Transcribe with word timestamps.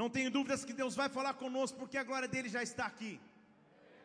Não 0.00 0.08
tenho 0.14 0.30
dúvidas 0.36 0.64
que 0.68 0.78
Deus 0.80 0.94
vai 1.00 1.08
falar 1.16 1.34
conosco, 1.42 1.78
porque 1.80 1.98
a 1.98 2.06
glória 2.08 2.28
dele 2.34 2.48
já 2.56 2.62
está 2.68 2.84
aqui. 2.92 3.12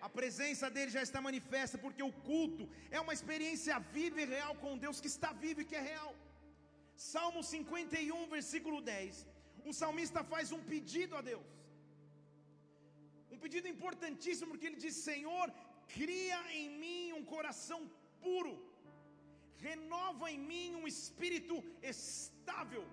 A 0.07 0.09
presença 0.17 0.65
dele 0.75 0.91
já 0.97 1.01
está 1.07 1.19
manifesta, 1.29 1.77
porque 1.85 2.03
o 2.09 2.13
culto 2.29 2.65
é 2.97 2.99
uma 3.05 3.15
experiência 3.17 3.77
viva 3.95 4.21
e 4.21 4.25
real 4.35 4.53
com 4.63 4.77
Deus 4.85 5.01
que 5.03 5.11
está 5.15 5.31
vivo 5.45 5.61
e 5.61 5.69
que 5.69 5.79
é 5.81 5.83
real. 5.93 6.11
Salmo 7.13 7.41
51, 7.43 8.27
versículo 8.37 8.79
10. 8.81 9.25
O 9.69 9.73
salmista 9.81 10.21
faz 10.33 10.51
um 10.57 10.61
pedido 10.71 11.15
a 11.19 11.21
Deus. 11.31 11.47
Um 13.33 13.39
pedido 13.43 13.67
importantíssimo, 13.73 14.49
porque 14.51 14.67
ele 14.69 14.83
diz: 14.85 14.95
Senhor, 15.09 15.47
cria 15.97 16.39
em 16.59 16.69
mim 16.81 17.13
um 17.17 17.25
coração 17.33 17.81
puro, 18.23 18.53
renova 19.67 20.25
em 20.31 20.39
mim 20.51 20.75
um 20.79 20.87
espírito 20.95 21.57
estável. 21.93 22.85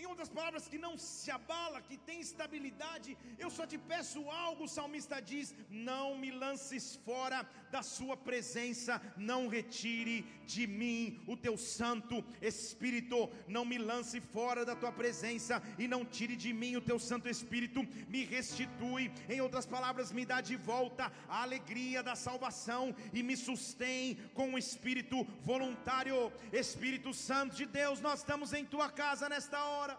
Em 0.00 0.06
outras 0.06 0.30
palavras, 0.30 0.66
que 0.66 0.78
não 0.78 0.96
se 0.96 1.30
abala, 1.30 1.82
que 1.82 1.96
tem 2.08 2.20
estabilidade. 2.20 3.18
Eu 3.38 3.50
só 3.56 3.66
te 3.66 3.76
peço 3.76 4.20
algo, 4.30 4.64
o 4.64 4.74
salmista 4.76 5.20
diz: 5.20 5.54
não 5.68 6.16
me 6.16 6.30
lances 6.30 6.84
fora 7.04 7.46
da 7.70 7.82
sua 7.82 8.16
presença, 8.16 8.94
não 9.30 9.46
retire 9.46 10.24
de 10.46 10.66
mim 10.66 11.20
o 11.26 11.36
teu 11.36 11.58
Santo 11.58 12.24
Espírito, 12.40 13.28
não 13.46 13.64
me 13.66 13.76
lance 13.76 14.20
fora 14.20 14.64
da 14.64 14.74
tua 14.74 14.90
presença 14.90 15.62
e 15.78 15.86
não 15.86 16.02
tire 16.02 16.34
de 16.34 16.52
mim 16.60 16.76
o 16.76 16.80
teu 16.80 16.98
Santo 16.98 17.28
Espírito, 17.28 17.86
me 18.08 18.24
restitui. 18.24 19.12
Em 19.28 19.42
outras 19.42 19.66
palavras, 19.66 20.12
me 20.12 20.24
dá 20.24 20.40
de 20.40 20.56
volta 20.56 21.12
a 21.28 21.42
alegria 21.42 22.02
da 22.02 22.16
salvação 22.16 22.94
e 23.12 23.22
me 23.22 23.36
sustém 23.36 24.16
com 24.32 24.54
o 24.54 24.58
espírito 24.58 25.24
voluntário. 25.44 26.32
Espírito 26.50 27.12
Santo 27.12 27.54
de 27.54 27.66
Deus, 27.66 28.00
nós 28.00 28.20
estamos 28.20 28.54
em 28.54 28.64
tua 28.64 28.88
casa 28.88 29.28
nesta 29.28 29.62
hora 29.62 29.89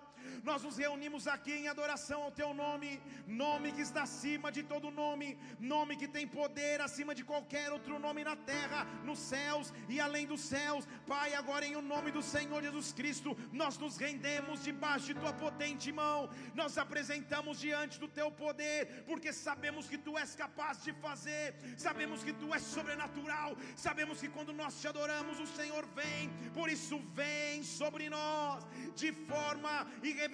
nós 0.44 0.64
nos 0.64 0.78
reunimos 0.78 1.28
aqui 1.28 1.54
em 1.54 1.68
adoração 1.68 2.24
ao 2.24 2.32
Teu 2.32 2.54
nome, 2.54 3.02
nome 3.28 3.72
que 3.72 3.82
está 3.82 4.04
acima 4.04 4.52
de 4.52 4.64
todo 4.64 4.90
nome, 4.90 5.38
nome 5.60 5.96
que 5.96 6.08
tem 6.08 6.28
poder 6.28 6.82
acima 6.82 7.14
de 7.14 7.24
qualquer 7.24 7.72
outro 7.72 8.00
nome 8.00 8.24
na 8.24 8.36
terra, 8.36 8.86
nos 9.04 9.20
céus 9.20 9.74
e 9.88 10.00
além 10.00 10.26
dos 10.26 10.42
céus. 10.42 10.88
Pai, 11.08 11.34
agora 11.34 11.66
em 11.66 11.76
o 11.76 11.82
nome 11.82 12.12
do 12.12 12.22
Senhor 12.22 12.62
Jesus 12.62 12.92
Cristo, 12.92 13.38
nós 13.52 13.78
nos 13.78 13.98
rendemos 13.98 14.64
debaixo 14.64 15.08
de 15.08 15.20
Tua 15.20 15.34
potente 15.34 15.92
mão, 15.92 16.30
nós 16.56 16.78
apresentamos 16.78 17.60
diante 17.60 18.00
do 18.00 18.08
Teu 18.08 18.32
poder, 18.32 19.04
porque 19.06 19.32
sabemos 19.32 19.88
que 19.88 19.98
Tu 19.98 20.18
és 20.18 20.36
capaz 20.36 20.84
de 20.84 20.94
fazer, 20.94 21.56
sabemos 21.78 22.24
que 22.24 22.34
Tu 22.34 22.54
és 22.54 22.64
sobrenatural, 22.64 23.56
sabemos 23.76 24.20
que 24.20 24.30
quando 24.30 24.54
nós 24.54 24.80
te 24.82 24.88
adoramos, 24.88 25.40
o 25.40 25.48
Senhor 25.48 25.86
vem, 25.96 26.30
por 26.54 26.70
isso 26.70 27.00
vem 27.14 27.64
sobre 27.64 28.10
nós 28.10 28.66
de 28.96 29.12
forma 29.12 29.88
irreversível, 30.02 30.31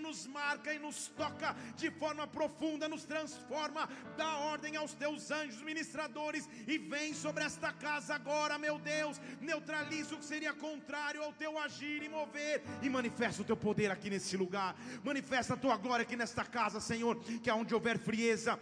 nos 0.00 0.26
marca 0.26 0.74
e 0.74 0.78
nos 0.78 1.08
toca 1.08 1.54
de 1.76 1.90
forma 1.90 2.26
profunda, 2.26 2.88
nos 2.88 3.04
transforma, 3.04 3.88
dá 4.16 4.36
ordem 4.38 4.76
aos 4.76 4.92
teus 4.94 5.30
anjos 5.30 5.62
ministradores 5.62 6.48
e 6.66 6.78
vem 6.78 7.14
sobre 7.14 7.44
esta 7.44 7.72
casa 7.72 8.14
agora, 8.14 8.58
meu 8.58 8.78
Deus, 8.78 9.20
neutraliza 9.40 10.14
o 10.14 10.18
que 10.18 10.24
seria 10.24 10.52
contrário 10.52 11.22
ao 11.22 11.32
teu 11.32 11.58
agir 11.58 12.02
e 12.02 12.08
mover 12.08 12.62
e 12.82 12.88
manifesta 12.88 13.42
o 13.42 13.44
teu 13.44 13.56
poder 13.56 13.90
aqui 13.90 14.10
nesse 14.10 14.36
lugar, 14.36 14.74
manifesta 15.04 15.54
a 15.54 15.56
tua 15.56 15.76
glória 15.76 16.02
aqui 16.02 16.16
nesta 16.16 16.44
casa, 16.44 16.80
Senhor, 16.80 17.16
que 17.42 17.50
aonde 17.50 17.74
houver 17.74 17.98
frieza, 17.98 18.58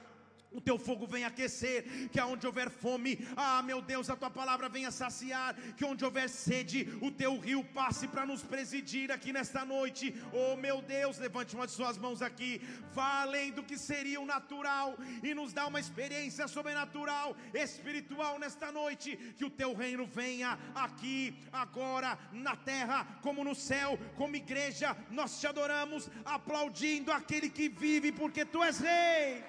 o 0.56 0.60
teu 0.60 0.78
fogo 0.78 1.06
venha 1.06 1.26
aquecer, 1.26 2.08
que 2.10 2.18
aonde 2.18 2.46
houver 2.46 2.70
fome, 2.70 3.18
ah 3.36 3.62
meu 3.62 3.82
Deus, 3.82 4.08
a 4.08 4.16
tua 4.16 4.30
palavra 4.30 4.70
venha 4.70 4.90
saciar, 4.90 5.54
que 5.76 5.84
onde 5.84 6.02
houver 6.02 6.28
sede, 6.30 6.88
o 7.02 7.10
teu 7.10 7.38
rio 7.38 7.62
passe 7.62 8.08
para 8.08 8.24
nos 8.24 8.42
presidir 8.42 9.12
aqui 9.12 9.34
nesta 9.34 9.64
noite. 9.66 10.14
Oh 10.32 10.56
meu 10.56 10.80
Deus, 10.80 11.18
levante 11.18 11.54
uma 11.54 11.66
de 11.66 11.72
suas 11.72 11.98
mãos 11.98 12.22
aqui, 12.22 12.62
vá 12.94 13.20
além 13.20 13.52
do 13.52 13.62
que 13.62 13.76
seria 13.76 14.18
o 14.18 14.24
natural 14.24 14.96
e 15.22 15.34
nos 15.34 15.52
dá 15.52 15.66
uma 15.66 15.78
experiência 15.78 16.48
sobrenatural, 16.48 17.36
espiritual 17.52 18.38
nesta 18.38 18.72
noite, 18.72 19.14
que 19.36 19.44
o 19.44 19.50
teu 19.50 19.74
reino 19.74 20.06
venha 20.06 20.58
aqui, 20.74 21.36
agora, 21.52 22.18
na 22.32 22.56
terra, 22.56 23.06
como 23.20 23.44
no 23.44 23.54
céu, 23.54 23.98
como 24.16 24.36
igreja, 24.36 24.96
nós 25.10 25.38
te 25.38 25.46
adoramos, 25.46 26.08
aplaudindo 26.24 27.12
aquele 27.12 27.50
que 27.50 27.68
vive, 27.68 28.10
porque 28.10 28.42
tu 28.42 28.64
és 28.64 28.78
rei 28.78 29.44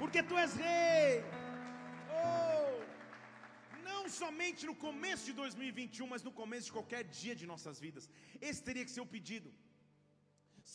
porque 0.00 0.20
tu 0.28 0.36
és 0.44 0.52
rei. 0.66 1.08
Oh, 2.20 2.68
não 3.88 4.02
somente 4.20 4.62
no 4.68 4.74
começo 4.86 5.24
de 5.28 5.34
2021, 5.40 6.06
mas 6.12 6.22
no 6.28 6.32
começo 6.40 6.66
de 6.68 6.76
qualquer 6.76 7.02
dia 7.20 7.34
de 7.40 7.46
nossas 7.52 7.78
vidas. 7.84 8.04
Esse 8.48 8.62
teria 8.68 8.86
que 8.86 8.94
ser 8.96 9.02
o 9.04 9.12
pedido. 9.16 9.50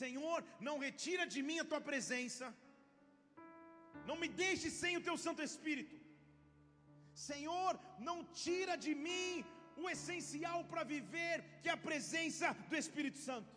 Senhor, 0.02 0.40
não 0.68 0.75
retira 0.85 1.25
de 1.34 1.41
mim 1.47 1.58
a 1.59 1.69
tua 1.72 1.81
presença. 1.90 2.46
Não 4.09 4.18
me 4.22 4.30
deixe 4.44 4.69
sem 4.81 4.94
o 5.00 5.06
teu 5.08 5.18
Santo 5.25 5.41
Espírito. 5.50 5.96
Senhor, 7.30 7.74
não 8.08 8.18
tira 8.44 8.75
de 8.85 8.94
mim 9.06 9.30
o 9.84 9.85
essencial 9.94 10.59
para 10.72 10.84
viver, 10.96 11.38
que 11.62 11.69
é 11.72 11.75
a 11.75 11.85
presença 11.90 12.50
do 12.69 12.78
Espírito 12.84 13.19
Santo. 13.30 13.52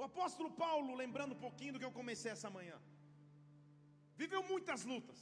O 0.00 0.04
apóstolo 0.10 0.50
Paulo, 0.64 1.00
lembrando 1.02 1.34
um 1.36 1.42
pouquinho 1.46 1.74
do 1.74 1.80
que 1.80 1.88
eu 1.90 1.98
comecei 2.00 2.32
essa 2.32 2.50
manhã 2.58 2.78
viveu 4.22 4.42
muitas 4.52 4.82
lutas. 4.92 5.20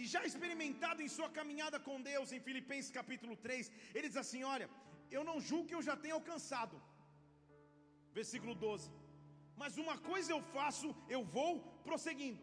E 0.00 0.04
já 0.12 0.20
experimentado 0.28 1.02
em 1.04 1.10
sua 1.16 1.28
caminhada 1.38 1.78
com 1.86 2.04
Deus, 2.10 2.32
em 2.36 2.44
Filipenses 2.48 2.96
capítulo 2.98 3.34
3, 3.46 3.70
ele 3.96 4.08
diz 4.10 4.18
assim: 4.24 4.42
Olha, 4.54 4.68
eu 5.16 5.22
não 5.28 5.36
julgo 5.48 5.68
que 5.68 5.78
eu 5.78 5.86
já 5.88 5.96
tenha 6.04 6.16
alcançado. 6.20 6.76
Versículo 8.18 8.54
12. 8.54 8.88
Mas 9.60 9.76
uma 9.84 9.96
coisa 10.10 10.30
eu 10.32 10.40
faço, 10.56 10.88
eu 11.16 11.22
vou 11.36 11.52
prosseguindo. 11.88 12.42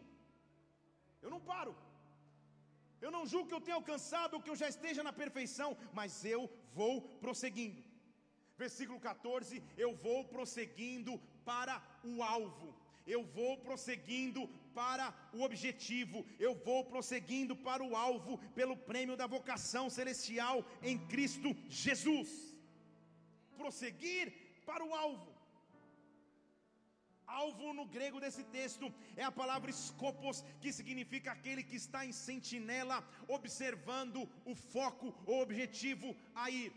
Eu 1.24 1.30
não 1.34 1.40
paro. 1.52 1.74
Eu 3.04 3.10
não 3.16 3.24
julgo 3.30 3.48
que 3.48 3.56
eu 3.56 3.64
tenha 3.66 3.78
alcançado 3.80 4.42
que 4.44 4.50
eu 4.52 4.60
já 4.62 4.68
esteja 4.74 5.02
na 5.08 5.12
perfeição, 5.22 5.70
mas 5.98 6.12
eu 6.34 6.42
vou 6.78 6.94
prosseguindo. 7.24 7.82
Versículo 8.62 8.98
14: 9.08 9.62
Eu 9.84 9.90
vou 10.06 10.20
prosseguindo 10.34 11.14
para 11.50 11.76
o 12.10 12.22
alvo 12.36 12.68
eu 13.06 13.22
vou 13.22 13.58
prosseguindo 13.58 14.48
para 14.74 15.14
o 15.32 15.42
objetivo, 15.42 16.24
eu 16.38 16.54
vou 16.54 16.84
prosseguindo 16.84 17.54
para 17.56 17.82
o 17.82 17.94
alvo, 17.96 18.38
pelo 18.54 18.76
prêmio 18.76 19.16
da 19.16 19.26
vocação 19.26 19.88
celestial 19.88 20.64
em 20.82 20.98
Cristo 21.06 21.56
Jesus. 21.68 22.30
Prosseguir 23.56 24.32
para 24.66 24.84
o 24.84 24.94
alvo. 24.94 25.36
Alvo 27.26 27.72
no 27.74 27.84
grego 27.84 28.20
desse 28.20 28.44
texto 28.44 28.92
é 29.16 29.24
a 29.24 29.32
palavra 29.32 29.72
scopos, 29.72 30.44
que 30.60 30.72
significa 30.72 31.32
aquele 31.32 31.62
que 31.62 31.76
está 31.76 32.06
em 32.06 32.12
sentinela, 32.12 33.04
observando 33.26 34.28
o 34.44 34.54
foco, 34.54 35.12
o 35.26 35.40
objetivo 35.40 36.14
a 36.34 36.48
ir 36.50 36.72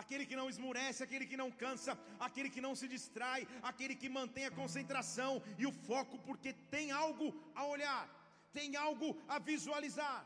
aquele 0.00 0.24
que 0.30 0.38
não 0.40 0.48
esmurece, 0.52 1.02
aquele 1.06 1.26
que 1.30 1.40
não 1.42 1.50
cansa, 1.62 1.92
aquele 2.26 2.50
que 2.54 2.64
não 2.66 2.74
se 2.80 2.86
distrai, 2.94 3.40
aquele 3.70 3.94
que 4.02 4.14
mantém 4.18 4.46
a 4.46 4.56
concentração 4.60 5.32
e 5.62 5.66
o 5.70 5.74
foco, 5.88 6.16
porque 6.28 6.52
tem 6.76 6.86
algo 7.04 7.28
a 7.60 7.64
olhar, 7.74 8.02
tem 8.58 8.76
algo 8.86 9.08
a 9.34 9.38
visualizar. 9.50 10.18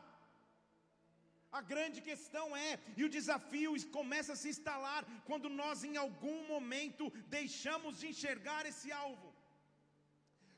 A 1.59 1.61
grande 1.71 1.99
questão 2.09 2.45
é, 2.67 2.71
e 2.99 3.03
o 3.05 3.11
desafio 3.17 3.71
começa 3.97 4.31
a 4.33 4.39
se 4.41 4.49
instalar 4.53 5.01
quando 5.29 5.47
nós 5.61 5.83
em 5.89 5.97
algum 6.05 6.37
momento 6.53 7.05
deixamos 7.37 7.99
de 7.99 8.07
enxergar 8.11 8.61
esse 8.71 8.89
alvo. 9.03 9.29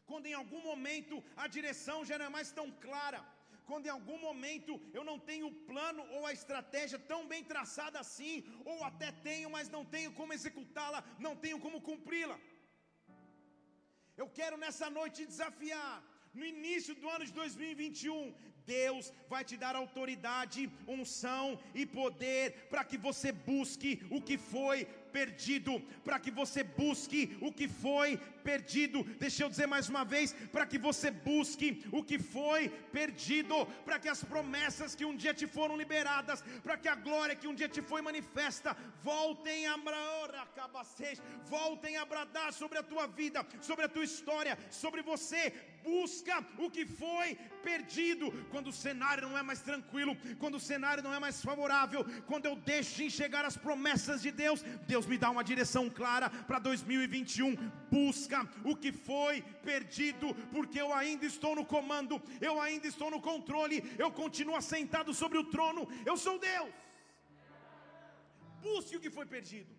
Quando 0.10 0.28
em 0.32 0.36
algum 0.42 0.62
momento 0.72 1.16
a 1.44 1.48
direção 1.58 1.98
já 2.10 2.18
não 2.20 2.28
é 2.30 2.36
mais 2.38 2.52
tão 2.60 2.68
clara, 2.86 3.22
quando 3.68 3.88
em 3.88 3.94
algum 3.98 4.18
momento 4.28 4.80
eu 4.98 5.04
não 5.10 5.18
tenho 5.30 5.48
o 5.48 5.58
plano 5.70 6.04
ou 6.16 6.26
a 6.26 6.34
estratégia 6.40 7.00
tão 7.12 7.22
bem 7.32 7.44
traçada 7.52 8.00
assim, 8.00 8.44
ou 8.72 8.78
até 8.84 9.12
tenho, 9.28 9.50
mas 9.56 9.70
não 9.76 9.84
tenho 9.96 10.12
como 10.20 10.36
executá-la, 10.38 11.04
não 11.20 11.36
tenho 11.36 11.60
como 11.66 11.86
cumpri-la. 11.90 12.40
Eu 14.22 14.28
quero 14.40 14.58
nessa 14.64 14.90
noite 14.90 15.30
desafiar 15.34 15.94
no 16.34 16.46
início 16.46 16.94
do 16.96 17.08
ano 17.16 17.26
de 17.26 17.34
2021, 17.34 18.34
Deus 18.66 19.12
vai 19.30 19.44
te 19.44 19.56
dar 19.64 19.76
autoridade, 19.76 20.72
unção 20.88 21.60
e 21.76 21.86
poder 21.86 22.68
para 22.70 22.84
que 22.84 22.98
você 22.98 23.32
busque 23.32 23.92
o 24.10 24.22
que 24.22 24.38
foi 24.38 24.88
perdido, 25.18 25.74
para 26.04 26.20
que 26.24 26.32
você 26.32 26.62
busque 26.64 27.38
o 27.48 27.52
que 27.58 27.68
foi 27.68 28.10
perdido. 28.50 29.04
Deixa 29.24 29.44
eu 29.44 29.50
dizer 29.54 29.68
mais 29.74 29.88
uma 29.94 30.04
vez, 30.14 30.34
para 30.52 30.66
que 30.72 30.80
você 30.88 31.10
busque 31.12 31.68
o 31.92 32.04
que 32.04 32.18
foi 32.36 32.62
perdido, 32.98 33.58
para 33.86 34.00
que 34.00 34.10
as 34.10 34.24
promessas 34.24 34.96
que 34.96 35.06
um 35.06 35.16
dia 35.16 35.34
te 35.34 35.48
foram 35.58 35.78
liberadas, 35.84 36.44
para 36.66 36.78
que 36.82 36.90
a 36.94 36.96
glória 37.08 37.36
que 37.36 37.48
um 37.52 37.56
dia 37.62 37.70
te 37.70 37.82
foi 37.82 38.02
manifesta, 38.02 38.76
voltem 39.04 39.68
a 39.68 39.78
voltem 41.46 41.98
a 41.98 42.06
bradar 42.06 42.52
sobre 42.54 42.78
a 42.80 42.84
tua 42.92 43.06
vida, 43.06 43.46
sobre 43.62 43.86
a 43.86 43.90
tua 43.90 44.04
história, 44.04 44.58
sobre 44.70 45.02
você. 45.02 45.54
Busca 45.84 46.36
o 46.58 46.70
que 46.76 46.86
foi 46.86 47.36
perdido. 47.64 48.32
quando 48.52 48.68
o 48.68 48.78
cenário 48.86 49.28
não 49.28 49.38
é 49.38 49.44
mais 49.50 49.62
tranquilo, 49.62 50.16
quando 50.42 50.56
o 50.56 50.66
cenário 50.72 51.04
não 51.04 51.14
é 51.14 51.20
mais 51.20 51.42
favorável, 51.42 52.02
quando 52.30 52.46
eu 52.46 52.56
deixo 52.56 52.96
de 52.98 53.06
enxergar 53.06 53.44
as 53.46 53.58
promessas 53.66 54.22
de 54.26 54.32
Deus, 54.44 54.62
Deus 54.94 55.06
me 55.06 55.18
dá 55.24 55.30
uma 55.30 55.44
direção 55.52 55.90
clara 55.90 56.30
para 56.30 56.60
2021. 56.60 57.56
Busca 57.92 58.40
o 58.64 58.76
que 58.76 58.92
foi 58.92 59.42
perdido, 59.70 60.34
porque 60.56 60.80
eu 60.86 60.92
ainda 61.02 61.26
estou 61.26 61.56
no 61.60 61.66
comando, 61.66 62.22
eu 62.50 62.56
ainda 62.66 62.88
estou 62.88 63.10
no 63.16 63.22
controle, 63.22 63.78
eu 64.04 64.12
continuo 64.12 64.56
assentado 64.56 65.14
sobre 65.14 65.38
o 65.38 65.50
trono, 65.56 65.88
eu 66.06 66.18
sou 66.26 66.38
Deus. 66.40 66.74
Busque 68.68 68.98
o 68.98 69.04
que 69.04 69.16
foi 69.18 69.26
perdido. 69.26 69.72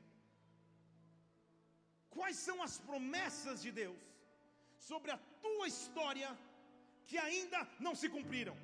Quais 2.16 2.36
são 2.46 2.62
as 2.66 2.74
promessas 2.88 3.60
de 3.64 3.72
Deus 3.82 4.13
sobre 4.88 5.10
a 5.16 5.18
tua 5.44 5.66
história 5.72 6.30
que 7.08 7.16
ainda 7.26 7.60
não 7.86 7.94
se 8.00 8.08
cumpriram? 8.14 8.56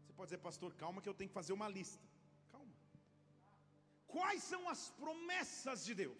Você 0.00 0.12
pode 0.18 0.28
dizer, 0.28 0.42
pastor, 0.48 0.70
calma 0.82 1.02
que 1.02 1.10
eu 1.10 1.18
tenho 1.18 1.30
que 1.30 1.40
fazer 1.40 1.54
uma 1.58 1.68
lista. 1.76 2.02
Calma. 2.52 2.74
Quais 4.14 4.42
são 4.52 4.62
as 4.74 4.82
promessas 5.02 5.84
de 5.88 5.94
Deus 6.02 6.18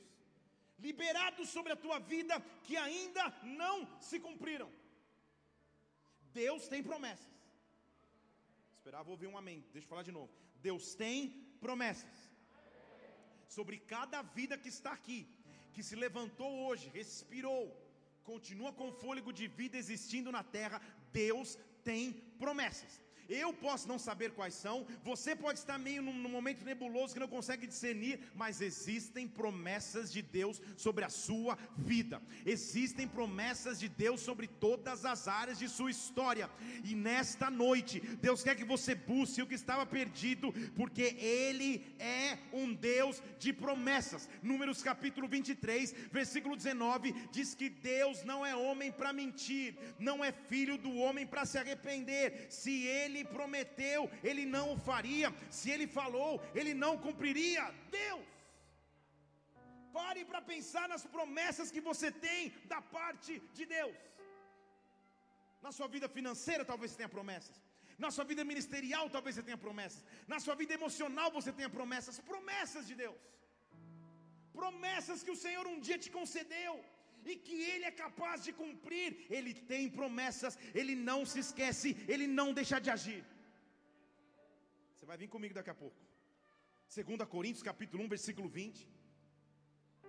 liberados 0.86 1.48
sobre 1.56 1.72
a 1.72 1.80
tua 1.84 1.98
vida 2.14 2.34
que 2.66 2.76
ainda 2.86 3.24
não 3.62 3.76
se 4.08 4.18
cumpriram? 4.26 4.70
Deus 6.42 6.68
tem 6.72 6.82
promessas. 6.90 7.28
Esperava 8.78 9.10
ouvir 9.10 9.26
um 9.26 9.36
amém. 9.36 9.58
Deixa 9.72 9.84
eu 9.86 9.92
falar 9.94 10.06
de 10.10 10.12
novo. 10.18 10.32
Deus 10.68 10.94
tem 10.94 11.16
promessas 11.60 12.30
sobre 13.56 13.76
cada 13.78 14.22
vida 14.22 14.56
que 14.56 14.68
está 14.68 14.92
aqui, 14.92 15.18
que 15.74 15.82
se 15.82 15.96
levantou 15.96 16.66
hoje, 16.66 16.90
respirou, 16.92 17.64
continua 18.24 18.72
com 18.72 18.92
fôlego 18.92 19.32
de 19.32 19.46
vida 19.46 19.76
existindo 19.76 20.30
na 20.30 20.42
terra, 20.42 20.80
Deus 21.12 21.58
tem 21.82 22.12
promessas. 22.38 23.00
Eu 23.30 23.52
posso 23.52 23.86
não 23.86 23.96
saber 23.96 24.32
quais 24.32 24.54
são, 24.54 24.84
você 25.04 25.36
pode 25.36 25.60
estar 25.60 25.78
meio 25.78 26.02
num, 26.02 26.12
num, 26.12 26.28
momento 26.28 26.64
nebuloso 26.64 27.14
que 27.14 27.20
não 27.20 27.28
consegue 27.28 27.64
discernir, 27.64 28.18
mas 28.34 28.60
existem 28.60 29.28
promessas 29.28 30.12
de 30.12 30.20
Deus 30.20 30.60
sobre 30.76 31.04
a 31.04 31.08
sua 31.08 31.56
vida, 31.76 32.20
existem 32.44 33.06
promessas 33.06 33.78
de 33.78 33.88
Deus 33.88 34.20
sobre 34.20 34.48
todas 34.48 35.04
as 35.04 35.28
áreas 35.28 35.60
de 35.60 35.68
sua 35.68 35.92
história, 35.92 36.50
e 36.82 36.96
nesta 36.96 37.48
noite, 37.48 38.00
Deus 38.20 38.42
quer 38.42 38.56
que 38.56 38.64
você 38.64 38.96
busque 38.96 39.42
o 39.42 39.46
que 39.46 39.54
estava 39.54 39.86
perdido, 39.86 40.52
porque 40.74 41.14
Ele 41.20 41.94
é 42.00 42.36
um 42.52 42.74
Deus 42.74 43.22
de 43.38 43.52
promessas. 43.52 44.28
Números 44.42 44.82
capítulo 44.82 45.28
23, 45.28 45.94
versículo 46.10 46.56
19, 46.56 47.12
diz 47.30 47.54
que 47.54 47.68
Deus 47.68 48.24
não 48.24 48.44
é 48.44 48.56
homem 48.56 48.90
para 48.90 49.12
mentir, 49.12 49.76
não 50.00 50.24
é 50.24 50.32
filho 50.32 50.76
do 50.76 50.96
homem 50.96 51.24
para 51.24 51.46
se 51.46 51.58
arrepender, 51.58 52.48
se 52.50 52.82
Ele 52.82 53.19
ele 53.20 53.36
prometeu, 53.38 54.00
ele 54.30 54.44
não 54.56 54.66
o 54.74 54.80
faria. 54.90 55.28
Se 55.58 55.68
ele 55.74 55.86
falou, 55.98 56.30
ele 56.60 56.74
não 56.84 56.92
cumpriria. 57.06 57.64
Deus. 58.00 58.26
Pare 59.98 60.22
para 60.30 60.40
pensar 60.52 60.86
nas 60.92 61.04
promessas 61.16 61.70
que 61.74 61.82
você 61.88 62.08
tem 62.26 62.52
da 62.72 62.80
parte 62.96 63.32
de 63.58 63.64
Deus. 63.76 63.96
Na 65.64 65.72
sua 65.78 65.88
vida 65.94 66.08
financeira, 66.18 66.64
talvez 66.70 66.90
você 66.90 66.98
tenha 67.00 67.16
promessas. 67.18 67.56
Na 68.04 68.10
sua 68.14 68.24
vida 68.30 68.42
ministerial, 68.52 69.04
talvez 69.16 69.34
você 69.34 69.44
tenha 69.48 69.62
promessas. 69.66 70.02
Na 70.32 70.38
sua 70.44 70.54
vida 70.60 70.72
emocional, 70.78 71.28
você 71.38 71.50
tenha 71.58 71.70
promessas. 71.78 72.20
Promessas 72.32 72.86
de 72.90 72.94
Deus. 73.02 73.18
Promessas 74.60 75.22
que 75.24 75.34
o 75.36 75.40
Senhor 75.44 75.66
um 75.72 75.80
dia 75.88 75.98
te 76.04 76.10
concedeu 76.18 76.74
e 77.24 77.36
que 77.36 77.54
Ele 77.72 77.84
é 77.84 77.90
capaz 77.90 78.44
de 78.44 78.52
cumprir. 78.52 79.26
Ele 79.30 79.54
tem 79.54 79.88
promessas, 79.88 80.58
Ele 80.74 80.94
não 80.94 81.24
se 81.24 81.40
esquece, 81.40 81.96
Ele 82.08 82.26
não 82.26 82.52
deixa 82.52 82.78
de 82.78 82.90
agir. 82.90 83.24
Você 84.94 85.06
vai 85.06 85.16
vir 85.16 85.28
comigo 85.28 85.54
daqui 85.54 85.70
a 85.70 85.74
pouco. 85.74 85.96
2 86.94 87.28
Coríntios 87.28 87.62
capítulo 87.62 88.04
1, 88.04 88.08
versículo 88.08 88.48
20. 88.48 88.88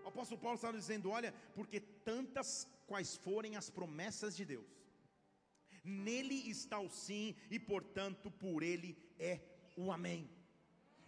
O 0.04 0.08
apóstolo 0.08 0.42
Paulo 0.42 0.56
estava 0.56 0.78
dizendo: 0.78 1.10
Olha, 1.10 1.34
porque 1.54 1.80
tantas 1.80 2.68
quais 2.88 3.16
forem 3.16 3.56
as 3.56 3.70
promessas 3.70 4.36
de 4.36 4.44
Deus, 4.44 4.66
nele 5.84 6.50
está 6.50 6.80
o 6.80 6.90
sim, 6.90 7.36
e 7.50 7.60
portanto 7.60 8.32
por 8.32 8.64
ele 8.64 8.98
é 9.20 9.40
o 9.78 9.92
amém. 9.92 10.30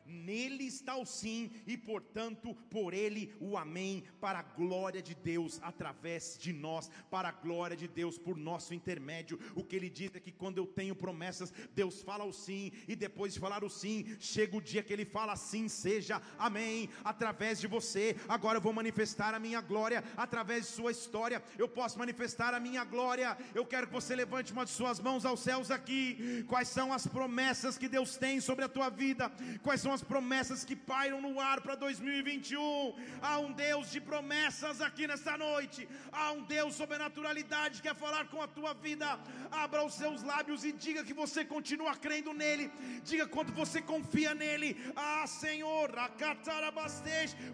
Nele 0.06 0.66
está 0.66 0.96
o 0.96 1.06
sim 1.06 1.52
e, 1.66 1.78
portanto, 1.78 2.56
por 2.70 2.94
ele 2.94 3.34
o 3.40 3.58
amém, 3.58 4.04
para 4.20 4.40
a 4.40 4.44
glória 4.44 5.02
de 5.02 5.16
Deus 5.16 5.60
através 5.62 6.38
de 6.38 6.52
nós, 6.52 6.90
para 7.10 7.30
a 7.30 7.32
glória 7.32 7.76
de 7.76 7.88
Deus 7.88 8.18
por 8.18 8.38
nosso 8.38 8.74
intermédio. 8.74 9.40
O 9.56 9.64
que 9.64 9.76
ele 9.76 9.90
diz 9.90 10.14
é 10.16 10.20
que 10.20 10.32
quando 10.32 10.58
eu 10.58 10.68
tenho 10.68 10.96
promessas, 10.96 11.54
Deus 11.74 12.02
fala 12.02 12.24
o 12.24 12.34
sim, 12.34 12.72
e 12.88 12.96
depois 12.96 13.34
de 13.34 13.40
falar 13.40 13.64
o 13.64 13.70
sim, 13.70 14.16
chega 14.20 14.58
o 14.58 14.62
dia 14.62 14.84
que 14.84 14.92
ele 14.92 15.06
fala 15.06 15.36
sim, 15.36 15.68
seja 15.68 16.22
amém, 16.38 16.90
através 17.04 17.60
de 17.60 17.68
você. 17.68 18.16
Agora 18.28 18.58
eu 18.58 18.62
vou 18.62 18.74
manifestar 18.74 19.34
a 19.34 19.40
minha 19.40 19.62
glória 19.62 20.04
através 20.18 20.66
de 20.66 20.72
sua 20.72 20.92
história. 20.92 21.42
Eu 21.58 21.68
posso 21.68 21.98
manifestar 21.98 22.54
a 22.54 22.60
minha 22.60 22.84
glória. 22.84 23.38
Eu 23.56 23.66
quero 23.66 23.88
que 23.88 23.94
você 23.94 24.16
levante 24.16 24.52
uma 24.52 24.66
de 24.66 24.72
suas 24.72 25.00
mãos 25.00 25.26
aos 25.26 25.40
céus 25.40 25.72
aqui. 25.72 26.44
Quais 26.48 26.68
são 26.68 26.92
as 26.92 27.08
promessas 27.08 27.78
que 27.78 27.88
Deus 27.88 28.18
tem 28.18 28.40
sobre 28.42 28.66
a 28.66 28.70
tua 28.70 28.90
vida? 28.90 29.32
Quais 29.62 29.82
são 29.82 29.93
as 29.94 30.04
promessas 30.04 30.66
que 30.66 30.76
pairam 30.76 31.22
no 31.22 31.40
ar 31.40 31.62
para 31.62 31.76
2021. 31.76 32.96
Há 33.22 33.40
um 33.40 33.52
Deus 33.52 33.92
de 33.92 34.02
promessas 34.02 34.82
aqui 34.82 35.08
nesta 35.12 35.38
noite. 35.38 35.88
Há 36.12 36.32
um 36.32 36.44
Deus 36.44 36.76
sobrenaturalidade 36.76 37.82
que 37.82 37.88
quer 37.88 37.96
falar 37.96 38.26
com 38.28 38.42
a 38.42 38.48
tua 38.48 38.74
vida. 38.74 39.08
Abra 39.52 39.84
os 39.84 39.94
seus 39.94 40.24
lábios 40.24 40.64
e 40.64 40.72
diga 40.72 41.04
que 41.04 41.14
você 41.14 41.44
continua 41.46 41.96
crendo 41.96 42.34
nele. 42.34 42.72
Diga 43.04 43.28
quanto 43.28 43.54
você 43.62 43.82
confia 43.82 44.34
nele. 44.34 44.70
Ah, 44.96 45.26
Senhor, 45.28 45.92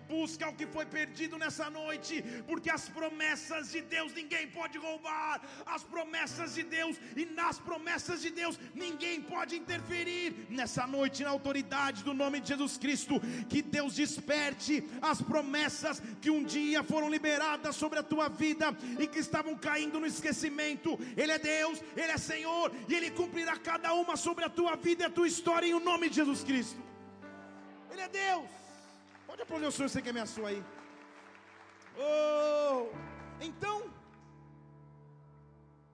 busca 0.08 0.50
o 0.50 0.56
que 0.60 0.68
foi 0.76 0.86
perdido 0.86 1.38
nessa 1.38 1.70
noite, 1.70 2.24
porque 2.48 2.70
as 2.70 2.88
promessas 2.98 3.72
de 3.72 3.82
Deus 3.96 4.14
ninguém 4.14 4.48
pode 4.48 4.78
roubar. 4.78 5.42
As 5.66 5.84
promessas 5.84 6.56
de 6.56 6.64
Deus 6.64 6.96
e 7.16 7.26
nas 7.26 7.60
promessas 7.60 8.22
de 8.22 8.30
Deus 8.42 8.60
ninguém 8.74 9.22
pode 9.22 9.56
interferir. 9.56 10.48
Nessa 10.50 10.86
noite, 10.88 11.24
na 11.24 11.32
autoridade 11.38 12.04
do 12.04 12.14
nome 12.14 12.29
nome 12.30 12.42
de 12.42 12.50
Jesus 12.50 12.78
Cristo, 12.78 13.16
que 13.50 13.62
Deus 13.62 13.96
desperte 13.96 14.88
as 15.02 15.20
promessas 15.22 16.00
que 16.22 16.30
um 16.30 16.44
dia 16.44 16.84
foram 16.84 17.10
liberadas 17.10 17.76
sobre 17.76 17.98
a 18.00 18.04
tua 18.04 18.28
vida 18.30 18.68
e 19.00 19.08
que 19.08 19.20
estavam 19.20 19.56
caindo 19.58 20.00
no 20.00 20.06
esquecimento. 20.06 20.98
Ele 21.18 21.32
é 21.32 21.40
Deus, 21.40 21.82
Ele 21.98 22.12
é 22.12 22.18
Senhor 22.18 22.72
e 22.88 22.94
Ele 22.94 23.10
cumprirá 23.10 23.58
cada 23.58 23.94
uma 23.94 24.16
sobre 24.16 24.46
a 24.46 24.50
tua 24.50 24.76
vida 24.76 25.04
e 25.04 25.08
a 25.08 25.16
tua 25.18 25.28
história 25.28 25.66
em 25.68 25.74
o 25.74 25.80
nome 25.80 26.10
de 26.10 26.18
Jesus 26.18 26.44
Cristo. 26.44 26.80
Ele 27.92 28.02
é 28.02 28.08
Deus. 28.08 28.50
Pode 29.26 29.42
aplaudir 29.42 29.66
o 29.66 29.72
Senhor, 29.72 29.90
você 29.90 30.02
que 30.02 30.10
ameaçou 30.10 30.46
aí. 30.46 30.64
Oh, 31.98 32.90
então, 33.42 33.92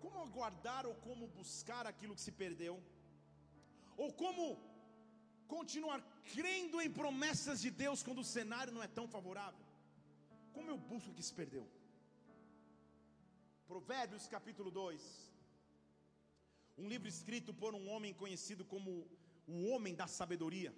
como 0.02 0.22
aguardar 0.22 0.86
ou 0.86 0.96
como 0.96 1.28
buscar 1.28 1.88
aquilo 1.88 2.16
que 2.16 2.22
se 2.22 2.32
perdeu? 2.32 2.76
Ou 3.98 4.12
como 4.12 4.44
continuar 5.56 6.00
crendo 6.34 6.82
em 6.82 6.92
promessas 7.00 7.62
de 7.66 7.72
Deus 7.84 8.04
quando 8.06 8.22
o 8.24 8.32
cenário 8.36 8.74
não 8.76 8.84
é 8.84 8.88
tão 8.88 9.08
favorável? 9.16 9.64
Como 10.56 10.70
eu 10.70 10.78
busco 10.78 11.14
que 11.18 11.24
se 11.28 11.34
perdeu? 11.34 11.66
Provérbios 13.72 14.28
capítulo 14.36 14.72
2. 14.72 15.02
Um 16.78 16.88
livro 16.94 17.08
escrito 17.08 17.54
por 17.62 17.74
um 17.80 17.86
homem 17.94 18.14
conhecido 18.14 18.64
como 18.74 18.92
o 19.48 19.58
homem 19.70 19.94
da 20.02 20.08
sabedoria. 20.08 20.74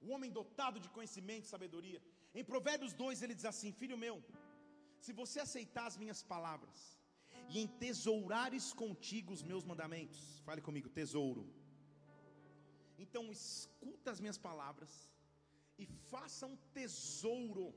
O 0.00 0.10
homem 0.14 0.30
dotado 0.30 0.78
de 0.84 0.88
conhecimento 0.96 1.44
e 1.46 1.54
sabedoria. 1.54 2.00
Em 2.34 2.44
Provérbios 2.44 2.92
2 2.92 3.22
ele 3.22 3.34
diz 3.38 3.46
assim: 3.52 3.72
Filho 3.72 3.98
meu, 4.04 4.16
se 5.04 5.12
você 5.12 5.40
aceitar 5.40 5.86
as 5.86 5.96
minhas 6.02 6.22
palavras 6.22 6.98
e 7.48 7.60
entesourares 7.64 8.66
contigo 8.82 9.32
os 9.32 9.42
meus 9.42 9.64
mandamentos, 9.64 10.20
fale 10.46 10.60
comigo, 10.68 10.88
tesouro 11.00 11.44
então 12.98 13.30
escuta 13.30 14.10
as 14.10 14.20
minhas 14.20 14.38
palavras 14.38 15.08
e 15.78 15.86
faça 15.86 16.46
um 16.46 16.56
tesouro 16.74 17.74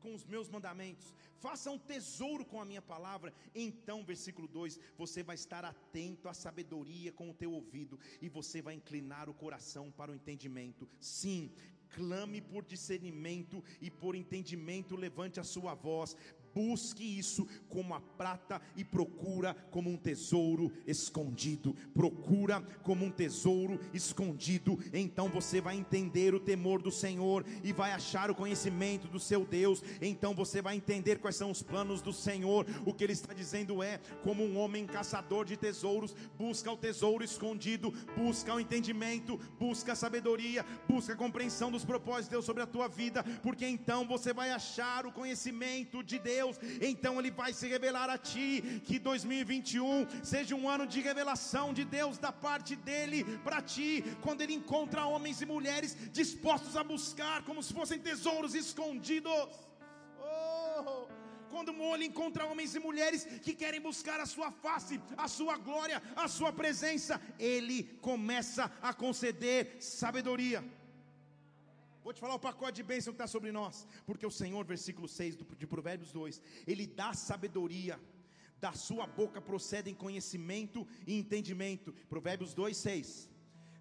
com 0.00 0.14
os 0.14 0.24
meus 0.24 0.48
mandamentos, 0.48 1.14
faça 1.38 1.70
um 1.70 1.78
tesouro 1.78 2.44
com 2.44 2.60
a 2.60 2.64
minha 2.64 2.82
palavra. 2.82 3.32
Então, 3.54 4.04
versículo 4.04 4.46
2: 4.46 4.78
você 4.96 5.22
vai 5.22 5.34
estar 5.34 5.64
atento 5.64 6.28
à 6.28 6.34
sabedoria 6.34 7.12
com 7.12 7.30
o 7.30 7.34
teu 7.34 7.52
ouvido, 7.52 7.98
e 8.20 8.28
você 8.28 8.62
vai 8.62 8.74
inclinar 8.74 9.28
o 9.28 9.34
coração 9.34 9.90
para 9.90 10.12
o 10.12 10.14
entendimento. 10.14 10.88
Sim, 11.00 11.50
clame 11.90 12.40
por 12.40 12.64
discernimento 12.64 13.64
e 13.80 13.90
por 13.90 14.14
entendimento, 14.14 14.96
levante 14.96 15.40
a 15.40 15.44
sua 15.44 15.74
voz, 15.74 16.16
busque 16.56 17.04
isso 17.04 17.46
como 17.68 17.92
a 17.92 18.00
prata 18.00 18.62
e 18.74 18.82
procura 18.82 19.54
como 19.70 19.90
um 19.90 19.96
tesouro 19.98 20.72
escondido. 20.86 21.76
Procura 21.92 22.62
como 22.82 23.04
um 23.04 23.10
tesouro 23.10 23.78
escondido. 23.92 24.78
Então 24.90 25.28
você 25.28 25.60
vai 25.60 25.76
entender 25.76 26.34
o 26.34 26.40
temor 26.40 26.80
do 26.80 26.90
Senhor 26.90 27.44
e 27.62 27.74
vai 27.74 27.92
achar 27.92 28.30
o 28.30 28.34
conhecimento 28.34 29.06
do 29.06 29.20
seu 29.20 29.44
Deus. 29.44 29.82
Então 30.00 30.34
você 30.34 30.62
vai 30.62 30.76
entender 30.76 31.18
quais 31.18 31.36
são 31.36 31.50
os 31.50 31.62
planos 31.62 32.00
do 32.00 32.12
Senhor. 32.12 32.64
O 32.86 32.94
que 32.94 33.04
ele 33.04 33.12
está 33.12 33.34
dizendo 33.34 33.82
é: 33.82 33.98
como 34.22 34.42
um 34.42 34.56
homem 34.56 34.86
caçador 34.86 35.44
de 35.44 35.58
tesouros, 35.58 36.16
busca 36.38 36.72
o 36.72 36.76
tesouro 36.76 37.22
escondido, 37.22 37.92
busca 38.16 38.54
o 38.54 38.60
entendimento, 38.60 39.38
busca 39.58 39.92
a 39.92 39.96
sabedoria, 39.96 40.64
busca 40.88 41.12
a 41.12 41.16
compreensão 41.16 41.70
dos 41.70 41.84
propósitos 41.84 42.28
de 42.28 42.30
Deus 42.30 42.46
sobre 42.46 42.62
a 42.62 42.66
tua 42.66 42.88
vida, 42.88 43.22
porque 43.42 43.66
então 43.66 44.06
você 44.06 44.32
vai 44.32 44.50
achar 44.50 45.04
o 45.04 45.12
conhecimento 45.12 46.02
de 46.02 46.18
Deus. 46.18 46.45
Então 46.80 47.18
ele 47.18 47.30
vai 47.30 47.52
se 47.52 47.66
revelar 47.66 48.08
a 48.10 48.18
ti. 48.18 48.82
Que 48.84 48.98
2021 48.98 50.06
seja 50.22 50.54
um 50.54 50.68
ano 50.68 50.86
de 50.86 51.00
revelação 51.00 51.72
de 51.72 51.84
Deus 51.84 52.18
da 52.18 52.32
parte 52.32 52.74
dele 52.76 53.24
para 53.44 53.60
ti, 53.62 54.04
quando 54.22 54.40
ele 54.42 54.54
encontra 54.54 55.06
homens 55.06 55.40
e 55.40 55.46
mulheres 55.46 55.96
dispostos 56.12 56.76
a 56.76 56.84
buscar 56.84 57.42
como 57.44 57.62
se 57.62 57.72
fossem 57.72 57.98
tesouros 57.98 58.54
escondidos. 58.54 59.48
Oh! 60.20 61.06
quando 61.56 61.72
Mole 61.72 62.04
encontra 62.04 62.44
homens 62.44 62.74
e 62.74 62.78
mulheres 62.78 63.24
que 63.44 63.54
querem 63.54 63.80
buscar 63.80 64.20
a 64.20 64.26
sua 64.26 64.50
face, 64.50 65.00
a 65.16 65.26
sua 65.26 65.56
glória, 65.56 66.02
a 66.14 66.28
sua 66.28 66.52
presença, 66.52 67.18
ele 67.38 67.84
começa 68.02 68.70
a 68.82 68.92
conceder 68.92 69.76
sabedoria. 69.80 70.62
Vou 72.06 72.12
te 72.12 72.20
falar 72.20 72.36
o 72.36 72.38
pacote 72.38 72.76
de 72.76 72.84
bênção 72.84 73.12
que 73.12 73.16
está 73.16 73.26
sobre 73.26 73.50
nós, 73.50 73.84
porque 74.06 74.24
o 74.24 74.30
Senhor, 74.30 74.64
versículo 74.64 75.08
6 75.08 75.38
de 75.58 75.66
Provérbios 75.66 76.12
2, 76.12 76.40
ele 76.64 76.86
dá 76.86 77.12
sabedoria, 77.12 77.98
da 78.60 78.72
sua 78.72 79.08
boca 79.08 79.40
procedem 79.40 79.92
conhecimento 79.92 80.86
e 81.04 81.18
entendimento. 81.18 81.92
Provérbios 82.08 82.54
2, 82.54 82.76
6 82.76 83.28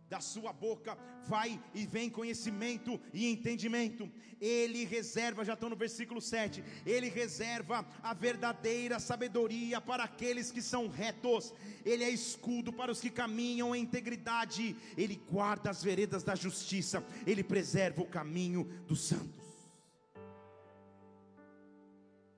da 0.10 0.20
sua 0.20 0.54
boca 0.54 0.98
vai 1.28 1.60
e 1.74 1.86
vem 1.86 2.10
conhecimento 2.10 3.00
e 3.14 3.28
entendimento. 3.28 4.10
Ele 4.40 4.86
reserva, 4.86 5.44
já 5.44 5.54
estou 5.54 5.70
no 5.70 5.76
versículo 5.76 6.22
7, 6.22 6.64
ele 6.86 7.10
reserva 7.10 7.86
a 8.04 8.14
verdadeira 8.14 9.00
sabedoria 9.00 9.82
para 9.82 10.04
aqueles 10.04 10.52
que 10.52 10.62
são 10.62 10.88
retos, 10.88 11.54
ele 11.84 12.04
é 12.04 12.10
escudo 12.10 12.72
para 12.72 12.92
os 12.92 13.00
que 13.00 13.10
caminham 13.10 13.76
em 13.76 13.82
integridade, 13.82 14.76
ele 14.98 15.16
guarda 15.30 15.70
as 15.70 15.84
veredas 15.84 16.24
da 16.24 16.36
justiça, 16.36 17.04
ele 17.26 17.44
preserva 17.44 18.02
o 18.02 18.08
caminho 18.08 18.66
dos 18.88 19.02
santos. 19.02 19.46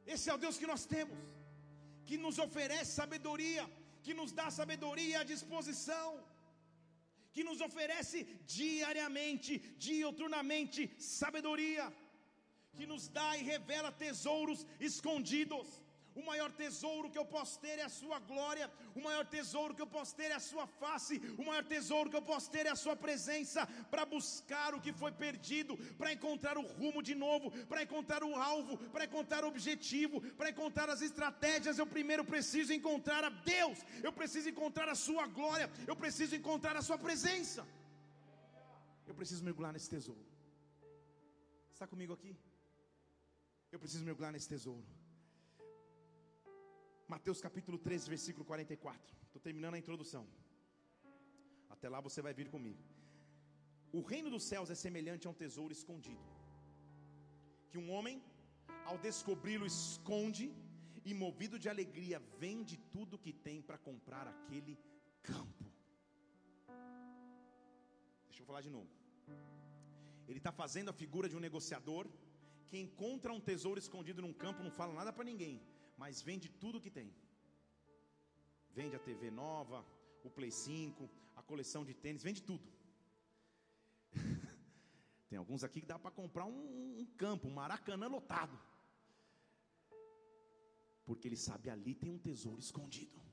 Esse 0.06 0.30
é 0.30 0.34
o 0.34 0.38
Deus 0.38 0.58
que 0.58 0.68
nós 0.68 0.86
temos, 0.86 1.18
que 2.06 2.18
nos 2.18 2.40
oferece 2.40 2.92
sabedoria, 2.94 3.70
que 4.02 4.14
nos 4.14 4.32
dá 4.32 4.50
sabedoria 4.50 5.20
à 5.20 5.24
disposição 5.24 6.24
que 7.34 7.44
nos 7.44 7.62
oferece 7.62 8.26
diariamente, 8.46 9.60
diuturnamente, 9.78 10.90
sabedoria, 10.98 11.92
que 12.74 12.86
nos 12.86 13.08
dá 13.10 13.38
e 13.38 13.44
revela 13.44 13.92
tesouros 13.92 14.66
escondidos. 14.80 15.82
O 16.20 16.24
maior 16.30 16.52
tesouro 16.62 17.12
que 17.12 17.20
eu 17.22 17.26
posso 17.34 17.56
ter 17.64 17.76
é 17.82 17.84
a 17.84 17.96
sua 17.98 18.18
glória, 18.30 18.68
o 18.96 19.02
maior 19.08 19.26
tesouro 19.36 19.76
que 19.76 19.84
eu 19.86 19.90
posso 19.96 20.16
ter 20.20 20.30
é 20.32 20.38
a 20.38 20.46
sua 20.52 20.66
face, 20.66 21.16
o 21.42 21.44
maior 21.50 21.64
tesouro 21.74 22.10
que 22.10 22.20
eu 22.20 22.26
posso 22.32 22.50
ter 22.56 22.66
é 22.66 22.72
a 22.72 22.82
sua 22.84 22.96
presença 22.96 23.68
para 23.92 24.04
buscar 24.04 24.74
o 24.74 24.82
que 24.86 24.92
foi 25.02 25.12
perdido, 25.12 25.78
para 26.00 26.12
encontrar 26.12 26.58
o 26.58 26.66
rumo 26.80 27.04
de 27.10 27.14
novo, 27.14 27.52
para 27.68 27.84
encontrar 27.84 28.24
o 28.24 28.34
alvo, 28.36 28.80
para 28.96 29.06
encontrar 29.06 29.44
o 29.46 29.52
objetivo, 29.54 30.20
para 30.40 30.50
encontrar 30.50 30.90
as 30.90 31.04
estratégias. 31.10 31.78
Eu 31.78 31.86
primeiro 31.86 32.26
preciso 32.34 32.74
encontrar 32.80 33.24
a 33.24 33.30
Deus, 33.30 33.78
eu 34.02 34.12
preciso 34.12 34.50
encontrar 34.50 34.90
a 34.90 34.96
sua 34.96 35.28
glória, 35.28 35.70
eu 35.86 35.96
preciso 35.96 36.36
encontrar 36.36 36.76
a 36.76 36.82
sua 36.82 36.98
presença. 36.98 37.68
Eu 39.06 39.14
preciso 39.14 39.44
mergulhar 39.44 39.72
nesse 39.72 39.90
tesouro. 39.96 40.26
Está 41.72 41.86
comigo 41.86 42.14
aqui? 42.14 42.36
Eu 43.72 43.78
preciso 43.78 44.04
mergulhar 44.04 44.32
nesse 44.32 44.50
tesouro. 44.50 44.97
Mateus 47.14 47.40
capítulo 47.40 47.78
13, 47.78 48.10
versículo 48.10 48.44
44. 48.44 49.16
Estou 49.26 49.42
terminando 49.42 49.76
a 49.76 49.82
introdução. 49.84 50.24
Até 51.70 51.88
lá 51.88 52.00
você 52.08 52.22
vai 52.22 52.34
vir 52.40 52.50
comigo. 52.56 52.84
O 53.94 54.02
reino 54.02 54.30
dos 54.30 54.44
céus 54.44 54.70
é 54.70 54.76
semelhante 54.76 55.26
a 55.26 55.30
um 55.30 55.38
tesouro 55.42 55.72
escondido, 55.72 56.26
que 57.70 57.78
um 57.78 57.90
homem, 57.94 58.22
ao 58.90 58.98
descobri-lo, 58.98 59.66
esconde 59.66 60.46
e, 61.06 61.14
movido 61.14 61.58
de 61.58 61.70
alegria, 61.70 62.20
vende 62.44 62.76
tudo 62.96 63.18
que 63.26 63.32
tem 63.32 63.62
para 63.62 63.78
comprar 63.78 64.28
aquele 64.28 64.78
campo. 65.24 65.66
Deixa 68.28 68.42
eu 68.42 68.46
falar 68.52 68.64
de 68.68 68.70
novo. 68.70 68.92
Ele 70.28 70.40
está 70.40 70.52
fazendo 70.52 70.90
a 70.90 71.00
figura 71.02 71.30
de 71.30 71.38
um 71.38 71.46
negociador 71.48 72.06
que 72.68 72.78
encontra 72.78 73.32
um 73.32 73.40
tesouro 73.40 73.80
escondido 73.80 74.22
num 74.22 74.34
campo, 74.34 74.62
não 74.62 74.72
fala 74.82 74.94
nada 74.94 75.14
para 75.14 75.24
ninguém 75.24 75.56
mas 75.98 76.22
vende 76.22 76.48
tudo 76.48 76.80
que 76.80 76.92
tem. 76.92 77.12
Vende 78.70 78.96
a 78.96 79.00
TV 79.00 79.32
nova, 79.32 79.84
o 80.24 80.30
Play 80.30 80.52
5, 80.52 81.10
a 81.36 81.42
coleção 81.42 81.84
de 81.84 81.94
tênis, 81.94 82.24
vende 82.24 82.44
tudo. 82.44 82.64
tem 85.28 85.38
alguns 85.38 85.64
aqui 85.64 85.82
que 85.82 85.88
dá 85.88 85.98
para 85.98 86.12
comprar 86.12 86.46
um, 86.46 87.00
um 87.00 87.06
campo, 87.18 87.48
um 87.48 87.54
maracanã 87.54 88.08
lotado. 88.08 88.58
Porque 91.04 91.28
ele 91.28 91.38
sabe 91.38 91.70
ali 91.70 91.96
tem 91.96 92.12
um 92.12 92.20
tesouro 92.20 92.60
escondido. 92.60 93.27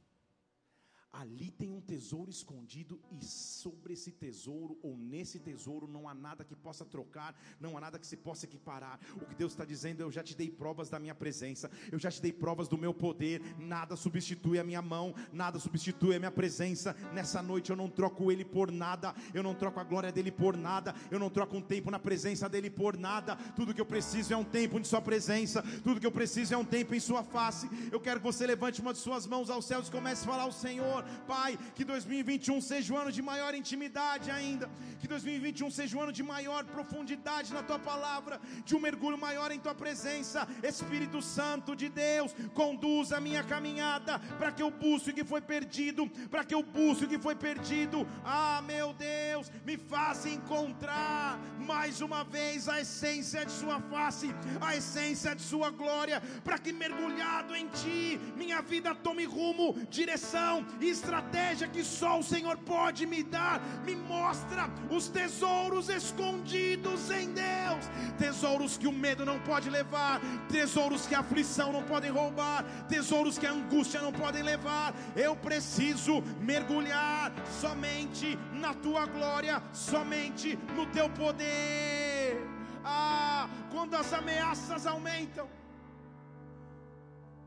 Ali 1.21 1.52
tem 1.52 1.71
um 1.71 1.80
tesouro 1.80 2.28
escondido, 2.28 3.00
e 3.12 3.25
sobre 3.25 3.92
esse 3.92 4.11
tesouro, 4.11 4.76
ou 4.83 4.97
nesse 4.97 5.38
tesouro, 5.38 5.87
não 5.87 6.09
há 6.09 6.14
nada 6.14 6.42
que 6.44 6.56
possa 6.56 6.85
trocar, 6.85 7.37
não 7.61 7.78
há 7.78 7.80
nada 7.80 8.00
que 8.00 8.06
se 8.06 8.16
possa 8.16 8.47
equiparar. 8.47 8.99
O 9.14 9.25
que 9.25 9.35
Deus 9.37 9.52
está 9.52 9.64
dizendo, 9.64 10.00
eu 10.00 10.11
já 10.11 10.25
te 10.25 10.37
dei 10.37 10.50
provas 10.50 10.90
da 10.90 10.99
minha 10.99 11.14
presença, 11.14 11.71
eu 11.92 12.00
já 12.00 12.11
te 12.11 12.21
dei 12.21 12.33
provas 12.33 12.66
do 12.66 12.76
meu 12.76 12.92
poder, 12.92 13.40
nada 13.59 13.94
substitui 13.94 14.59
a 14.59 14.64
minha 14.64 14.83
mão, 14.83 15.14
nada 15.33 15.61
substitui 15.61 16.16
a 16.16 16.18
minha 16.18 16.33
presença. 16.33 16.97
Nessa 17.12 17.40
noite 17.40 17.71
eu 17.71 17.76
não 17.76 17.88
troco 17.88 18.33
Ele 18.33 18.44
por 18.44 18.73
nada, 18.73 19.14
eu 19.33 19.42
não 19.42 19.54
troco 19.54 19.78
a 19.78 19.85
glória 19.85 20.11
dele 20.11 20.33
por 20.33 20.56
nada, 20.56 20.97
eu 21.12 21.18
não 21.21 21.30
troco 21.30 21.56
um 21.56 21.62
tempo 21.62 21.92
na 21.92 21.99
presença 22.00 22.49
dele 22.49 22.71
por 22.71 22.97
nada. 22.97 23.37
Tudo 23.54 23.73
que 23.73 23.80
eu 23.80 23.87
preciso 23.87 24.35
é 24.35 24.37
um 24.37 24.44
tempo 24.44 24.80
de 24.80 24.88
Sua 24.88 25.00
presença, 25.00 25.62
tudo 25.85 26.00
que 26.00 26.06
eu 26.06 26.12
preciso 26.12 26.54
é 26.54 26.56
um 26.56 26.64
tempo 26.64 26.92
em 26.92 27.00
Sua 27.00 27.23
face. 27.23 27.71
Eu 27.92 28.00
quero 28.00 28.18
que 28.18 28.26
você 28.26 28.44
levante 28.44 28.80
uma 28.80 28.92
de 28.92 28.99
suas 28.99 29.28
mãos 29.28 29.49
aos 29.49 29.64
céus 29.64 29.87
e 29.87 29.92
comece 29.92 30.25
a 30.25 30.26
falar 30.26 30.42
ao 30.42 30.52
Senhor. 30.52 31.03
Pai, 31.26 31.58
que 31.75 31.84
2021 31.84 32.61
seja 32.61 32.92
o 32.92 32.96
um 32.96 33.00
ano 33.00 33.12
de 33.12 33.23
maior 33.23 33.54
intimidade 33.54 34.30
ainda, 34.30 34.70
que 35.00 35.08
2021 35.08 35.70
seja 35.70 35.96
o 35.96 36.00
um 36.00 36.02
ano 36.02 36.12
de 36.12 36.23
maior 36.23 36.64
profundidade 36.64 37.52
na 37.52 37.62
tua 37.62 37.78
palavra, 37.78 38.40
de 38.64 38.75
um 38.75 38.80
mergulho 38.80 39.18
maior 39.18 39.50
em 39.50 39.58
tua 39.58 39.75
presença. 39.75 40.46
Espírito 40.62 41.20
Santo 41.23 41.75
de 41.76 41.88
Deus, 41.88 42.34
conduza 42.54 43.16
a 43.16 43.20
minha 43.20 43.42
caminhada 43.42 44.18
para 44.38 44.52
que 44.52 44.62
eu 44.62 44.70
busque 44.70 45.11
o 45.11 45.14
que 45.14 45.25
foi 45.25 45.40
perdido, 45.40 46.08
para 46.30 46.44
que 46.44 46.54
eu 46.54 46.62
busque 46.62 47.04
o 47.04 47.08
que 47.08 47.18
foi 47.18 47.34
perdido. 47.34 48.06
Ah, 48.25 48.62
meu 48.66 48.92
Deus, 48.92 49.50
me 49.64 49.76
faça 49.76 50.28
encontrar 50.28 51.38
mais 51.58 52.00
uma 52.00 52.25
vez 52.25 52.68
a 52.68 52.80
essência 52.80 53.44
de 53.44 53.52
Sua 53.52 53.80
face, 53.80 54.28
a 54.61 54.76
essência 54.76 55.34
de 55.34 55.42
Sua 55.42 55.70
glória, 55.70 56.20
para 56.42 56.58
que 56.58 56.73
mergulhado 56.73 57.54
em 57.54 57.68
Ti, 57.68 58.20
minha 58.37 58.61
vida 58.62 58.94
tome 58.94 59.25
rumo, 59.25 59.75
direção 59.90 60.66
e 60.80 60.94
estratégia 60.99 61.69
que 61.75 61.83
só 61.85 62.13
o 62.19 62.27
Senhor 62.33 62.57
pode 62.59 63.07
me 63.13 63.23
dar. 63.23 63.61
Me 63.87 63.95
mostra 63.95 64.63
os 64.91 65.09
tesouros 65.09 65.89
escondidos 65.89 67.11
em 67.11 67.27
Deus, 67.33 67.83
tesouros 68.19 68.79
que 68.79 68.89
o 68.93 68.93
medo 69.05 69.25
não 69.31 69.39
pode 69.51 69.69
levar, 69.79 70.21
tesouros 70.49 71.07
que 71.07 71.15
a 71.15 71.21
aflição 71.21 71.69
não 71.77 71.83
podem 71.93 72.11
roubar, 72.11 72.65
tesouros 72.89 73.39
que 73.39 73.47
a 73.47 73.53
angústia 73.53 74.01
não 74.01 74.13
podem 74.13 74.43
levar. 74.43 74.95
Eu 75.15 75.35
preciso 75.49 76.23
mergulhar 76.41 77.33
somente 77.61 78.39
na 78.53 78.73
tua 78.75 79.05
glória, 79.07 79.63
somente 79.73 80.59
no 80.77 80.87
teu 80.87 81.09
poder. 81.11 82.41
Ah, 82.85 83.49
quando 83.73 83.95
as 83.95 84.13
ameaças 84.13 84.87
aumentam, 84.87 85.49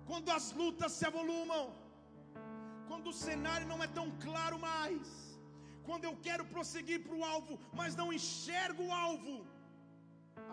quando 0.06 0.30
as 0.32 0.54
lutas 0.54 0.92
se 0.94 1.06
avolumam, 1.06 1.64
quando 2.88 3.08
o 3.10 3.20
cenário 3.28 3.68
não 3.68 3.84
é 3.84 3.88
tão 4.00 4.08
claro 4.26 4.58
mais, 4.60 5.08
quando 5.88 6.06
eu 6.06 6.16
quero 6.28 6.46
prosseguir 6.54 7.00
para 7.04 7.16
o 7.16 7.24
alvo, 7.34 7.60
mas 7.80 7.96
não 7.96 8.12
enxergo 8.18 8.84
o 8.88 8.94
alvo, 9.08 9.36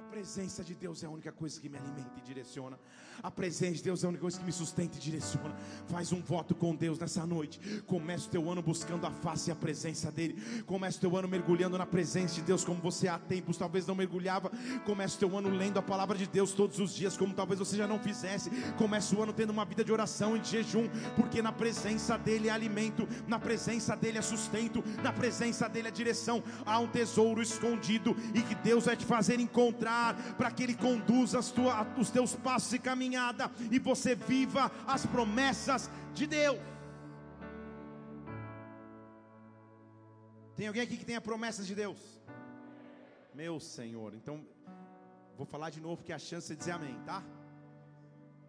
presença 0.04 0.62
de 0.62 0.74
Deus 0.74 1.02
é 1.02 1.06
a 1.06 1.10
única 1.10 1.32
coisa 1.32 1.60
que 1.60 1.68
me 1.68 1.76
alimenta 1.76 2.18
e 2.18 2.20
direciona. 2.20 2.78
A 3.22 3.30
presença 3.30 3.74
de 3.74 3.82
Deus 3.82 4.02
é 4.02 4.06
a 4.06 4.08
única 4.10 4.22
coisa 4.22 4.38
que 4.38 4.44
me 4.44 4.52
sustenta 4.52 4.96
e 4.96 5.00
direciona. 5.00 5.54
Faz 5.88 6.12
um 6.12 6.20
voto 6.20 6.54
com 6.54 6.74
Deus 6.74 6.98
nessa 6.98 7.24
noite. 7.26 7.82
Comece 7.86 8.26
o 8.26 8.30
teu 8.30 8.50
ano 8.50 8.62
buscando 8.62 9.06
a 9.06 9.10
face 9.10 9.50
e 9.50 9.52
a 9.52 9.56
presença 9.56 10.10
dEle. 10.10 10.34
Comece 10.66 10.98
o 10.98 11.00
teu 11.00 11.16
ano 11.16 11.28
mergulhando 11.28 11.78
na 11.78 11.86
presença 11.86 12.34
de 12.34 12.42
Deus, 12.42 12.64
como 12.64 12.80
você 12.80 13.08
há 13.08 13.18
tempos 13.18 13.56
talvez 13.56 13.86
não 13.86 13.94
mergulhava. 13.94 14.50
Comece 14.84 15.16
o 15.16 15.18
teu 15.20 15.38
ano 15.38 15.48
lendo 15.48 15.78
a 15.78 15.82
palavra 15.82 16.18
de 16.18 16.26
Deus 16.26 16.52
todos 16.52 16.78
os 16.78 16.94
dias, 16.94 17.16
como 17.16 17.34
talvez 17.34 17.58
você 17.58 17.76
já 17.76 17.86
não 17.86 17.98
fizesse. 17.98 18.50
Comece 18.76 19.14
o 19.14 19.22
ano 19.22 19.32
tendo 19.32 19.50
uma 19.50 19.64
vida 19.64 19.84
de 19.84 19.92
oração 19.92 20.36
e 20.36 20.40
de 20.40 20.50
jejum, 20.50 20.88
porque 21.16 21.40
na 21.40 21.52
presença 21.52 22.18
dEle 22.18 22.48
é 22.48 22.52
alimento, 22.52 23.08
na 23.26 23.38
presença 23.38 23.96
dEle 23.96 24.18
é 24.18 24.22
sustento, 24.22 24.82
na 25.02 25.12
presença 25.12 25.68
dEle 25.68 25.88
é 25.88 25.90
direção. 25.90 26.42
Há 26.66 26.78
um 26.78 26.88
tesouro 26.88 27.40
escondido 27.40 28.16
e 28.34 28.42
que 28.42 28.54
Deus 28.56 28.86
vai 28.86 28.96
te 28.96 29.04
fazer 29.04 29.40
encontrar 29.40 29.93
para 30.36 30.50
que 30.50 30.62
Ele 30.62 30.74
conduza 30.74 31.42
tua, 31.42 31.86
os 31.98 32.10
teus 32.10 32.34
passos 32.34 32.72
e 32.72 32.78
caminhada 32.78 33.50
e 33.70 33.78
você 33.78 34.14
viva 34.14 34.70
as 34.86 35.06
promessas 35.06 35.90
de 36.14 36.26
Deus. 36.26 36.58
Tem 40.56 40.68
alguém 40.68 40.82
aqui 40.82 40.96
que 40.96 41.04
tenha 41.04 41.20
promessas 41.20 41.66
de 41.66 41.74
Deus? 41.74 41.98
Meu 43.34 43.58
Senhor, 43.58 44.14
então 44.14 44.46
vou 45.36 45.44
falar 45.44 45.70
de 45.70 45.80
novo 45.80 46.04
que 46.04 46.12
é 46.12 46.14
a 46.14 46.18
chance 46.18 46.48
de 46.48 46.56
dizer 46.56 46.72
amém, 46.72 46.96
tá? 47.04 47.22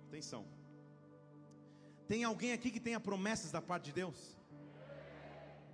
Atenção. 0.07 0.45
Tem 2.07 2.23
alguém 2.23 2.53
aqui 2.53 2.69
que 2.69 2.79
tenha 2.79 2.99
promessas 2.99 3.51
da 3.51 3.61
parte 3.61 3.85
de 3.85 3.93
Deus? 3.93 4.37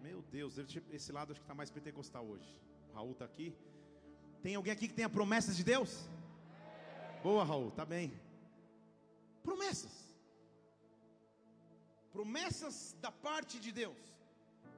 Meu 0.02 0.22
Deus, 0.22 0.58
esse 0.90 1.12
lado 1.12 1.32
acho 1.32 1.42
que 1.42 1.46
está 1.46 1.54
mais 1.54 1.70
pentecostal 1.70 2.26
hoje. 2.26 2.58
O 2.90 2.96
Raul 2.96 3.12
está 3.12 3.26
aqui. 3.26 3.54
Tem 4.44 4.56
alguém 4.56 4.74
aqui 4.74 4.88
que 4.90 5.00
tenha 5.00 5.16
promessas 5.18 5.56
de 5.60 5.64
Deus? 5.74 5.92
Boa, 7.26 7.44
Raul, 7.50 7.70
tá 7.80 7.86
bem. 7.94 8.08
Promessas. 9.48 9.96
Promessas 12.16 12.78
da 13.04 13.12
parte 13.28 13.56
de 13.66 13.72
Deus. 13.82 14.00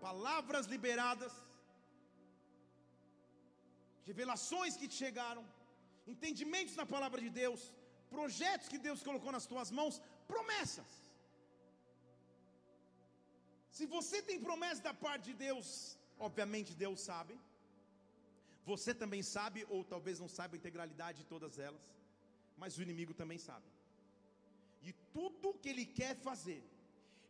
Palavras 0.07 0.65
liberadas. 0.73 1.33
Revelações 4.09 4.75
que 4.79 4.89
te 4.91 4.97
chegaram. 5.03 5.43
Entendimentos 6.13 6.75
na 6.81 6.85
palavra 6.95 7.21
de 7.25 7.31
Deus. 7.43 7.61
Projetos 8.15 8.67
que 8.73 8.83
Deus 8.87 9.01
colocou 9.07 9.31
nas 9.37 9.47
tuas 9.51 9.71
mãos. 9.79 10.01
Promessas. 10.33 10.91
Se 13.77 13.85
você 13.95 14.17
tem 14.21 14.45
promessa 14.47 14.81
da 14.89 14.93
parte 15.05 15.25
de 15.31 15.35
Deus, 15.47 15.67
obviamente 16.27 16.79
Deus 16.85 16.99
sabe. 17.09 17.33
Você 18.65 18.93
também 18.93 19.21
sabe, 19.21 19.65
ou 19.69 19.83
talvez 19.83 20.19
não 20.19 20.27
saiba 20.27 20.55
a 20.55 20.61
integralidade 20.61 21.19
de 21.19 21.25
todas 21.25 21.59
elas, 21.59 21.81
mas 22.57 22.77
o 22.77 22.81
inimigo 22.81 23.13
também 23.13 23.37
sabe. 23.37 23.65
E 24.81 24.93
tudo 25.13 25.53
que 25.53 25.69
ele 25.69 25.85
quer 25.85 26.15
fazer 26.15 26.63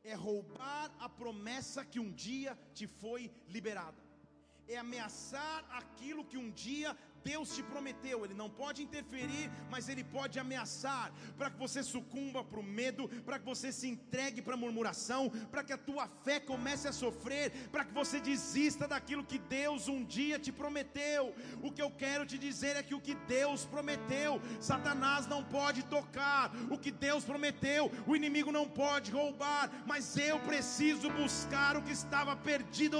é 0.04 0.14
roubar 0.14 0.94
a 1.00 1.08
promessa 1.08 1.86
que 1.86 2.00
um 2.00 2.12
dia 2.12 2.58
te 2.74 2.86
foi 2.88 3.32
liberada, 3.48 3.98
é 4.68 4.78
ameaçar 4.78 5.66
aquilo 5.72 6.26
que 6.26 6.38
um 6.38 6.52
dia 6.52 6.98
Deus 7.24 7.56
te 7.56 7.64
prometeu, 7.64 8.26
Ele 8.26 8.34
não 8.34 8.50
pode 8.50 8.84
interferir, 8.84 9.50
mas 9.70 9.88
Ele 9.88 10.04
pode 10.04 10.40
ameaçar, 10.40 11.12
para 11.38 11.50
que 11.50 11.58
você 11.58 11.82
sucumba 11.82 12.44
para 12.44 12.60
o 12.60 12.64
medo, 12.64 13.08
para 13.26 13.40
que 13.40 13.46
você 13.46 13.72
se 13.72 13.88
entregue 13.88 14.42
para 14.42 14.56
a 14.56 14.58
murmuração, 14.58 15.30
para 15.52 15.64
que 15.64 15.74
a 15.74 15.78
tua 15.78 16.08
fé 16.24 16.40
comece 16.40 16.88
a 16.88 16.92
sofrer, 16.92 17.52
para 17.72 17.86
que 17.86 17.94
você 17.94 18.20
desista 18.20 18.88
daquilo 18.88 19.24
que 19.24 19.40
Deus 19.40 19.88
um 19.88 20.04
dia 20.04 20.38
te 20.38 20.52
prometeu. 20.52 21.34
O 21.62 21.72
que 21.72 21.82
eu 21.82 21.92
quero 21.92 22.26
te 22.26 22.38
dizer 22.38 22.76
é 22.76 22.84
que 22.84 22.96
o 22.96 23.02
que 23.02 23.16
Deus 23.16 23.66
prometeu, 23.66 24.42
Satanás 24.60 25.28
não 25.28 25.44
pode 25.44 25.84
tocar, 25.84 26.52
o 26.70 26.78
que 26.78 26.92
Deus 26.92 27.24
prometeu, 27.24 27.92
o 28.06 28.16
inimigo 28.16 28.52
não 28.52 28.68
pode 28.68 29.12
roubar, 29.12 29.72
mas 29.86 30.18
eu 30.18 30.40
preciso 30.42 31.10
buscar 31.10 31.78
o 31.78 31.82
que 31.82 31.92
estava 31.92 32.36
perdido, 32.36 33.00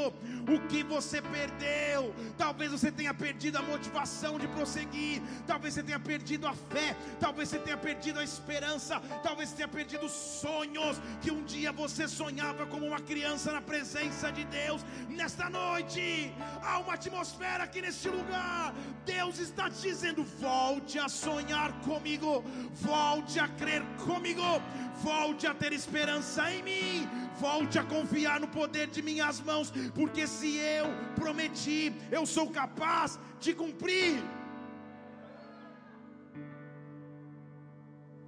o 0.56 0.68
que 0.70 0.84
você 0.84 1.22
perdeu. 1.22 2.14
Talvez 2.38 2.72
você 2.72 2.92
tenha 2.92 3.14
perdido 3.14 3.58
a 3.58 3.62
motivação 3.62 4.13
de 4.40 4.48
prosseguir. 4.48 5.22
Talvez 5.48 5.74
você 5.74 5.84
tenha 5.84 6.00
perdido 6.00 6.48
a 6.48 6.54
fé, 6.54 6.96
talvez 7.20 7.50
você 7.50 7.60
tenha 7.60 7.78
perdido 7.78 8.20
a 8.20 8.24
esperança, 8.24 9.02
talvez 9.22 9.50
você 9.50 9.56
tenha 9.58 9.68
perdido 9.68 10.08
sonhos 10.08 11.00
que 11.22 11.32
um 11.32 11.44
dia 11.44 11.72
você 11.72 12.08
sonhava 12.08 12.66
como 12.66 12.86
uma 12.86 13.00
criança 13.00 13.52
na 13.52 13.62
presença 13.62 14.32
de 14.32 14.44
Deus. 14.46 14.86
Nesta 15.10 15.50
noite, 15.50 16.34
há 16.62 16.80
uma 16.80 16.94
atmosfera 16.94 17.64
aqui 17.64 17.82
neste 17.82 18.08
lugar. 18.08 18.74
Deus 19.06 19.40
está 19.40 19.70
te 19.70 19.82
dizendo: 19.82 20.24
volte 20.24 21.00
a 21.00 21.10
sonhar 21.10 21.74
comigo, 21.82 22.44
volte 22.74 23.40
a 23.40 23.48
crer 23.48 23.84
comigo, 24.06 24.62
volte 25.04 25.48
a 25.48 25.54
ter 25.54 25.74
esperança 25.74 26.52
em 26.52 26.64
mim 26.64 27.23
volte 27.46 27.76
a 27.82 27.86
confiar 27.96 28.38
no 28.44 28.50
poder 28.60 28.88
de 28.96 29.02
minhas 29.10 29.38
mãos, 29.50 29.68
porque 29.98 30.24
se 30.36 30.52
eu 30.78 30.88
prometi, 31.20 31.82
eu 32.18 32.24
sou 32.36 32.46
capaz 32.62 33.20
de 33.44 33.52
cumprir. 33.62 34.16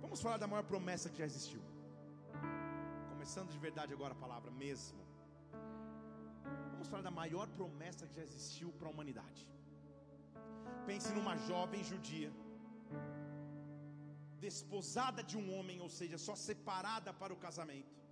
Vamos 0.03 0.19
falar 0.25 0.37
da 0.43 0.49
maior 0.53 0.65
promessa 0.73 1.09
que 1.11 1.19
já 1.23 1.27
existiu. 1.31 1.61
Começando 3.13 3.49
de 3.55 3.59
verdade 3.67 3.93
agora 3.97 4.13
a 4.17 4.21
palavra 4.25 4.51
mesmo. 4.63 5.01
Vamos 6.73 6.89
falar 6.91 7.05
da 7.09 7.15
maior 7.23 7.47
promessa 7.59 8.05
que 8.07 8.15
já 8.19 8.25
existiu 8.29 8.69
para 8.77 8.87
a 8.89 8.93
humanidade. 8.93 9.41
Pense 10.89 11.09
numa 11.17 11.35
jovem 11.49 11.83
judia, 11.91 12.31
desposada 14.45 15.21
de 15.29 15.37
um 15.41 15.47
homem, 15.55 15.77
ou 15.85 15.91
seja, 15.99 16.17
só 16.27 16.35
separada 16.49 17.11
para 17.21 17.33
o 17.35 17.41
casamento 17.47 18.04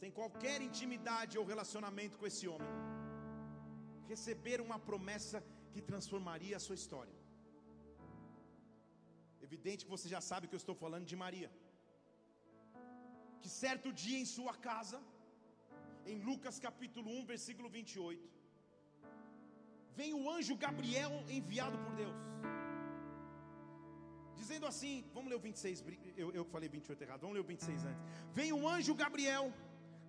sem 0.00 0.10
qualquer 0.18 0.58
intimidade 0.68 1.38
ou 1.40 1.50
relacionamento 1.52 2.18
com 2.20 2.26
esse 2.30 2.46
homem, 2.52 2.70
receber 4.12 4.58
uma 4.66 4.78
promessa 4.90 5.38
que 5.72 5.82
transformaria 5.90 6.56
a 6.58 6.64
sua 6.66 6.78
história. 6.80 7.16
Evidente 9.46 9.84
que 9.84 9.94
você 9.96 10.08
já 10.14 10.20
sabe 10.30 10.48
que 10.48 10.56
eu 10.58 10.62
estou 10.64 10.76
falando 10.84 11.06
de 11.12 11.16
Maria. 11.24 11.50
Que 13.42 13.50
certo 13.62 13.88
dia 14.02 14.18
em 14.22 14.28
sua 14.36 14.54
casa, 14.68 14.98
em 16.10 16.18
Lucas 16.28 16.58
capítulo 16.66 17.08
1, 17.20 17.24
versículo 17.32 17.68
28, 17.68 18.30
vem 19.98 20.12
o 20.20 20.22
anjo 20.34 20.54
Gabriel 20.66 21.12
enviado 21.38 21.76
por 21.84 21.92
Deus, 22.02 22.16
dizendo 24.40 24.66
assim: 24.70 24.94
vamos 25.16 25.28
ler 25.30 25.38
o 25.40 25.44
26, 25.48 25.84
eu, 26.22 26.30
eu 26.38 26.44
falei 26.54 26.68
28 26.68 27.02
errado, 27.04 27.20
vamos 27.26 27.36
ler 27.36 27.44
o 27.44 27.50
26 27.52 27.84
antes. 27.90 28.02
Vem 28.38 28.52
o 28.52 28.62
anjo 28.74 28.94
Gabriel 29.02 29.52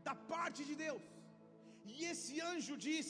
da 0.08 0.16
parte 0.34 0.62
de 0.70 0.76
Deus. 0.86 1.02
E 1.94 2.06
esse 2.12 2.36
anjo 2.52 2.76
diz: 2.88 3.08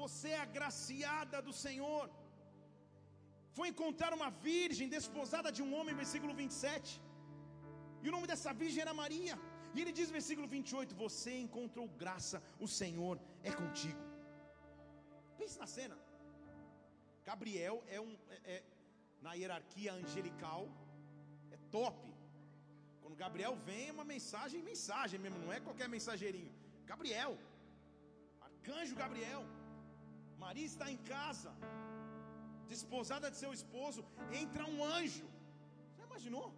Você 0.00 0.28
é 0.36 0.42
agraciada 0.48 1.40
do 1.48 1.54
Senhor. 1.64 2.04
Foi 3.56 3.66
encontrar 3.72 4.12
uma 4.18 4.30
virgem 4.50 4.88
desposada 4.96 5.50
de 5.56 5.62
um 5.66 5.72
homem, 5.78 6.00
versículo 6.02 6.32
27. 6.42 7.00
E 8.02 8.08
o 8.08 8.14
nome 8.14 8.26
dessa 8.30 8.52
virgem 8.62 8.82
era 8.84 8.94
Maria. 9.02 9.36
E 9.74 9.80
ele 9.82 9.92
diz, 9.98 10.08
versículo 10.18 10.46
28, 10.46 10.94
Você 11.04 11.32
encontrou 11.44 11.86
graça, 12.02 12.42
o 12.64 12.68
Senhor 12.80 13.18
é 13.42 13.52
contigo. 13.60 14.02
Pense 15.38 15.58
na 15.58 15.66
cena. 15.66 15.96
Gabriel 17.24 17.82
é 17.88 18.00
um, 18.00 18.12
é, 18.30 18.38
é, 18.54 18.62
na 19.20 19.32
hierarquia 19.34 19.92
angelical, 19.92 20.68
é 21.50 21.56
top. 21.70 22.13
Quando 23.04 23.22
Gabriel 23.24 23.54
vem, 23.68 23.82
é 23.88 23.94
uma 23.96 24.06
mensagem, 24.12 24.68
mensagem 24.72 25.18
mesmo, 25.24 25.38
não 25.44 25.52
é 25.56 25.58
qualquer 25.66 25.88
mensageirinho. 25.94 26.52
Gabriel, 26.90 27.32
arcanjo 28.46 28.94
Gabriel, 29.02 29.42
Maria 30.44 30.68
está 30.70 30.86
em 30.94 31.00
casa, 31.14 31.50
desposada 32.72 33.30
de 33.32 33.36
seu 33.42 33.52
esposo, 33.58 34.00
entra 34.42 34.64
um 34.72 34.78
anjo. 34.98 35.26
Já 35.98 36.04
imaginou? 36.08 36.48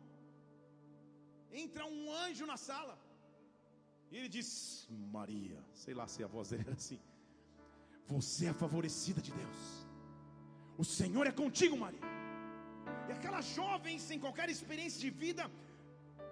Entra 1.65 1.85
um 1.97 2.01
anjo 2.25 2.47
na 2.53 2.59
sala. 2.69 2.97
E 4.11 4.17
ele 4.19 4.31
diz: 4.39 4.49
Maria, 5.19 5.61
sei 5.85 5.95
lá 6.01 6.07
se 6.15 6.23
a 6.29 6.31
voz 6.37 6.49
dele 6.51 6.65
era 6.69 6.79
assim. 6.81 7.01
Você 8.15 8.45
é 8.53 8.61
favorecida 8.65 9.21
de 9.29 9.33
Deus. 9.43 9.61
O 10.83 10.85
Senhor 10.99 11.27
é 11.27 11.37
contigo, 11.43 11.77
Maria. 11.85 12.07
E 13.09 13.13
aquela 13.19 13.41
jovem 13.59 13.97
sem 14.09 14.21
qualquer 14.25 14.49
experiência 14.57 15.01
de 15.07 15.11
vida 15.25 15.45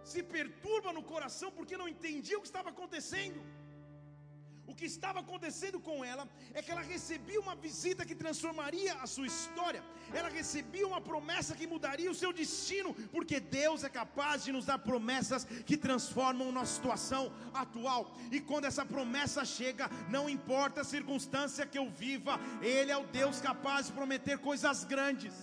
se 0.04 0.22
perturba 0.22 0.92
no 0.92 1.02
coração 1.02 1.50
porque 1.50 1.76
não 1.76 1.88
entendia 1.88 2.38
o 2.38 2.42
que 2.42 2.46
estava 2.46 2.70
acontecendo. 2.70 3.40
O 4.66 4.74
que 4.74 4.86
estava 4.86 5.20
acontecendo 5.20 5.78
com 5.78 6.04
ela 6.04 6.26
é 6.54 6.62
que 6.62 6.70
ela 6.70 6.80
recebia 6.80 7.40
uma 7.40 7.54
visita 7.54 8.04
que 8.04 8.14
transformaria 8.14 8.94
a 8.94 9.06
sua 9.06 9.26
história, 9.26 9.82
ela 10.12 10.28
recebia 10.28 10.86
uma 10.86 11.00
promessa 11.00 11.54
que 11.54 11.66
mudaria 11.66 12.10
o 12.10 12.14
seu 12.14 12.32
destino, 12.32 12.94
porque 13.12 13.38
Deus 13.40 13.84
é 13.84 13.90
capaz 13.90 14.44
de 14.44 14.52
nos 14.52 14.64
dar 14.64 14.78
promessas 14.78 15.44
que 15.66 15.76
transformam 15.76 16.50
nossa 16.50 16.74
situação 16.74 17.32
atual. 17.52 18.16
E 18.32 18.40
quando 18.40 18.64
essa 18.64 18.86
promessa 18.86 19.44
chega, 19.44 19.90
não 20.08 20.28
importa 20.28 20.80
a 20.80 20.84
circunstância 20.84 21.66
que 21.66 21.78
eu 21.78 21.90
viva, 21.90 22.40
Ele 22.62 22.90
é 22.90 22.96
o 22.96 23.06
Deus 23.06 23.40
capaz 23.40 23.86
de 23.86 23.92
prometer 23.92 24.38
coisas 24.38 24.84
grandes. 24.84 25.34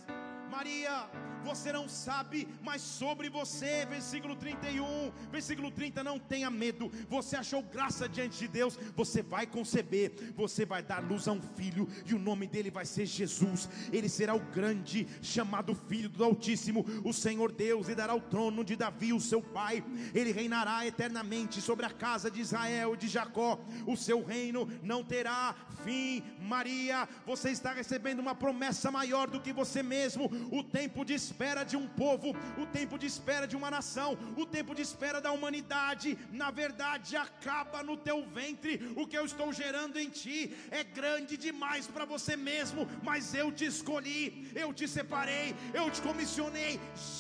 Maria, 0.50 1.10
você 1.43 1.71
não 1.71 1.88
sabe, 1.89 2.47
mas 2.62 2.82
sobre 2.82 3.30
você, 3.30 3.86
versículo 3.86 4.36
31, 4.36 5.12
versículo 5.32 5.71
30, 5.71 6.04
não 6.04 6.19
tenha 6.19 6.49
medo. 6.49 6.91
Você 7.10 7.36
achou 7.36 7.62
graça 7.62 8.08
diante 8.08 8.39
de 8.39 8.47
Deus, 8.47 8.77
você 8.95 9.21
vai 9.21 9.45
conceber, 9.45 10.34
você 10.36 10.65
vai 10.65 10.82
dar 10.84 11.04
luz 11.04 11.27
a 11.27 11.32
um 11.32 11.41
filho, 11.41 11.88
e 12.06 12.13
o 12.13 12.19
nome 12.19 12.47
dele 12.47 12.69
vai 12.69 12.86
ser 12.86 13.06
Jesus. 13.06 13.69
Ele 13.91 14.10
será 14.10 14.34
o 14.34 14.39
grande, 14.39 15.08
chamado 15.21 15.75
Filho 15.75 16.10
do 16.10 16.23
Altíssimo, 16.23 16.86
o 17.04 17.13
Senhor 17.13 17.51
Deus, 17.51 17.89
e 17.89 17.95
dará 17.95 18.13
o 18.13 18.21
trono 18.21 18.63
de 18.63 18.75
Davi, 18.75 19.13
o 19.13 19.19
seu 19.19 19.41
pai. 19.41 19.84
Ele 20.13 20.32
reinará 20.32 20.86
eternamente 20.86 21.62
sobre 21.62 21.86
a 21.86 21.89
casa 21.89 22.30
de 22.30 22.41
Israel 22.41 22.93
e 22.93 22.97
de 22.97 23.08
Jacó. 23.08 23.60
O 23.86 23.95
seu 23.95 24.23
reino 24.23 24.67
não 24.84 25.04
terá 25.04 25.56
fim. 25.84 26.23
Maria, 26.39 27.08
você 27.25 27.49
está 27.51 27.73
recebendo 27.73 28.19
uma 28.19 28.36
promessa 28.36 28.91
maior 28.91 29.30
do 29.30 29.39
que 29.39 29.54
você 29.54 29.82
mesmo. 29.82 30.25
O 30.51 30.63
tempo 30.63 31.04
de 31.06 31.13
espera 31.32 31.63
de 31.72 31.78
um 31.82 31.88
povo, 32.04 32.30
o 32.63 32.65
tempo 32.78 32.96
de 33.02 33.08
espera 33.13 33.46
de 33.52 33.56
uma 33.60 33.72
nação, 33.78 34.10
o 34.44 34.46
tempo 34.56 34.76
de 34.78 34.84
espera 34.89 35.20
da 35.26 35.32
humanidade, 35.38 36.10
na 36.41 36.50
verdade, 36.62 37.15
acaba 37.28 37.80
no 37.89 37.96
teu 38.08 38.17
ventre. 38.39 38.74
O 39.02 39.08
que 39.10 39.17
eu 39.20 39.26
estou 39.32 39.50
gerando 39.62 39.98
em 40.04 40.10
ti 40.22 40.39
é 40.80 40.84
grande 40.84 41.36
demais 41.48 41.88
para 41.88 42.06
você 42.13 42.36
mesmo, 42.52 42.82
mas 43.10 43.34
eu 43.41 43.48
te 43.60 43.65
escolhi, 43.74 44.24
eu 44.63 44.70
te 44.80 44.88
separei, 44.98 45.48
eu 45.82 45.86
te 45.89 46.02
comissionei. 46.08 46.74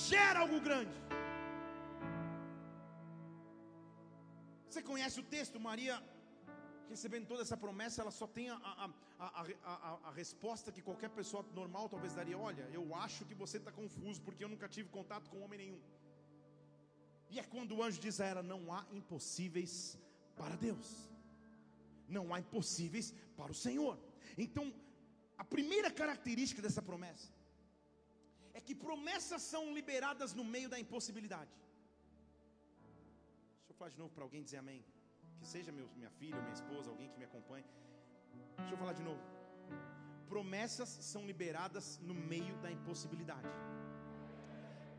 Gera 0.09 0.39
algo 0.45 0.59
grande. 0.69 0.95
Você 4.67 4.81
conhece 4.91 5.19
o 5.19 5.27
texto, 5.35 5.59
Maria 5.69 5.97
recebendo 6.91 7.27
toda 7.31 7.41
essa 7.45 7.57
promessa, 7.65 8.01
ela 8.01 8.11
só 8.11 8.27
tem 8.37 8.49
a, 8.49 8.55
a, 8.55 8.87
a, 9.19 9.99
a, 10.09 10.11
resposta 10.11 10.73
que 10.75 10.81
qualquer 10.87 11.09
pessoa 11.19 11.43
normal 11.59 11.87
talvez 11.93 12.13
daria: 12.19 12.37
Olha, 12.37 12.65
eu 12.79 12.83
acho 13.05 13.25
que 13.29 13.35
você 13.43 13.57
está 13.57 13.71
confuso, 13.71 14.21
porque 14.21 14.43
eu 14.43 14.51
nunca 14.53 14.67
tive 14.75 14.89
contato 14.89 15.29
com 15.29 15.41
homem 15.41 15.59
nenhum. 15.63 15.81
E 17.29 17.39
é 17.39 17.43
quando 17.53 17.75
o 17.75 17.83
anjo 17.85 17.99
diz 18.07 18.19
a 18.19 18.25
ela: 18.31 18.43
Não 18.43 18.61
há 18.73 18.85
impossíveis 18.99 19.73
para 20.35 20.55
Deus, 20.67 21.09
não 22.17 22.33
há 22.33 22.39
impossíveis 22.45 23.13
para 23.39 23.51
o 23.51 23.59
Senhor. 23.65 23.97
Então, 24.37 24.65
a 25.37 25.45
primeira 25.55 25.89
característica 25.89 26.61
dessa 26.61 26.81
promessa 26.81 27.29
é 28.53 28.59
que 28.59 28.75
promessas 28.75 29.41
são 29.41 29.73
liberadas 29.73 30.33
no 30.33 30.43
meio 30.55 30.69
da 30.73 30.79
impossibilidade. 30.85 31.53
Deixa 33.59 33.71
eu 33.71 33.75
falar 33.75 33.91
de 33.91 33.97
novo 33.97 34.13
para 34.13 34.25
alguém 34.25 34.43
dizer 34.43 34.57
amém 34.57 34.83
que 35.41 35.47
seja 35.53 35.71
meu, 35.77 35.87
minha 35.99 36.11
filha, 36.19 36.39
minha 36.45 36.57
esposa, 36.59 36.89
alguém 36.89 37.09
que 37.09 37.19
me 37.21 37.25
acompanhe. 37.29 37.65
Deixa 38.57 38.73
eu 38.73 38.77
falar 38.77 38.93
de 38.99 39.03
novo. 39.09 39.21
Promessas 40.31 40.89
são 41.11 41.21
liberadas 41.31 41.85
no 42.09 42.13
meio 42.13 42.55
da 42.63 42.71
impossibilidade. 42.71 43.49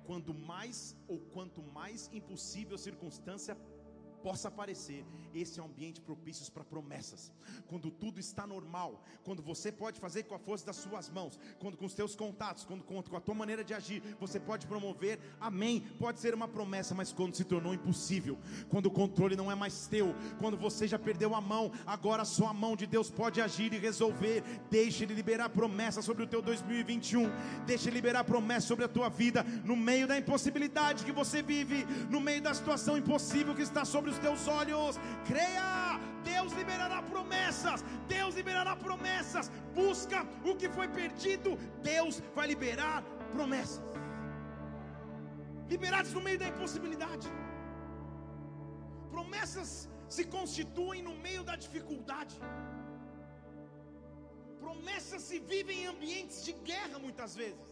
Quando 0.09 0.35
mais 0.35 0.79
ou 1.07 1.19
quanto 1.35 1.63
mais 1.79 2.11
impossível 2.13 2.75
a 2.75 2.85
circunstância 2.89 3.55
possa 4.23 4.49
aparecer, 4.49 5.05
esse 5.35 5.59
é 5.59 5.63
um 5.63 5.67
ambiente 5.67 6.01
propício 6.01 6.51
para 6.53 6.65
promessas. 6.65 7.33
Quando 7.67 7.91
tudo 7.91 8.21
está 8.21 8.47
normal, 8.47 9.03
quando 9.25 9.43
você 9.43 9.73
pode 9.73 9.99
fazer 9.99 10.23
com 10.25 10.35
a 10.35 10.39
força 10.39 10.67
das 10.67 10.77
suas 10.77 11.11
mãos, 11.11 11.39
quando 11.59 11.77
com 11.77 11.87
os 11.87 11.95
teus 11.95 12.15
contatos, 12.15 12.65
quando 12.65 12.85
com 12.85 13.17
a 13.17 13.21
tua 13.21 13.35
maneira 13.35 13.65
de 13.65 13.75
agir, 13.75 14.03
você 14.21 14.39
pode 14.39 14.67
promover, 14.67 15.19
amém. 15.41 15.81
Pode 15.99 16.21
ser 16.21 16.35
uma 16.35 16.47
promessa, 16.47 16.95
mas 16.95 17.13
quando 17.13 17.35
se 17.35 17.45
tornou 17.45 17.75
impossível, 17.75 18.39
quando 18.69 18.87
o 18.87 18.91
controle 18.91 19.37
não 19.37 19.51
é 19.51 19.55
mais 19.55 19.87
teu, 19.87 20.15
quando 20.39 20.57
você 20.57 20.87
já 20.87 20.99
perdeu 20.99 21.35
a 21.35 21.41
mão, 21.41 21.73
agora 21.87 22.25
só 22.25 22.47
a 22.47 22.55
mão 22.55 22.77
de 22.77 22.87
Deus 22.87 23.11
pode 23.11 23.41
agir 23.41 23.73
e 23.73 23.79
resolver. 23.79 24.43
Deixe 24.71 25.05
Ele 25.05 25.15
liberar 25.15 25.49
promessa 25.49 26.03
sobre 26.03 26.23
o 26.23 26.27
teu 26.27 26.43
2021, 26.43 27.31
deixe 27.67 27.89
Ele 27.89 27.97
liberar 27.97 28.25
promessa 28.25 28.69
sobre 28.69 28.85
a 28.85 28.89
tua 28.89 29.09
vida, 29.09 29.43
no 29.65 29.77
meio 29.77 30.07
da 30.07 30.19
impossibilidade 30.19 31.05
que 31.05 31.13
você 31.13 31.43
vive, 31.43 31.85
no 32.11 32.21
meio 32.21 32.43
da 32.43 32.55
situação 32.55 32.97
impossível 32.97 33.55
que 33.55 33.63
está 33.63 33.85
sobre 33.85 34.12
os 34.13 34.19
teus 34.27 34.43
olhos. 34.61 34.99
Creia, 35.31 35.71
Deus 36.31 36.53
liberará 36.61 36.99
promessas. 37.13 37.81
Deus 38.17 38.35
liberará 38.41 38.75
promessas. 38.87 39.51
Busca 39.81 40.21
o 40.51 40.55
que 40.61 40.69
foi 40.77 40.89
perdido. 41.01 41.51
Deus 41.93 42.23
vai 42.37 42.47
liberar 42.53 42.99
promessas. 43.35 43.89
Liberados 45.75 46.13
no 46.17 46.23
meio 46.29 46.39
da 46.43 46.49
impossibilidade. 46.53 47.29
Promessas 49.15 49.71
se 50.17 50.25
constituem 50.37 51.03
no 51.09 51.15
meio 51.27 51.43
da 51.49 51.57
dificuldade. 51.65 52.37
Promessas 54.63 55.23
se 55.29 55.39
vivem 55.53 55.79
em 55.83 55.87
ambientes 55.95 56.45
de 56.47 56.53
guerra 56.71 56.99
muitas 57.07 57.35
vezes. 57.43 57.71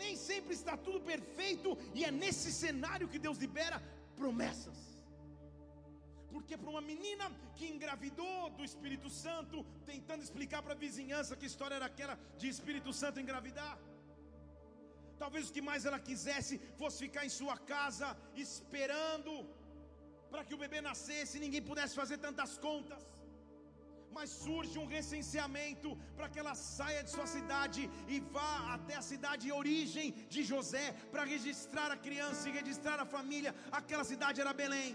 Nem 0.00 0.14
sempre 0.28 0.52
está 0.54 0.74
tudo 0.76 1.00
perfeito, 1.12 1.68
e 1.98 2.04
é 2.08 2.10
nesse 2.22 2.50
cenário 2.52 3.08
que 3.12 3.18
Deus 3.18 3.38
libera 3.38 3.78
promessas. 4.16 4.87
Porque 6.38 6.56
para 6.60 6.72
uma 6.74 6.82
menina 6.90 7.24
que 7.56 7.66
engravidou 7.74 8.40
do 8.56 8.64
Espírito 8.68 9.08
Santo, 9.22 9.56
tentando 9.90 10.22
explicar 10.26 10.60
para 10.64 10.74
a 10.76 10.82
vizinhança 10.84 11.38
que 11.38 11.50
história 11.50 11.76
era 11.78 11.86
aquela 11.92 12.14
de 12.40 12.46
Espírito 12.54 12.90
Santo 13.00 13.22
engravidar. 13.22 13.74
Talvez 15.22 15.44
o 15.48 15.54
que 15.56 15.64
mais 15.68 15.86
ela 15.88 16.00
quisesse 16.08 16.54
fosse 16.80 16.98
ficar 17.06 17.24
em 17.28 17.32
sua 17.38 17.56
casa 17.72 18.08
esperando 18.46 19.32
para 20.30 20.44
que 20.46 20.54
o 20.56 20.62
bebê 20.62 20.80
nascesse, 20.90 21.42
ninguém 21.44 21.68
pudesse 21.70 21.96
fazer 22.02 22.18
tantas 22.26 22.52
contas. 22.66 23.02
Mas 24.16 24.30
surge 24.44 24.76
um 24.82 24.88
recenseamento 24.96 25.90
para 26.16 26.28
que 26.30 26.40
ela 26.42 26.54
saia 26.76 27.02
de 27.06 27.10
sua 27.16 27.28
cidade 27.36 27.82
e 28.14 28.18
vá 28.36 28.54
até 28.76 28.94
a 29.00 29.06
cidade 29.12 29.42
de 29.46 29.52
origem 29.60 30.08
de 30.34 30.42
José 30.52 30.86
para 31.12 31.30
registrar 31.34 31.90
a 31.96 32.00
criança 32.06 32.48
e 32.48 32.56
registrar 32.60 32.98
a 33.00 33.10
família. 33.16 33.54
Aquela 33.82 34.06
cidade 34.12 34.40
era 34.44 34.58
Belém 34.64 34.92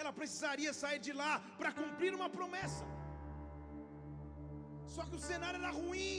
ela 0.00 0.12
precisaria 0.18 0.72
sair 0.82 1.00
de 1.06 1.12
lá 1.20 1.32
para 1.58 1.72
cumprir 1.80 2.12
uma 2.18 2.28
promessa. 2.38 2.84
Só 4.94 5.02
que 5.08 5.16
o 5.18 5.24
cenário 5.30 5.58
era 5.62 5.72
ruim. 5.82 6.16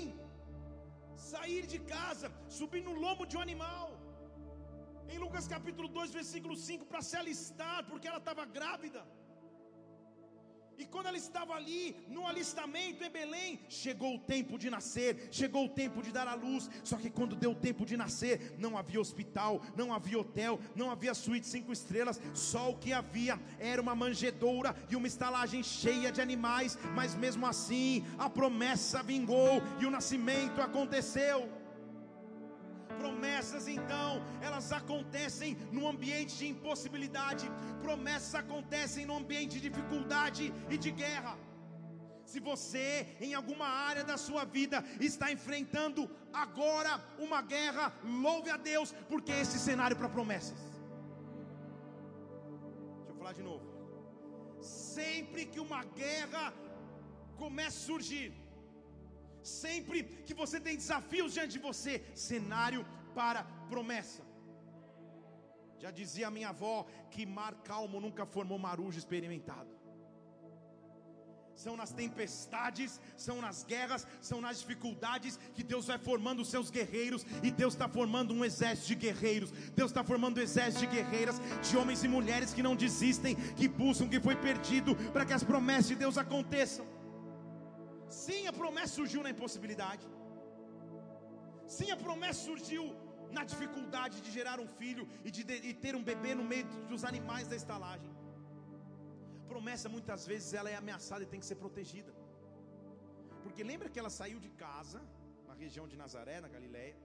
Sair 1.32 1.66
de 1.74 1.80
casa, 1.96 2.28
subir 2.60 2.82
no 2.88 2.94
lombo 3.04 3.26
de 3.32 3.38
um 3.38 3.44
animal. 3.48 3.88
Em 5.14 5.18
Lucas 5.24 5.48
capítulo 5.56 5.88
2, 5.88 6.12
versículo 6.20 6.56
5, 6.56 6.86
para 6.92 7.02
se 7.10 7.16
alistar, 7.22 7.80
porque 7.90 8.08
ela 8.12 8.22
estava 8.24 8.46
grávida. 8.58 9.02
E 10.78 10.86
quando 10.86 11.08
ela 11.08 11.18
estava 11.18 11.54
ali, 11.54 11.96
no 12.10 12.26
alistamento 12.28 13.04
em 13.04 13.10
Belém, 13.10 13.60
chegou 13.70 14.16
o 14.16 14.20
tempo 14.20 14.58
de 14.58 14.70
nascer, 14.70 15.30
chegou 15.32 15.66
o 15.66 15.70
tempo 15.70 16.02
de 16.02 16.12
dar 16.12 16.28
a 16.28 16.34
luz. 16.34 16.70
Só 16.84 16.98
que 16.98 17.10
quando 17.10 17.36
deu 17.36 17.52
o 17.52 17.56
tempo 17.56 17.86
de 17.86 17.96
nascer, 17.96 18.56
não 18.58 18.78
havia 18.78 19.00
hospital, 19.00 19.62
não 19.76 19.94
havia 19.94 20.20
hotel, 20.20 20.60
não 20.76 20.90
havia 20.92 21.14
suíte 21.14 21.48
cinco 21.48 21.72
estrelas. 21.72 22.20
Só 22.34 22.72
o 22.72 22.78
que 22.78 22.92
havia 22.92 23.40
era 23.60 23.82
uma 23.82 23.96
manjedoura 23.96 24.76
e 24.90 24.96
uma 24.96 25.08
estalagem 25.08 25.64
cheia 25.64 26.12
de 26.12 26.22
animais. 26.22 26.78
Mas 26.96 27.16
mesmo 27.16 27.46
assim, 27.46 28.04
a 28.18 28.30
promessa 28.30 29.04
vingou 29.04 29.62
e 29.80 29.86
o 29.86 29.92
nascimento 29.92 30.62
aconteceu. 30.62 31.63
Promessas 33.02 33.68
então, 33.68 34.12
elas 34.42 34.72
acontecem 34.72 35.56
no 35.72 35.88
ambiente 35.88 36.38
de 36.38 36.48
impossibilidade, 36.48 37.46
promessas 37.82 38.36
acontecem 38.36 39.06
no 39.06 39.18
ambiente 39.22 39.54
de 39.60 39.70
dificuldade 39.70 40.54
e 40.70 40.78
de 40.78 40.92
guerra. 40.92 41.36
Se 42.26 42.40
você 42.40 42.88
em 43.20 43.34
alguma 43.34 43.68
área 43.68 44.04
da 44.04 44.18
sua 44.18 44.44
vida 44.46 44.84
está 45.00 45.32
enfrentando 45.32 46.10
agora 46.32 46.92
uma 47.20 47.42
guerra, 47.42 47.94
louve 48.04 48.50
a 48.50 48.58
Deus, 48.58 48.92
porque 49.10 49.32
é 49.32 49.42
esse 49.42 49.60
cenário 49.60 49.98
para 49.98 50.10
promessas. 50.10 50.60
Deixa 52.98 53.12
eu 53.12 53.16
falar 53.16 53.34
de 53.34 53.44
novo. 53.44 53.66
Sempre 54.62 55.46
que 55.46 55.60
uma 55.60 55.84
guerra 55.84 56.54
começa 57.38 57.78
a 57.78 57.88
surgir, 57.88 58.34
Sempre 59.44 60.04
que 60.26 60.34
você 60.34 60.60
tem 60.60 60.76
desafios 60.76 61.34
diante 61.34 61.54
de 61.54 61.60
você, 61.60 62.04
cenário 62.16 62.86
para 63.14 63.44
promessa. 63.70 64.24
Já 65.78 65.92
dizia 65.92 66.32
minha 66.32 66.50
avó 66.50 66.86
que 67.12 67.26
mar 67.26 67.56
calmo 67.56 68.00
nunca 68.00 68.26
formou 68.26 68.58
marujo 68.58 68.98
experimentado. 68.98 69.84
São 71.56 71.78
nas 71.78 71.92
tempestades, 71.92 73.00
são 73.16 73.42
nas 73.42 73.64
guerras, 73.64 74.08
são 74.22 74.42
nas 74.42 74.60
dificuldades 74.60 75.38
que 75.54 75.64
Deus 75.64 75.88
vai 75.88 75.98
formando 75.98 76.42
os 76.42 76.50
seus 76.50 76.72
guerreiros 76.72 77.26
e 77.44 77.52
Deus 77.52 77.74
está 77.74 77.88
formando 77.88 78.34
um 78.34 78.44
exército 78.44 78.88
de 78.88 78.96
guerreiros. 78.96 79.52
Deus 79.76 79.92
está 79.92 80.04
formando 80.04 80.40
um 80.40 80.42
exército 80.42 80.86
de 80.86 80.96
guerreiras, 80.96 81.40
de 81.62 81.78
homens 81.78 82.04
e 82.04 82.08
mulheres 82.08 82.54
que 82.54 82.64
não 82.64 82.76
desistem, 82.76 83.36
que 83.36 83.68
buscam 83.68 84.06
o 84.06 84.10
que 84.10 84.20
foi 84.20 84.36
perdido 84.36 84.96
para 85.12 85.26
que 85.26 85.34
as 85.34 85.44
promessas 85.44 85.88
de 85.90 85.96
Deus 85.96 86.18
aconteçam. 86.18 86.86
Sim, 88.22 88.42
a 88.52 88.54
promessa 88.62 88.94
surgiu 89.00 89.22
na 89.26 89.32
impossibilidade. 89.36 90.06
Sim, 91.78 91.90
a 91.96 91.98
promessa 92.06 92.40
surgiu 92.50 92.84
na 93.38 93.44
dificuldade 93.52 94.18
de 94.26 94.32
gerar 94.38 94.58
um 94.64 94.70
filho 94.80 95.06
e 95.28 95.30
de, 95.36 95.44
de 95.50 95.56
e 95.70 95.74
ter 95.84 95.94
um 96.00 96.04
bebê 96.10 96.34
no 96.40 96.46
meio 96.52 96.66
dos 96.92 97.04
animais 97.12 97.48
da 97.52 97.56
estalagem. 97.62 98.12
Promessa 99.54 99.88
muitas 99.96 100.22
vezes 100.32 100.50
ela 100.60 100.70
é 100.74 100.76
ameaçada 100.82 101.24
e 101.24 101.32
tem 101.32 101.42
que 101.44 101.50
ser 101.52 101.58
protegida. 101.64 102.14
Porque 103.44 103.64
lembra 103.72 103.90
que 103.94 104.00
ela 104.02 104.12
saiu 104.20 104.40
de 104.46 104.52
casa, 104.66 105.02
na 105.50 105.56
região 105.64 105.88
de 105.92 105.98
Nazaré, 106.04 106.38
na 106.46 106.52
Galiléia, 106.56 106.96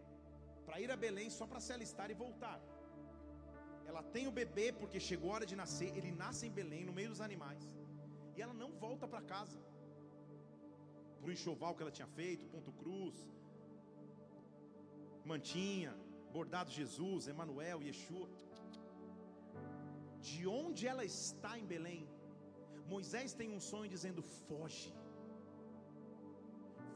para 0.66 0.80
ir 0.82 0.90
a 0.90 0.98
Belém 1.04 1.30
só 1.38 1.46
para 1.50 1.60
se 1.66 1.72
alistar 1.76 2.10
e 2.10 2.20
voltar. 2.24 2.58
Ela 3.90 4.02
tem 4.14 4.26
o 4.30 4.36
bebê 4.40 4.66
porque 4.80 5.00
chegou 5.08 5.30
a 5.30 5.36
hora 5.36 5.46
de 5.50 5.56
nascer, 5.62 5.90
ele 5.98 6.12
nasce 6.22 6.44
em 6.48 6.54
Belém, 6.58 6.84
no 6.88 6.94
meio 6.98 7.10
dos 7.12 7.22
animais, 7.28 7.64
e 8.36 8.42
ela 8.44 8.54
não 8.62 8.70
volta 8.84 9.06
para 9.12 9.22
casa. 9.34 9.58
Para 11.18 11.30
o 11.30 11.34
enxoval 11.36 11.74
que 11.74 11.82
ela 11.84 11.96
tinha 11.98 12.10
feito, 12.18 12.50
ponto 12.54 12.72
cruz, 12.80 13.16
mantinha, 15.32 15.92
bordado 16.36 16.70
Jesus, 16.80 17.28
Emanuel, 17.34 17.82
Yeshua. 17.88 18.28
De 20.28 20.40
onde 20.60 20.82
ela 20.92 21.04
está 21.04 21.52
em 21.60 21.66
Belém, 21.74 22.02
Moisés 22.94 23.36
tem 23.40 23.50
um 23.56 23.62
sonho 23.70 23.88
dizendo: 23.94 24.22
foge, 24.48 24.90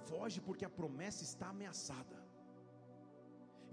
foge 0.09 0.41
porque 0.49 0.67
a 0.69 0.77
promessa 0.81 1.23
está 1.31 1.49
ameaçada. 1.55 2.19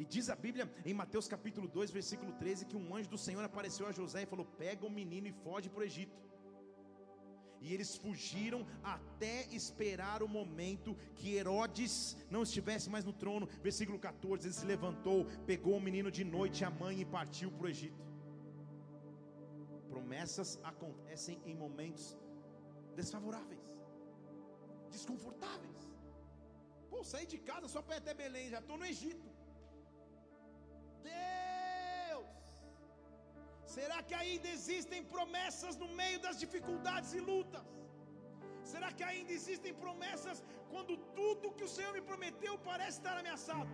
E 0.01 0.05
diz 0.13 0.25
a 0.33 0.35
Bíblia 0.45 0.65
em 0.89 0.93
Mateus 0.93 1.27
capítulo 1.33 1.67
2, 1.67 1.91
versículo 1.99 2.31
13, 2.41 2.67
que 2.69 2.77
um 2.81 2.95
anjo 2.97 3.09
do 3.13 3.17
Senhor 3.25 3.43
apareceu 3.43 3.85
a 3.87 3.91
José 3.99 4.21
e 4.23 4.31
falou: 4.33 4.45
Pega 4.63 4.85
o 4.89 4.95
menino 4.99 5.27
e 5.27 5.33
foge 5.45 5.69
para 5.69 5.81
o 5.81 5.87
Egito. 5.89 6.17
E 7.61 7.73
eles 7.73 7.95
fugiram 8.03 8.65
até 8.83 9.45
esperar 9.59 10.23
o 10.23 10.27
momento 10.27 10.95
que 11.15 11.35
Herodes 11.35 11.93
não 12.29 12.43
estivesse 12.43 12.89
mais 12.89 13.03
no 13.03 13.13
trono. 13.13 13.47
Versículo 13.61 13.99
14: 13.99 14.47
Ele 14.47 14.53
se 14.53 14.65
levantou, 14.65 15.25
pegou 15.45 15.75
o 15.77 15.81
menino 15.81 16.09
de 16.09 16.23
noite, 16.23 16.63
a 16.63 16.71
mãe, 16.71 17.01
e 17.01 17.05
partiu 17.05 17.51
para 17.51 17.67
o 17.67 17.69
Egito. 17.69 18.03
Promessas 19.89 20.59
acontecem 20.63 21.41
em 21.45 21.55
momentos 21.55 22.17
desfavoráveis, 22.95 23.67
desconfortáveis. 24.89 25.79
Pô, 26.89 27.03
saí 27.03 27.25
de 27.33 27.37
casa 27.49 27.67
só 27.67 27.81
para 27.81 27.95
ir 27.95 27.99
até 27.99 28.13
Belém, 28.13 28.49
já 28.49 28.59
estou 28.59 28.77
no 28.77 28.85
Egito. 28.85 29.27
Deus, 31.03 31.38
será 33.79 33.97
que 34.07 34.15
ainda 34.21 34.47
existem 34.57 35.01
promessas 35.15 35.75
no 35.83 35.89
meio 36.01 36.19
das 36.25 36.37
dificuldades 36.43 37.11
e 37.19 37.21
lutas? 37.31 37.65
Será 38.71 38.89
que 38.97 39.03
ainda 39.11 39.31
existem 39.39 39.73
promessas 39.83 40.39
quando 40.71 40.95
tudo 41.19 41.55
que 41.57 41.67
o 41.67 41.73
Senhor 41.75 41.91
me 41.97 42.03
prometeu 42.09 42.53
parece 42.71 42.97
estar 42.99 43.15
ameaçado? 43.21 43.73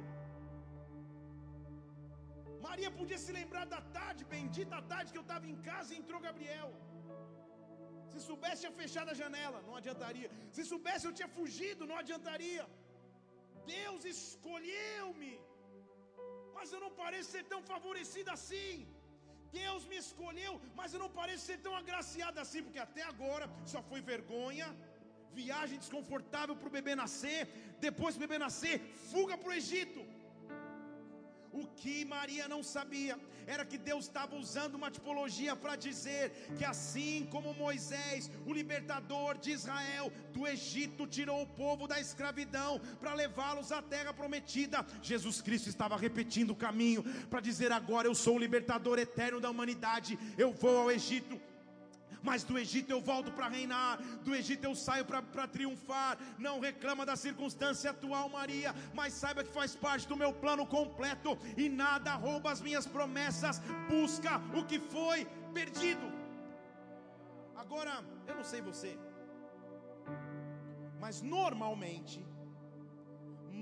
Maria 2.68 2.90
podia 3.00 3.20
se 3.24 3.32
lembrar 3.40 3.66
da 3.74 3.82
tarde, 3.98 4.22
bendita 4.36 4.78
tarde 4.94 5.12
que 5.14 5.20
eu 5.22 5.28
estava 5.28 5.46
em 5.54 5.58
casa 5.70 5.90
e 5.94 6.00
entrou 6.02 6.20
Gabriel. 6.28 6.72
Se 8.12 8.20
soubesse, 8.28 8.62
tinha 8.64 8.76
fechado 8.82 9.10
a 9.14 9.20
janela, 9.22 9.60
não 9.68 9.76
adiantaria. 9.80 10.30
Se 10.56 10.64
soubesse, 10.72 11.06
eu 11.08 11.16
tinha 11.20 11.30
fugido, 11.38 11.90
não 11.92 11.98
adiantaria. 12.02 12.66
Deus 13.76 14.02
escolheu-me, 14.16 15.34
mas 16.58 16.72
eu 16.74 16.82
não 16.86 16.92
pareço 17.04 17.32
ser 17.36 17.46
tão 17.54 17.62
favorecido 17.74 18.32
assim. 18.38 18.76
Deus 19.60 19.82
me 19.92 19.98
escolheu, 20.06 20.54
mas 20.80 20.94
eu 20.94 21.00
não 21.04 21.12
pareço 21.20 21.46
ser 21.50 21.60
tão 21.66 21.74
agraciado 21.82 22.40
assim, 22.44 22.62
porque 22.66 22.82
até 22.88 23.04
agora 23.14 23.46
só 23.74 23.82
foi 23.90 24.02
vergonha, 24.14 24.68
viagem 25.42 25.82
desconfortável 25.84 26.56
para 26.60 26.70
o 26.72 26.76
bebê 26.78 26.94
nascer, 27.04 27.42
depois 27.88 28.16
do 28.16 28.24
bebê 28.26 28.38
nascer, 28.48 28.76
fuga 29.12 29.36
para 29.42 29.52
o 29.52 29.58
Egito. 29.62 30.02
O 31.56 31.66
que 31.82 32.04
Maria 32.04 32.50
não 32.50 32.62
sabia 32.62 33.18
era 33.48 33.64
que 33.64 33.78
Deus 33.78 34.06
estava 34.06 34.36
usando 34.36 34.76
uma 34.76 34.92
tipologia 34.92 35.56
para 35.56 35.78
dizer 35.78 36.32
que 36.58 36.66
assim 36.66 37.28
como 37.32 37.54
Moisés, 37.54 38.30
o 38.46 38.54
libertador 38.54 39.38
de 39.38 39.52
Israel 39.52 40.12
do 40.34 40.46
Egito, 40.46 41.08
tirou 41.08 41.42
o 41.42 41.48
povo 41.48 41.88
da 41.88 41.98
escravidão 41.98 42.82
para 43.00 43.14
levá-los 43.14 43.72
à 43.72 43.82
terra 43.82 44.14
prometida, 44.14 44.86
Jesus 45.02 45.42
Cristo 45.42 45.70
estava 45.70 45.96
repetindo 45.96 46.52
o 46.52 46.62
caminho 46.68 47.04
para 47.30 47.40
dizer: 47.40 47.72
agora 47.72 48.10
eu 48.10 48.16
sou 48.16 48.36
o 48.36 48.44
libertador 48.46 49.00
eterno 49.00 49.40
da 49.40 49.50
humanidade, 49.50 50.20
eu 50.38 50.52
vou 50.52 50.78
ao 50.78 50.92
Egito 50.92 51.40
mas 52.26 52.44
do 52.44 52.58
Egito 52.64 52.90
eu 52.92 53.00
volto 53.10 53.32
para 53.32 53.48
reinar, 53.48 54.02
do 54.26 54.34
Egito 54.40 54.64
eu 54.66 54.76
saio 54.76 55.06
para 55.06 55.48
triunfar. 55.56 56.18
Não 56.46 56.60
reclama 56.60 57.06
da 57.06 57.16
circunstância 57.16 57.92
atual, 57.92 58.28
Maria, 58.38 58.74
mas 59.00 59.14
saiba 59.14 59.44
que 59.44 59.58
faz 59.60 59.76
parte 59.86 60.08
do 60.12 60.18
meu 60.24 60.34
plano 60.34 60.66
completo 60.66 61.38
e 61.56 61.70
nada 61.70 62.16
rouba 62.16 62.52
as 62.52 62.62
minhas 62.68 62.88
promessas. 62.88 63.62
Busca 63.90 64.42
o 64.60 64.66
que 64.66 64.80
foi 64.80 65.20
perdido. 65.54 66.08
Agora, 67.64 67.94
eu 68.28 68.36
não 68.40 68.44
sei 68.44 68.62
você, 68.62 68.92
mas 71.00 71.22
normalmente 71.22 72.20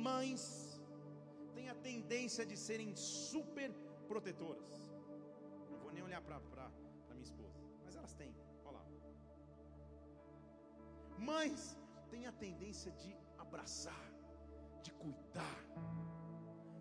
mães 0.07 0.41
têm 1.55 1.69
a 1.69 1.75
tendência 1.75 2.45
de 2.45 2.57
serem 2.57 2.95
super 2.95 3.69
protetoras. 4.07 4.71
Não 5.69 5.79
vou 5.83 5.91
nem 5.91 6.03
olhar 6.03 6.21
para 6.21 6.39
Mães 11.31 11.61
têm 12.11 12.25
a 12.27 12.33
tendência 12.43 12.91
de 13.01 13.11
abraçar, 13.43 14.05
de 14.85 14.91
cuidar, 15.01 15.59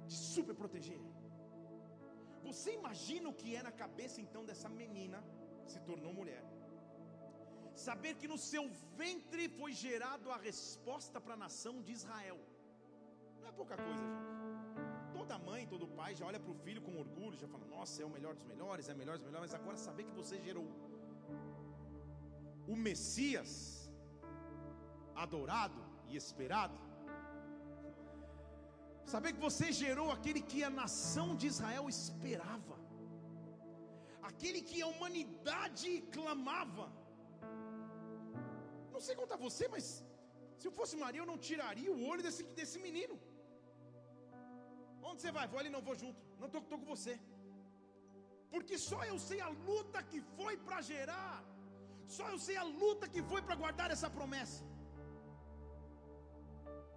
de 0.07 0.17
super 0.35 0.55
proteger. 0.63 1.03
Você 2.47 2.71
imagina 2.81 3.29
o 3.29 3.39
que 3.41 3.51
é 3.59 3.63
na 3.63 3.73
cabeça 3.83 4.21
então 4.25 4.45
dessa 4.45 4.69
menina 4.69 5.19
se 5.73 5.81
tornou 5.89 6.13
mulher? 6.21 6.45
Saber 7.75 8.15
que 8.21 8.29
no 8.33 8.39
seu 8.51 8.65
ventre 8.97 9.45
foi 9.59 9.73
gerado 9.85 10.31
a 10.31 10.37
resposta 10.37 11.21
para 11.21 11.35
a 11.35 11.43
nação 11.45 11.75
de 11.81 11.93
Israel. 11.93 12.39
Não 13.41 13.49
é 13.49 13.53
pouca 13.53 13.77
coisa, 13.77 14.01
gente. 14.07 15.13
Toda 15.19 15.39
mãe, 15.39 15.67
todo 15.67 15.87
pai 16.01 16.15
já 16.15 16.27
olha 16.27 16.41
para 16.45 16.51
o 16.51 16.59
filho 16.65 16.83
com 16.83 16.97
orgulho, 17.05 17.37
já 17.37 17.49
fala: 17.49 17.65
Nossa, 17.77 18.03
é 18.03 18.05
o 18.05 18.11
melhor 18.11 18.35
dos 18.35 18.45
melhores, 18.45 18.89
é 18.89 18.95
o 18.95 18.97
melhor 18.97 19.17
dos 19.19 19.27
melhores. 19.27 19.51
Mas 19.51 19.61
agora 19.61 19.77
saber 19.77 20.05
que 20.05 20.15
você 20.21 20.39
gerou 20.41 20.67
o 22.69 22.77
Messias 22.77 23.82
adorado 25.25 25.81
e 26.09 26.17
esperado. 26.17 26.77
Saber 29.13 29.33
que 29.35 29.47
você 29.49 29.67
gerou 29.73 30.09
aquele 30.17 30.41
que 30.51 30.61
a 30.69 30.71
nação 30.71 31.29
de 31.41 31.47
Israel 31.53 31.89
esperava, 31.89 32.77
aquele 34.31 34.61
que 34.63 34.81
a 34.81 34.91
humanidade 34.93 35.91
clamava. 36.17 36.87
Não 38.95 39.01
sei 39.01 39.15
contar 39.21 39.37
você, 39.49 39.67
mas 39.75 39.85
se 40.59 40.67
eu 40.69 40.73
fosse 40.79 40.97
Maria, 41.05 41.23
eu 41.23 41.31
não 41.33 41.39
tiraria 41.49 41.93
o 41.93 42.03
olho 42.11 42.23
desse, 42.27 42.43
desse 42.59 42.79
menino. 42.87 43.15
Onde 45.09 45.21
você 45.21 45.33
vai? 45.37 45.47
Vou 45.53 45.61
ali, 45.61 45.71
não 45.77 45.85
vou 45.89 45.97
junto. 46.03 46.21
Não 46.41 46.47
estou 46.47 46.63
com 46.83 46.91
você. 46.95 47.15
Porque 48.53 48.77
só 48.91 49.01
eu 49.11 49.19
sei 49.29 49.41
a 49.41 49.49
luta 49.69 49.99
que 50.11 50.21
foi 50.37 50.55
para 50.67 50.81
gerar. 50.91 51.37
Só 52.17 52.25
eu 52.29 52.39
sei 52.47 52.57
a 52.63 52.67
luta 52.83 53.09
que 53.15 53.23
foi 53.31 53.41
para 53.47 53.57
guardar 53.63 53.91
essa 53.95 54.09
promessa. 54.19 54.63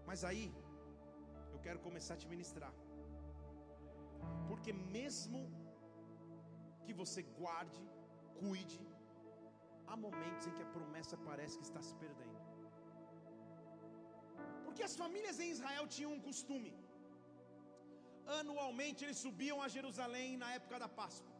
Mas 0.09 0.23
aí, 0.29 0.45
eu 1.53 1.59
quero 1.65 1.79
começar 1.87 2.13
a 2.15 2.21
te 2.23 2.27
ministrar. 2.33 2.73
Porque 4.49 4.71
mesmo 4.97 5.41
que 6.85 6.93
você 7.01 7.21
guarde, 7.41 7.83
cuide, 8.39 8.81
há 9.89 9.95
momentos 10.07 10.47
em 10.47 10.55
que 10.57 10.65
a 10.65 10.73
promessa 10.77 11.17
parece 11.29 11.57
que 11.59 11.67
está 11.69 11.81
se 11.87 11.95
perdendo. 12.03 12.41
Porque 14.65 14.83
as 14.87 14.95
famílias 15.03 15.39
em 15.43 15.51
Israel 15.55 15.85
tinham 15.95 16.11
um 16.15 16.23
costume. 16.29 16.73
Anualmente 18.39 19.03
eles 19.05 19.19
subiam 19.25 19.57
a 19.65 19.67
Jerusalém 19.77 20.29
na 20.43 20.49
época 20.59 20.77
da 20.83 20.89
Páscoa. 21.01 21.33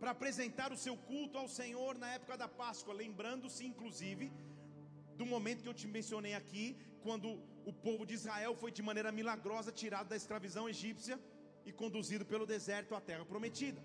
Para 0.00 0.12
apresentar 0.16 0.68
o 0.72 0.80
seu 0.84 0.94
culto 1.10 1.36
ao 1.40 1.48
Senhor 1.60 1.92
na 2.02 2.10
época 2.16 2.36
da 2.42 2.48
Páscoa, 2.62 2.94
lembrando-se 3.02 3.62
inclusive 3.70 4.26
do 5.20 5.26
momento 5.34 5.62
que 5.62 5.70
eu 5.72 5.78
te 5.80 5.88
mencionei 5.96 6.34
aqui, 6.42 6.64
quando 7.04 7.28
o 7.70 7.72
povo 7.86 8.02
de 8.08 8.14
Israel 8.18 8.52
foi 8.62 8.70
de 8.76 8.82
maneira 8.88 9.10
milagrosa 9.20 9.78
tirado 9.80 10.08
da 10.12 10.18
escravidão 10.22 10.64
egípcia 10.74 11.16
e 11.68 11.72
conduzido 11.80 12.24
pelo 12.32 12.46
deserto 12.54 12.94
à 12.98 13.00
terra 13.08 13.24
prometida. 13.32 13.80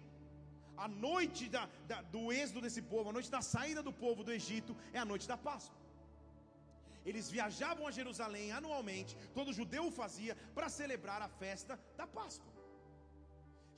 A 0.86 0.88
noite 1.08 1.44
da, 1.56 1.64
da, 1.90 1.98
do 2.16 2.22
êxodo 2.42 2.62
desse 2.66 2.82
povo, 2.94 3.10
a 3.10 3.16
noite 3.18 3.32
da 3.38 3.42
saída 3.54 3.82
do 3.88 3.94
povo 4.04 4.24
do 4.28 4.32
Egito, 4.40 4.76
é 4.94 5.00
a 5.00 5.10
noite 5.12 5.28
da 5.34 5.38
Páscoa. 5.50 5.82
Eles 7.10 7.30
viajavam 7.36 7.88
a 7.88 7.92
Jerusalém 8.00 8.48
anualmente, 8.60 9.16
todo 9.38 9.58
judeu 9.60 9.84
o 9.88 9.96
fazia, 10.02 10.36
para 10.56 10.70
celebrar 10.80 11.22
a 11.22 11.30
festa 11.44 11.80
da 12.00 12.08
Páscoa. 12.20 12.54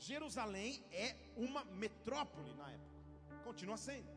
Jerusalém 0.09 0.83
é 0.91 1.15
uma 1.35 1.63
metrópole 1.83 2.53
na 2.61 2.69
época, 2.77 3.43
continua 3.43 3.77
sendo. 3.77 4.16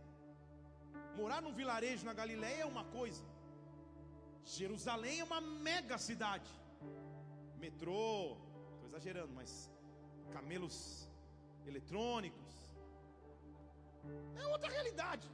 Morar 1.17 1.41
num 1.43 1.53
vilarejo 1.53 2.05
na 2.05 2.15
Galileia 2.21 2.63
é 2.63 2.67
uma 2.67 2.85
coisa, 2.85 3.23
Jerusalém 4.45 5.21
é 5.21 5.25
uma 5.25 5.41
mega 5.41 5.99
cidade. 5.99 6.51
Metrô, 7.59 8.37
estou 8.73 8.89
exagerando, 8.89 9.33
mas 9.33 9.71
camelos 10.33 10.77
eletrônicos. 11.67 12.55
É 14.41 14.47
outra 14.47 14.71
realidade. 14.71 15.29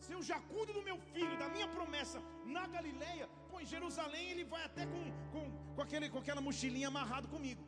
Se 0.00 0.12
eu 0.12 0.22
já 0.22 0.38
cuido 0.40 0.72
do 0.72 0.82
meu 0.82 0.98
filho, 1.12 1.36
da 1.38 1.48
minha 1.48 1.68
promessa 1.68 2.18
na 2.44 2.66
Galileia, 2.66 3.28
Pô, 3.56 3.60
em 3.60 3.66
Jerusalém 3.66 4.30
ele 4.30 4.44
vai 4.44 4.62
até 4.64 4.84
com, 4.86 5.02
com, 5.32 5.74
com, 5.74 5.82
aquele, 5.82 6.10
com 6.10 6.18
aquela 6.18 6.42
mochilinha 6.42 6.88
amarrado 6.88 7.26
comigo. 7.26 7.64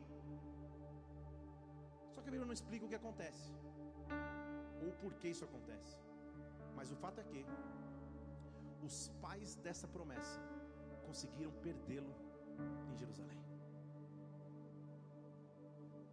Só 2.13 2.21
que 2.21 2.29
a 2.29 2.33
Bíblia 2.33 2.45
não 2.45 2.53
explica 2.53 2.85
o 2.85 2.89
que 2.91 2.95
acontece, 2.95 3.51
ou 4.85 4.93
por 5.03 5.15
que 5.15 5.29
isso 5.29 5.45
acontece. 5.47 5.97
Mas 6.79 6.91
o 6.95 6.97
fato 7.05 7.19
é 7.23 7.25
que 7.31 7.41
os 8.89 8.97
pais 9.25 9.51
dessa 9.67 9.87
promessa 9.97 10.39
conseguiram 11.07 11.53
perdê-lo 11.67 12.15
em 12.91 12.97
Jerusalém. 13.03 13.41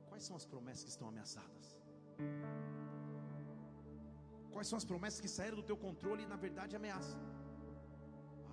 Quais 0.10 0.24
são 0.28 0.36
as 0.42 0.46
promessas 0.54 0.84
que 0.88 0.94
estão 0.96 1.08
ameaçadas? 1.14 1.66
Quais 4.54 4.68
são 4.70 4.78
as 4.82 4.88
promessas 4.92 5.22
que 5.24 5.32
saíram 5.38 5.58
do 5.62 5.66
teu 5.70 5.78
controle 5.86 6.24
e 6.26 6.30
na 6.34 6.38
verdade 6.46 6.76
ameaçam? 6.82 7.22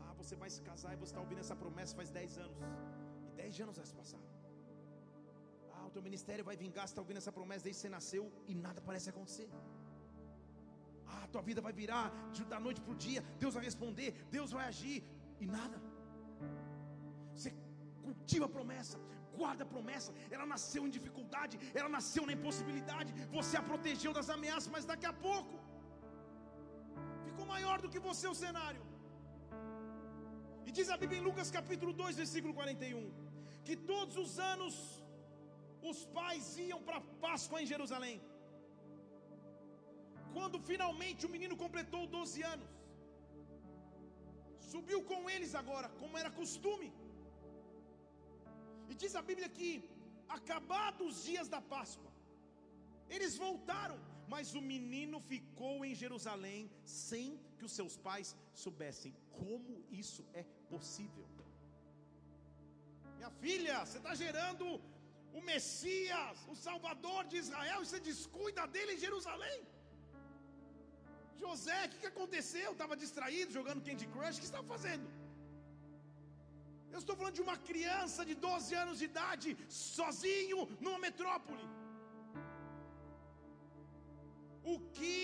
Ah, 0.01 0.13
você 0.21 0.35
vai 0.43 0.51
se 0.55 0.63
casar 0.71 0.93
e 0.95 0.99
você 1.03 1.11
está 1.13 1.23
ouvindo 1.25 1.43
essa 1.45 1.57
promessa 1.65 1.99
faz 2.01 2.11
10 2.11 2.39
anos. 2.47 2.59
E 3.29 3.33
10 3.43 3.61
anos 3.65 3.77
já 3.81 3.85
se 3.91 3.95
passaram. 4.01 4.29
Ah, 5.75 5.87
o 5.89 5.93
teu 5.97 6.03
ministério 6.09 6.45
vai 6.51 6.57
vingar, 6.65 6.85
você 6.87 6.93
está 6.93 7.03
ouvindo 7.05 7.23
essa 7.23 7.35
promessa 7.39 7.65
desde 7.69 7.79
que 7.79 7.83
você 7.87 7.93
nasceu 7.99 8.25
e 8.51 8.55
nada 8.67 8.81
parece 8.89 9.09
acontecer. 9.15 9.49
Ah, 11.15 11.27
tua 11.35 11.43
vida 11.49 11.61
vai 11.67 11.73
virar 11.81 12.07
da 12.53 12.61
noite 12.67 12.81
para 12.85 12.95
o 12.95 13.01
dia, 13.07 13.23
Deus 13.43 13.55
vai 13.57 13.65
responder, 13.71 14.11
Deus 14.37 14.51
vai 14.57 14.65
agir 14.73 14.99
e 15.45 15.47
nada. 15.57 15.79
Você 17.35 17.51
cultiva 18.07 18.47
a 18.49 18.55
promessa, 18.57 18.97
guarda 19.41 19.63
a 19.67 19.71
promessa. 19.75 20.11
Ela 20.35 20.47
nasceu 20.55 20.83
em 20.87 20.95
dificuldade, 20.99 21.59
ela 21.81 21.91
nasceu 21.97 22.25
na 22.29 22.35
impossibilidade. 22.39 23.13
Você 23.37 23.57
a 23.61 23.65
protegeu 23.71 24.13
das 24.19 24.31
ameaças, 24.37 24.71
mas 24.77 24.89
daqui 24.93 25.07
a 25.13 25.17
pouco 25.29 25.55
ficou 27.27 27.47
maior 27.55 27.79
do 27.85 27.91
que 27.93 28.03
você 28.09 28.27
o 28.35 28.39
cenário. 28.45 28.83
E 30.67 30.73
diz 30.79 30.89
a 30.95 30.99
Bíblia 31.03 31.21
em 31.21 31.27
Lucas 31.29 31.51
capítulo 31.59 31.93
2, 32.03 32.17
versículo 32.23 32.53
41, 32.61 33.01
que 33.67 33.77
todos 33.93 34.17
os 34.25 34.35
anos 34.53 34.75
os 35.91 36.01
pais 36.19 36.45
iam 36.67 36.81
para 36.89 37.01
Páscoa 37.25 37.61
em 37.63 37.71
Jerusalém. 37.73 38.17
Quando 40.37 40.59
finalmente 40.71 41.27
o 41.29 41.33
menino 41.35 41.57
completou 41.65 42.03
12 42.19 42.43
anos, 42.55 42.71
subiu 44.73 45.01
com 45.11 45.21
eles 45.35 45.53
agora, 45.63 45.89
como 46.01 46.19
era 46.23 46.39
costume. 46.41 46.89
E 48.91 48.95
diz 49.03 49.15
a 49.21 49.23
Bíblia 49.31 49.49
que, 49.59 49.71
acabados 50.39 51.07
os 51.11 51.19
dias 51.31 51.49
da 51.55 51.61
Páscoa, 51.75 52.13
eles 53.15 53.35
voltaram, 53.45 53.99
mas 54.33 54.55
o 54.61 54.63
menino 54.73 55.19
ficou 55.33 55.75
em 55.89 55.95
Jerusalém 56.03 56.61
sem 57.07 57.27
que 57.57 57.67
os 57.69 57.75
seus 57.79 57.97
pais 58.07 58.29
soubessem. 58.63 59.13
Como 59.41 59.75
isso 60.03 60.23
é 60.41 60.45
possível? 60.73 61.27
Minha 63.19 63.33
filha, 63.45 63.75
você 63.85 63.99
está 64.03 64.15
gerando 64.25 64.67
o 65.39 65.41
Messias, 65.51 66.39
o 66.53 66.57
Salvador 66.69 67.21
de 67.31 67.37
Israel, 67.45 67.79
e 67.81 67.87
você 67.87 68.01
descuida 68.11 68.65
dele 68.75 68.95
em 68.95 69.03
Jerusalém. 69.07 69.59
José, 71.45 71.79
o 71.85 71.91
que, 71.91 71.99
que 72.03 72.11
aconteceu? 72.15 72.69
Estava 72.73 72.97
distraído, 73.05 73.57
jogando 73.59 73.85
Candy 73.87 74.07
Crush, 74.15 74.37
o 74.37 74.43
que 74.43 74.51
estava 74.51 74.67
fazendo? 74.75 75.07
Eu 76.95 77.01
estou 77.03 77.15
falando 77.19 77.39
de 77.39 77.45
uma 77.47 77.59
criança 77.69 78.23
de 78.31 78.35
12 78.49 78.75
anos 78.83 78.97
de 79.01 79.07
idade, 79.11 79.51
sozinho 79.93 80.59
numa 80.85 81.01
metrópole. 81.07 81.65
O 84.73 84.77
que 84.97 85.17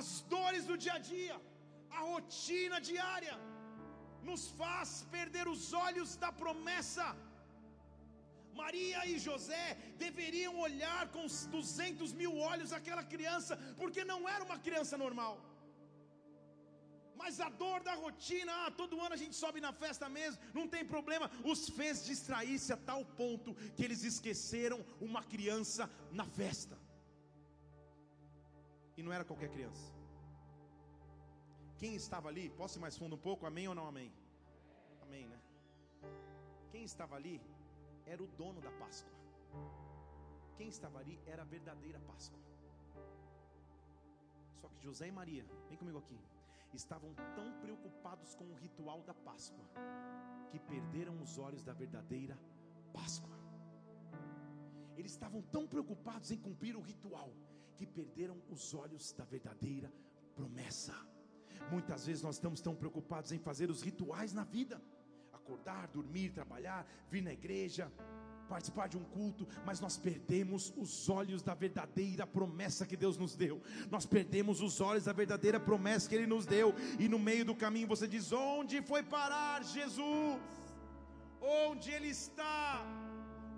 as 0.00 0.10
dores 0.34 0.64
do 0.70 0.76
dia 0.84 0.96
a 0.98 1.04
dia, 1.14 1.36
a 1.98 2.00
rotina 2.10 2.78
diária, 2.90 3.36
nos 4.28 4.42
faz 4.60 4.90
perder 5.16 5.46
os 5.54 5.64
olhos 5.86 6.10
da 6.24 6.30
promessa. 6.42 7.06
Maria 8.62 9.00
e 9.12 9.14
José 9.26 9.66
deveriam 10.04 10.54
olhar 10.66 11.02
com 11.14 11.24
200 11.58 12.12
mil 12.20 12.32
olhos 12.50 12.72
aquela 12.78 13.04
criança, 13.14 13.54
porque 13.80 14.02
não 14.12 14.20
era 14.34 14.44
uma 14.48 14.58
criança 14.66 14.96
normal. 15.04 15.34
Mas 17.20 17.38
a 17.46 17.48
dor 17.62 17.80
da 17.88 17.94
rotina, 18.04 18.52
ah, 18.60 18.70
todo 18.80 19.00
ano 19.06 19.14
a 19.16 19.22
gente 19.22 19.36
sobe 19.42 19.60
na 19.66 19.72
festa 19.82 20.06
mesmo, 20.18 20.40
não 20.58 20.66
tem 20.74 20.84
problema, 20.94 21.26
os 21.52 21.62
fez 21.78 21.96
distrair-se 22.10 22.72
a 22.76 22.78
tal 22.90 23.02
ponto 23.20 23.54
que 23.74 23.84
eles 23.86 24.02
esqueceram 24.10 24.78
uma 25.08 25.22
criança 25.32 25.84
na 26.20 26.26
festa. 26.40 26.78
E 28.96 29.02
não 29.02 29.12
era 29.16 29.28
qualquer 29.30 29.50
criança. 29.56 29.86
Quem 31.80 31.94
estava 32.02 32.28
ali, 32.30 32.46
posso 32.60 32.78
ir 32.78 32.82
mais 32.86 32.96
fundo 33.00 33.16
um 33.16 33.24
pouco? 33.28 33.46
Amém 33.50 33.68
ou 33.68 33.74
não 33.74 33.86
amém? 33.92 34.10
Amém, 35.04 35.26
né? 35.32 35.38
Quem 36.72 36.84
estava 36.90 37.16
ali 37.20 37.36
era 38.10 38.22
o 38.22 38.26
dono 38.40 38.60
da 38.60 38.72
Páscoa. 38.72 39.12
Quem 40.56 40.68
estava 40.68 40.98
ali 40.98 41.18
era 41.26 41.42
a 41.42 41.44
verdadeira 41.56 42.00
Páscoa. 42.00 42.40
Só 44.60 44.68
que 44.68 44.82
José 44.82 45.08
e 45.08 45.12
Maria, 45.12 45.44
vem 45.68 45.78
comigo 45.78 45.98
aqui 45.98 46.18
estavam 46.74 47.12
tão 47.34 47.52
preocupados 47.60 48.34
com 48.34 48.44
o 48.44 48.54
ritual 48.54 49.02
da 49.02 49.14
Páscoa 49.14 49.64
que 50.50 50.58
perderam 50.58 51.20
os 51.20 51.38
olhos 51.38 51.64
da 51.64 51.72
verdadeira 51.72 52.38
Páscoa. 52.92 53.30
Eles 54.96 55.12
estavam 55.12 55.42
tão 55.42 55.66
preocupados 55.66 56.30
em 56.30 56.36
cumprir 56.36 56.76
o 56.76 56.80
ritual 56.80 57.32
que 57.76 57.86
perderam 57.86 58.36
os 58.50 58.74
olhos 58.74 59.12
da 59.12 59.24
verdadeira 59.24 59.92
promessa. 60.34 60.94
Muitas 61.70 62.06
vezes 62.06 62.22
nós 62.22 62.36
estamos 62.36 62.60
tão 62.60 62.74
preocupados 62.74 63.32
em 63.32 63.38
fazer 63.38 63.70
os 63.70 63.82
rituais 63.82 64.32
na 64.32 64.44
vida: 64.44 64.80
acordar, 65.50 65.88
dormir, 65.88 66.30
trabalhar, 66.30 66.86
vir 67.10 67.22
na 67.22 67.32
igreja, 67.32 67.90
participar 68.48 68.88
de 68.88 68.96
um 68.96 69.04
culto, 69.16 69.46
mas 69.66 69.80
nós 69.80 69.96
perdemos 69.96 70.72
os 70.76 71.08
olhos 71.08 71.42
da 71.42 71.54
verdadeira 71.54 72.24
promessa 72.26 72.86
que 72.86 72.96
Deus 72.96 73.16
nos 73.16 73.34
deu. 73.34 73.60
Nós 73.90 74.06
perdemos 74.06 74.60
os 74.60 74.80
olhos 74.80 75.04
da 75.04 75.12
verdadeira 75.12 75.58
promessa 75.58 76.08
que 76.08 76.14
Ele 76.14 76.26
nos 76.34 76.46
deu, 76.46 76.72
e 76.98 77.08
no 77.08 77.18
meio 77.18 77.44
do 77.44 77.54
caminho 77.64 77.88
você 77.88 78.06
diz: 78.06 78.32
onde 78.32 78.80
foi 78.82 79.02
parar 79.02 79.64
Jesus? 79.64 80.40
Onde 81.40 81.90
Ele 81.90 82.08
está? 82.08 82.84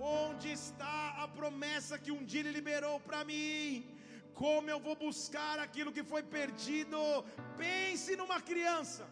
Onde 0.01 0.51
está 0.51 1.17
a 1.25 1.29
promessa 1.29 1.99
que 1.99 2.11
um 2.11 2.25
dia 2.25 2.41
Ele 2.41 2.53
liberou 2.53 2.99
para 3.01 3.23
mim? 3.25 3.87
Como 4.35 4.71
eu 4.71 4.81
vou 4.81 4.97
buscar 4.97 5.59
aquilo 5.59 5.93
que 5.93 6.03
foi 6.03 6.23
perdido? 6.23 6.99
Pense 7.59 8.17
numa 8.17 8.41
criança. 8.41 9.07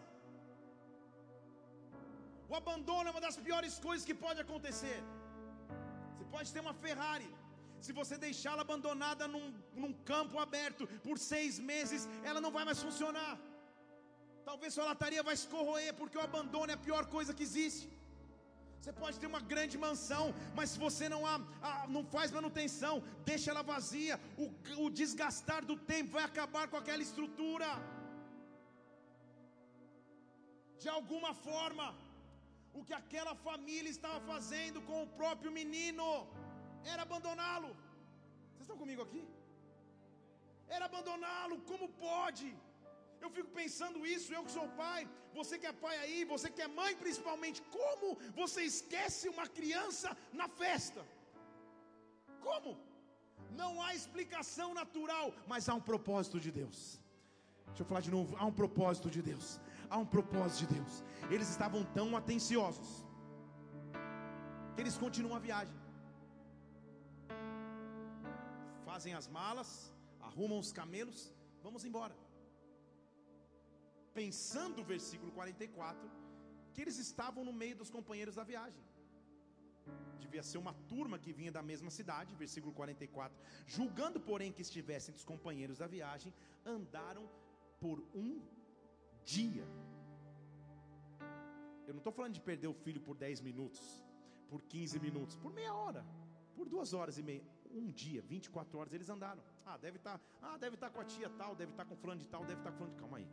O 2.51 2.55
abandono 2.61 3.07
é 3.09 3.11
uma 3.15 3.25
das 3.27 3.37
piores 3.47 3.75
coisas 3.87 4.05
que 4.09 4.17
pode 4.25 4.41
acontecer 4.45 4.99
pode 6.33 6.51
ter 6.55 6.61
uma 6.65 6.75
Ferrari. 6.85 7.29
Se 7.85 7.91
você 7.99 8.15
deixá-la 8.25 8.63
abandonada 8.65 9.23
num, 9.33 9.47
num 9.81 9.93
campo 10.11 10.35
aberto 10.45 10.83
por 11.05 11.15
seis 11.31 11.53
meses, 11.71 12.01
ela 12.29 12.43
não 12.45 12.51
vai 12.57 12.65
mais 12.69 12.81
funcionar. 12.87 13.33
Talvez 14.49 14.69
sua 14.75 14.85
lataria 14.91 15.23
vai 15.29 15.35
escorroer, 15.39 15.91
porque 15.99 16.19
o 16.19 16.27
abandono 16.29 16.71
é 16.73 16.75
a 16.77 16.85
pior 16.87 17.03
coisa 17.15 17.35
que 17.37 17.47
existe. 17.49 17.87
Você 18.77 18.93
pode 19.01 19.17
ter 19.21 19.27
uma 19.31 19.41
grande 19.51 19.75
mansão, 19.85 20.25
mas 20.57 20.69
se 20.71 20.79
você 20.85 21.07
não, 21.13 21.21
há, 21.31 21.35
não 21.95 22.03
faz 22.15 22.29
manutenção, 22.37 22.93
deixa 23.31 23.49
ela 23.51 23.69
vazia, 23.73 24.15
o, 24.43 24.45
o 24.83 24.89
desgastar 25.01 25.61
do 25.71 25.75
tempo 25.91 26.15
vai 26.17 26.23
acabar 26.29 26.65
com 26.71 26.77
aquela 26.81 27.03
estrutura. 27.07 27.67
De 30.83 30.89
alguma 30.97 31.33
forma, 31.47 31.85
o 32.77 32.83
que 32.87 32.95
aquela 33.01 33.33
família 33.47 33.91
estava 33.95 34.19
fazendo 34.31 34.79
com 34.87 34.97
o 35.03 35.11
próprio 35.19 35.51
menino 35.59 36.07
era 36.93 37.01
abandoná-lo. 37.07 37.71
Vocês 38.51 38.65
estão 38.65 38.81
comigo 38.83 39.01
aqui? 39.07 39.23
Era 40.75 40.85
abandoná-lo, 40.89 41.57
como 41.71 41.87
pode? 42.07 42.49
Eu 43.23 43.29
fico 43.37 43.49
pensando 43.61 44.05
isso, 44.15 44.33
eu 44.33 44.43
que 44.45 44.53
sou 44.57 44.67
pai, 44.83 45.01
você 45.39 45.57
que 45.61 45.67
é 45.71 45.73
pai 45.85 45.95
aí, 46.03 46.19
você 46.33 46.47
que 46.55 46.63
é 46.67 46.75
mãe 46.79 46.93
principalmente, 47.03 47.59
como 47.77 48.07
você 48.41 48.61
esquece 48.73 49.25
uma 49.33 49.45
criança 49.57 50.09
na 50.39 50.47
festa? 50.61 51.01
Como? 52.47 52.71
Não 53.61 53.71
há 53.83 53.89
explicação 53.99 54.69
natural, 54.81 55.27
mas 55.51 55.67
há 55.69 55.75
um 55.79 55.85
propósito 55.91 56.39
de 56.45 56.51
Deus. 56.59 56.77
Deixa 57.67 57.83
eu 57.83 57.89
falar 57.91 58.01
de 58.07 58.11
novo, 58.17 58.35
há 58.39 58.45
um 58.51 58.57
propósito 58.61 59.09
de 59.15 59.21
Deus 59.31 59.59
há 59.91 59.97
um 60.03 60.09
propósito 60.15 60.59
de 60.61 60.67
Deus. 60.75 60.93
Eles 61.35 61.49
estavam 61.55 61.81
tão 61.97 62.07
atenciosos 62.21 62.89
que 64.73 64.81
eles 64.83 64.97
continuam 65.03 65.35
a 65.39 65.43
viagem. 65.47 65.77
Fazem 68.89 69.13
as 69.19 69.27
malas, 69.39 69.69
arrumam 70.27 70.59
os 70.65 70.71
camelos, 70.79 71.19
vamos 71.65 71.83
embora. 71.89 72.15
Pensando 74.21 74.79
o 74.81 74.87
versículo 74.93 75.31
44, 75.39 76.09
que 76.73 76.81
eles 76.83 76.97
estavam 77.07 77.43
no 77.49 77.53
meio 77.61 77.75
dos 77.81 77.91
companheiros 77.97 78.35
da 78.39 78.45
viagem. 78.53 78.81
Devia 80.23 80.43
ser 80.49 80.59
uma 80.63 80.73
turma 80.91 81.19
que 81.23 81.33
vinha 81.39 81.51
da 81.57 81.63
mesma 81.71 81.91
cidade, 81.97 82.41
versículo 82.43 82.73
44. 82.73 83.37
Julgando, 83.75 84.19
porém, 84.29 84.51
que 84.55 84.65
estivessem 84.67 85.13
dos 85.17 85.25
companheiros 85.31 85.79
da 85.83 85.87
viagem, 85.95 86.33
andaram 86.75 87.23
por 87.79 87.97
um 88.13 88.29
dia. 89.23 89.67
Eu 91.87 91.93
não 91.93 91.99
estou 91.99 92.13
falando 92.13 92.33
de 92.33 92.41
perder 92.41 92.67
o 92.67 92.73
filho 92.73 93.01
por 93.01 93.15
10 93.15 93.41
minutos, 93.41 94.03
por 94.49 94.61
15 94.61 94.99
minutos, 94.99 95.35
por 95.35 95.51
meia 95.51 95.73
hora, 95.73 96.05
por 96.55 96.67
duas 96.67 96.93
horas 96.93 97.17
e 97.17 97.23
meia. 97.23 97.43
Um 97.69 97.89
dia, 97.91 98.21
24 98.21 98.77
horas, 98.77 98.93
eles 98.93 99.09
andaram. 99.09 99.41
Ah, 99.65 99.77
deve 99.77 99.97
estar, 99.97 100.17
tá, 100.17 100.25
ah, 100.41 100.57
deve 100.57 100.75
estar 100.75 100.89
tá 100.89 100.93
com 100.93 101.01
a 101.01 101.05
tia 101.05 101.29
tal, 101.29 101.55
deve 101.55 101.71
estar 101.71 101.83
tá 101.83 101.89
com 101.89 101.95
fulano 101.95 102.19
de 102.19 102.27
tal, 102.27 102.45
deve 102.45 102.59
estar 102.59 102.71
com 102.71 102.77
fulano 102.77 102.95
de. 102.95 102.99
Calma 102.99 103.17
aí. 103.17 103.27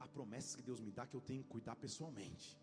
A 0.00 0.06
promessa 0.08 0.56
que 0.56 0.62
Deus 0.62 0.80
me 0.80 0.90
dá 0.90 1.06
que 1.06 1.14
eu 1.14 1.20
tenho 1.20 1.42
que 1.42 1.48
cuidar 1.48 1.76
pessoalmente. 1.76 2.58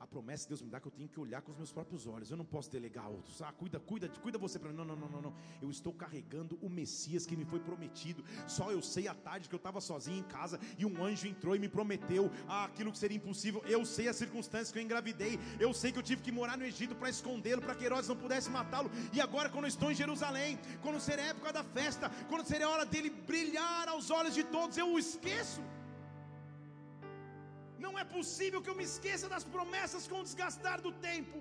A 0.00 0.06
promessa 0.06 0.44
que 0.44 0.48
Deus 0.48 0.62
me 0.62 0.70
dá 0.70 0.80
que 0.80 0.88
eu 0.88 0.90
tenho 0.90 1.10
que 1.10 1.20
olhar 1.20 1.42
com 1.42 1.52
os 1.52 1.58
meus 1.58 1.70
próprios 1.70 2.06
olhos. 2.06 2.30
Eu 2.30 2.36
não 2.38 2.44
posso 2.44 2.70
delegar 2.70 3.04
a 3.04 3.08
outros. 3.08 3.42
Ah, 3.42 3.52
cuida, 3.52 3.78
cuida, 3.78 4.08
cuida 4.08 4.38
você 4.38 4.58
para 4.58 4.70
mim. 4.70 4.76
Não, 4.76 4.84
não, 4.86 4.96
não, 4.96 5.08
não, 5.10 5.20
não. 5.20 5.34
Eu 5.60 5.70
estou 5.70 5.92
carregando 5.92 6.58
o 6.62 6.70
Messias 6.70 7.26
que 7.26 7.36
me 7.36 7.44
foi 7.44 7.60
prometido. 7.60 8.24
Só 8.48 8.70
eu 8.72 8.80
sei 8.80 9.08
à 9.08 9.14
tarde 9.14 9.46
que 9.46 9.54
eu 9.54 9.58
estava 9.58 9.78
sozinho 9.78 10.20
em 10.20 10.22
casa 10.22 10.58
e 10.78 10.86
um 10.86 11.04
anjo 11.04 11.28
entrou 11.28 11.54
e 11.54 11.58
me 11.58 11.68
prometeu 11.68 12.30
ah, 12.48 12.64
aquilo 12.64 12.90
que 12.90 12.96
seria 12.96 13.18
impossível. 13.18 13.62
Eu 13.66 13.84
sei 13.84 14.08
as 14.08 14.16
circunstâncias 14.16 14.72
que 14.72 14.78
eu 14.78 14.82
engravidei. 14.82 15.38
Eu 15.58 15.74
sei 15.74 15.92
que 15.92 15.98
eu 15.98 16.02
tive 16.02 16.22
que 16.22 16.32
morar 16.32 16.56
no 16.56 16.64
Egito 16.64 16.94
para 16.94 17.10
escondê-lo, 17.10 17.60
para 17.60 17.74
que 17.74 17.84
Herodes 17.84 18.08
não 18.08 18.16
pudesse 18.16 18.48
matá-lo. 18.48 18.90
E 19.12 19.20
agora, 19.20 19.50
quando 19.50 19.64
eu 19.64 19.68
estou 19.68 19.90
em 19.90 19.94
Jerusalém, 19.94 20.58
quando 20.80 20.98
será 20.98 21.24
a 21.24 21.26
época 21.26 21.52
da 21.52 21.62
festa, 21.62 22.10
quando 22.26 22.46
será 22.46 22.64
a 22.64 22.70
hora 22.70 22.86
dele 22.86 23.10
brilhar 23.10 23.86
aos 23.86 24.10
olhos 24.10 24.34
de 24.34 24.44
todos, 24.44 24.78
eu 24.78 24.88
o 24.88 24.98
esqueço. 24.98 25.60
Não 27.90 27.98
é 28.02 28.04
possível 28.18 28.58
que 28.64 28.70
eu 28.72 28.76
me 28.80 28.84
esqueça 28.90 29.26
das 29.32 29.44
promessas 29.54 30.04
com 30.10 30.18
o 30.20 30.26
desgastar 30.28 30.78
do 30.86 30.92
tempo. 31.08 31.38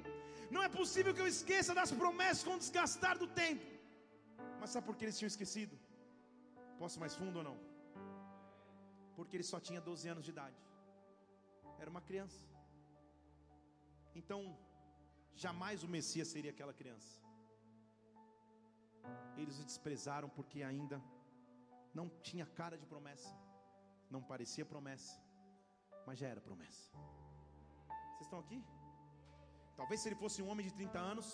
Não 0.56 0.62
é 0.68 0.70
possível 0.78 1.12
que 1.16 1.22
eu 1.24 1.30
esqueça 1.34 1.74
das 1.80 1.92
promessas 2.02 2.44
com 2.48 2.56
o 2.56 2.62
desgastar 2.64 3.16
do 3.24 3.28
tempo. 3.44 3.68
Mas 4.60 4.72
sabe 4.72 4.88
por 4.88 4.96
que 4.98 5.06
eles 5.06 5.20
tinham 5.20 5.34
esquecido? 5.34 5.76
Posso 6.82 6.98
mais 7.04 7.16
fundo 7.20 7.38
ou 7.42 7.46
não? 7.50 7.58
Porque 9.18 9.36
ele 9.38 9.48
só 9.52 9.60
tinha 9.68 9.86
12 9.90 10.08
anos 10.14 10.26
de 10.28 10.32
idade. 10.36 10.60
Era 11.82 11.90
uma 11.94 12.04
criança. 12.10 12.42
Então, 14.20 14.42
jamais 15.46 15.84
o 15.84 15.94
Messias 15.96 16.30
seria 16.36 16.54
aquela 16.56 16.76
criança. 16.82 17.14
Eles 19.42 19.60
o 19.62 19.66
desprezaram 19.72 20.30
porque 20.38 20.62
ainda 20.74 21.00
não 22.00 22.10
tinha 22.30 22.46
cara 22.62 22.78
de 22.82 22.88
promessa, 22.94 23.32
não 24.16 24.22
parecia 24.32 24.66
promessa 24.74 25.29
mas 26.06 26.20
já 26.20 26.28
era 26.28 26.42
promessa. 26.42 26.84
Vocês 28.20 28.28
estão 28.28 28.40
aqui? 28.40 28.60
Talvez 29.80 30.02
se 30.02 30.08
ele 30.10 30.16
fosse 30.24 30.42
um 30.42 30.50
homem 30.50 30.66
de 30.68 30.74
30 30.74 31.00
anos, 31.00 31.28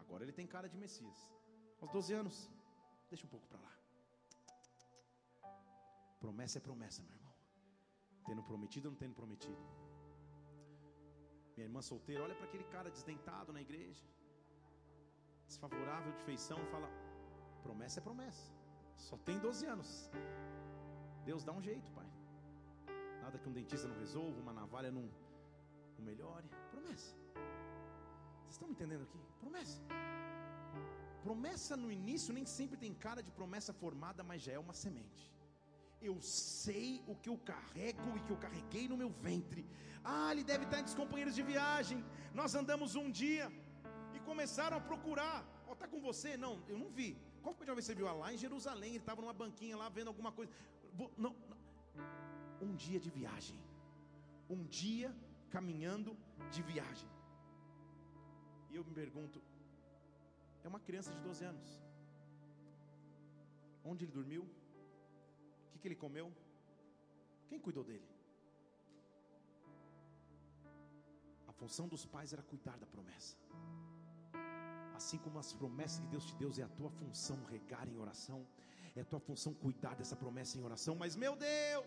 agora 0.00 0.22
ele 0.24 0.34
tem 0.38 0.46
cara 0.46 0.68
de 0.68 0.76
Messias. 0.76 1.18
Aos 1.80 1.90
12 1.90 2.12
anos, 2.20 2.36
deixa 3.10 3.26
um 3.26 3.30
pouco 3.34 3.46
para 3.46 3.60
lá. 3.66 3.74
Promessa 6.24 6.58
é 6.58 6.60
promessa, 6.60 7.02
meu 7.02 7.14
irmão. 7.18 7.34
Tendo 8.26 8.42
prometido 8.42 8.88
ou 8.88 8.92
não 8.92 8.98
tendo 8.98 9.14
prometido. 9.14 9.62
Minha 11.56 11.66
irmã 11.68 11.80
solteira, 11.80 12.22
olha 12.22 12.34
para 12.34 12.46
aquele 12.46 12.64
cara 12.64 12.90
desdentado 12.90 13.52
na 13.52 13.60
igreja, 13.60 14.04
desfavorável 15.46 16.12
de 16.12 16.22
feição, 16.28 16.58
fala: 16.66 16.90
promessa 17.62 18.00
é 18.00 18.02
promessa. 18.02 18.52
Só 18.96 19.16
tem 19.16 19.38
12 19.38 19.66
anos. 19.66 20.10
Deus 21.24 21.44
dá 21.44 21.52
um 21.52 21.62
jeito, 21.62 21.90
pai 21.92 22.17
nada 23.28 23.38
que 23.40 23.48
um 23.50 23.56
dentista 23.60 23.86
não 23.86 23.96
resolva, 24.04 24.40
uma 24.44 24.54
navalha 24.58 24.90
não, 24.90 25.06
não 25.96 26.04
melhore. 26.10 26.48
Promessa. 26.74 27.10
Vocês 28.40 28.54
estão 28.54 28.68
me 28.68 28.74
entendendo 28.76 29.02
aqui? 29.06 29.18
Promessa. 29.42 29.80
Promessa 31.26 31.76
no 31.82 31.90
início 31.98 32.32
nem 32.38 32.46
sempre 32.58 32.78
tem 32.84 32.94
cara 33.06 33.22
de 33.26 33.30
promessa 33.38 33.72
formada, 33.82 34.22
mas 34.30 34.40
já 34.46 34.52
é 34.52 34.60
uma 34.66 34.76
semente. 34.84 35.24
Eu 36.00 36.16
sei 36.22 37.02
o 37.06 37.14
que 37.22 37.28
eu 37.32 37.36
carrego 37.52 38.08
e 38.16 38.20
que 38.26 38.32
eu 38.34 38.38
carreguei 38.46 38.84
no 38.92 38.96
meu 39.02 39.10
ventre. 39.10 39.62
Ah, 40.02 40.28
ele 40.32 40.44
deve 40.52 40.64
estar 40.64 40.78
entre 40.78 40.92
os 40.92 41.00
companheiros 41.02 41.34
de 41.38 41.42
viagem. 41.52 42.02
Nós 42.40 42.54
andamos 42.54 42.94
um 43.02 43.10
dia 43.22 43.46
e 44.14 44.20
começaram 44.30 44.78
a 44.78 44.80
procurar. 44.80 45.38
Ó, 45.66 45.72
oh, 45.72 45.76
tá 45.76 45.86
com 45.86 46.00
você? 46.00 46.30
Não, 46.46 46.54
eu 46.66 46.78
não 46.78 46.88
vi. 46.88 47.10
Qual 47.42 47.54
foi 47.54 47.68
a 47.68 47.74
vez 47.74 47.84
que 47.86 47.92
você 47.92 47.98
viu 48.00 48.06
lá 48.22 48.32
em 48.32 48.38
Jerusalém? 48.38 48.92
Ele 48.92 49.04
estava 49.06 49.20
numa 49.20 49.36
banquinha 49.44 49.76
lá 49.76 49.88
vendo 49.90 50.08
alguma 50.08 50.32
coisa. 50.32 50.50
Não, 51.24 51.34
um 52.66 52.74
dia 52.74 53.00
de 53.00 53.10
viagem. 53.10 53.58
Um 54.48 54.62
dia 54.64 55.14
caminhando 55.50 56.16
de 56.50 56.62
viagem. 56.62 57.08
E 58.70 58.76
eu 58.76 58.84
me 58.84 58.92
pergunto: 58.92 59.40
é 60.64 60.68
uma 60.68 60.80
criança 60.80 61.10
de 61.12 61.20
12 61.20 61.44
anos. 61.44 61.68
Onde 63.84 64.04
ele 64.04 64.12
dormiu? 64.12 64.42
O 64.42 65.70
que, 65.70 65.78
que 65.80 65.88
ele 65.88 65.96
comeu? 66.04 66.32
Quem 67.48 67.58
cuidou 67.58 67.84
dele? 67.84 68.08
A 71.46 71.52
função 71.52 71.86
dos 71.88 72.04
pais 72.04 72.32
era 72.32 72.42
cuidar 72.42 72.76
da 72.78 72.86
promessa. 72.86 73.36
Assim 74.98 75.18
como 75.24 75.38
as 75.38 75.52
promessas 75.52 76.00
que 76.00 76.08
Deus 76.14 76.24
te 76.28 76.34
deu, 76.34 76.50
é 76.58 76.62
a 76.62 76.68
tua 76.78 76.90
função 76.90 77.38
regar 77.44 77.88
em 77.88 77.96
oração, 78.04 78.46
é 78.96 79.00
a 79.00 79.04
tua 79.04 79.20
função 79.20 79.54
cuidar 79.54 79.94
dessa 79.94 80.16
promessa 80.16 80.58
em 80.58 80.62
oração. 80.62 80.94
Mas, 81.02 81.14
meu 81.24 81.34
Deus, 81.36 81.86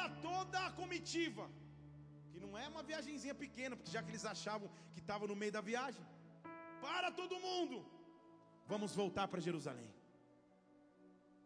para 0.00 0.08
toda 0.28 0.58
a 0.66 0.70
comitiva, 0.80 1.44
que 2.32 2.40
não 2.44 2.56
é 2.56 2.66
uma 2.68 2.82
viagemzinha 2.90 3.34
pequena, 3.34 3.76
porque 3.76 3.90
já 3.90 4.02
que 4.02 4.10
eles 4.10 4.24
achavam 4.24 4.68
que 4.94 5.00
estava 5.00 5.26
no 5.26 5.36
meio 5.36 5.52
da 5.52 5.60
viagem, 5.60 6.04
para 6.80 7.10
todo 7.10 7.42
mundo, 7.48 7.84
vamos 8.66 8.94
voltar 8.94 9.28
para 9.28 9.40
Jerusalém. 9.48 9.90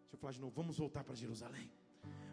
Deixa 0.02 0.14
eu 0.14 0.18
falar 0.18 0.32
de 0.32 0.40
novo, 0.40 0.54
vamos 0.54 0.78
voltar 0.78 1.02
para 1.02 1.16
Jerusalém. 1.16 1.68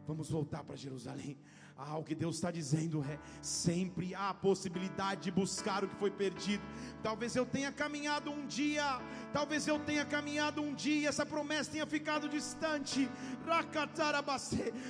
Vamos 0.08 0.30
voltar 0.30 0.64
para 0.64 0.76
Jerusalém. 0.76 1.38
Ah, 1.78 1.98
o 1.98 2.04
que 2.04 2.14
Deus 2.14 2.36
está 2.36 2.52
dizendo 2.52 3.04
é: 3.04 3.18
sempre 3.42 4.14
há 4.14 4.30
a 4.30 4.34
possibilidade 4.34 5.22
de 5.22 5.32
buscar 5.32 5.84
o 5.84 5.88
que 5.88 5.96
foi 5.96 6.12
perdido. 6.12 6.64
Talvez 7.02 7.36
eu 7.36 7.46
tenha 7.46 7.72
caminhado 7.72 8.30
um 8.30 8.46
dia, 8.46 8.84
talvez 9.32 9.68
eu 9.68 9.80
tenha 9.80 10.06
caminhado 10.06 10.62
um 10.62 10.74
dia, 10.74 11.10
essa 11.10 11.26
promessa 11.26 11.72
tenha 11.72 11.86
ficado 11.86 12.28
distante. 12.28 13.10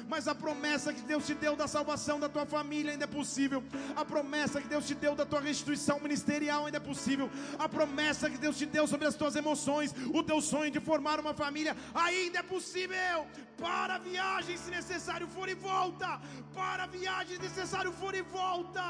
Mas 0.08 0.28
a 0.28 0.36
promessa 0.36 0.94
que 0.94 1.02
Deus 1.02 1.26
te 1.26 1.34
deu 1.34 1.56
da 1.56 1.68
salvação 1.68 2.20
da 2.20 2.30
tua 2.30 2.46
família 2.46 2.92
ainda 2.92 3.06
é 3.06 3.08
possível. 3.08 3.64
A 3.96 4.04
promessa 4.06 4.62
que 4.62 4.68
Deus 4.68 4.86
te 4.86 4.96
deu 4.96 5.16
da 5.16 5.26
tua 5.26 5.42
restituição 5.42 6.00
ministerial 6.00 6.66
ainda 6.66 6.78
é 6.78 6.80
possível. 6.80 7.30
A 7.58 7.68
promessa 7.68 8.30
que 8.30 8.38
Deus 8.38 8.58
te 8.58 8.66
deu 8.66 8.88
sobre 8.88 9.08
as 9.08 9.16
tuas 9.16 9.36
emoções, 9.36 9.94
o 10.14 10.24
teu 10.24 10.42
sonho 10.42 10.72
de 10.72 10.80
formar 10.80 11.20
uma 11.20 11.34
família 11.34 11.76
ainda 11.94 12.40
é 12.40 12.44
possível. 12.44 13.28
Para 13.58 13.96
a 13.96 14.00
viagem 14.00 14.58
se 14.58 14.72
necessário 14.72 15.28
for 15.28 15.48
e 15.48 15.54
volta. 15.54 16.20
Para 16.54 16.84
a 16.84 16.88
viagem 16.88 17.38
se 17.38 17.44
necessário 17.44 17.92
for 17.92 18.16
e 18.16 18.22
volta. 18.22 18.82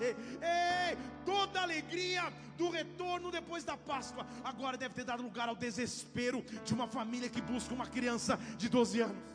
Ei, 0.00 0.98
toda 1.24 1.60
alegria 1.62 2.32
do 2.56 2.68
retorno 2.68 3.30
depois 3.30 3.64
da 3.64 3.76
Páscoa 3.76 4.26
agora 4.44 4.76
deve 4.76 4.94
ter 4.94 5.04
dado 5.04 5.22
lugar 5.22 5.48
ao 5.48 5.56
desespero 5.56 6.42
de 6.64 6.74
uma 6.74 6.86
família 6.86 7.28
que 7.28 7.40
busca 7.40 7.72
uma 7.72 7.86
criança 8.10 8.36
de 8.62 8.68
12 8.68 9.00
anos. 9.08 9.30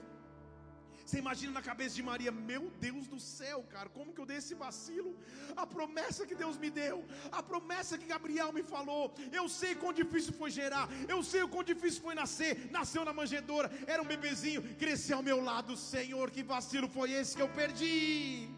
Você 1.06 1.18
imagina 1.24 1.52
na 1.58 1.62
cabeça 1.62 1.94
de 1.98 2.04
Maria, 2.12 2.32
meu 2.32 2.64
Deus 2.86 3.04
do 3.12 3.20
céu, 3.20 3.60
cara, 3.74 3.90
como 3.98 4.12
que 4.14 4.20
eu 4.22 4.26
dei 4.30 4.38
esse 4.38 4.56
vacilo? 4.64 5.12
A 5.56 5.66
promessa 5.74 6.26
que 6.30 6.36
Deus 6.44 6.56
me 6.64 6.70
deu, 6.80 6.98
a 7.32 7.42
promessa 7.52 7.98
que 8.00 8.08
Gabriel 8.14 8.52
me 8.58 8.64
falou, 8.74 9.04
eu 9.40 9.46
sei 9.48 9.72
quão 9.82 9.94
difícil 10.02 10.34
foi 10.40 10.50
gerar, 10.60 10.86
eu 11.08 11.20
sei 11.32 11.44
o 11.44 11.52
quão 11.54 11.64
difícil 11.72 12.02
foi 12.08 12.16
nascer, 12.22 12.54
nasceu 12.78 13.04
na 13.10 13.14
manjedoura, 13.20 13.70
era 13.94 14.02
um 14.02 14.10
bebezinho, 14.14 14.64
cresceu 14.84 15.18
ao 15.18 15.28
meu 15.30 15.40
lado, 15.50 15.78
Senhor, 15.78 16.32
que 16.32 16.44
vacilo 16.56 16.90
foi 16.98 17.12
esse 17.20 17.36
que 17.38 17.44
eu 17.46 17.52
perdi? 17.60 18.50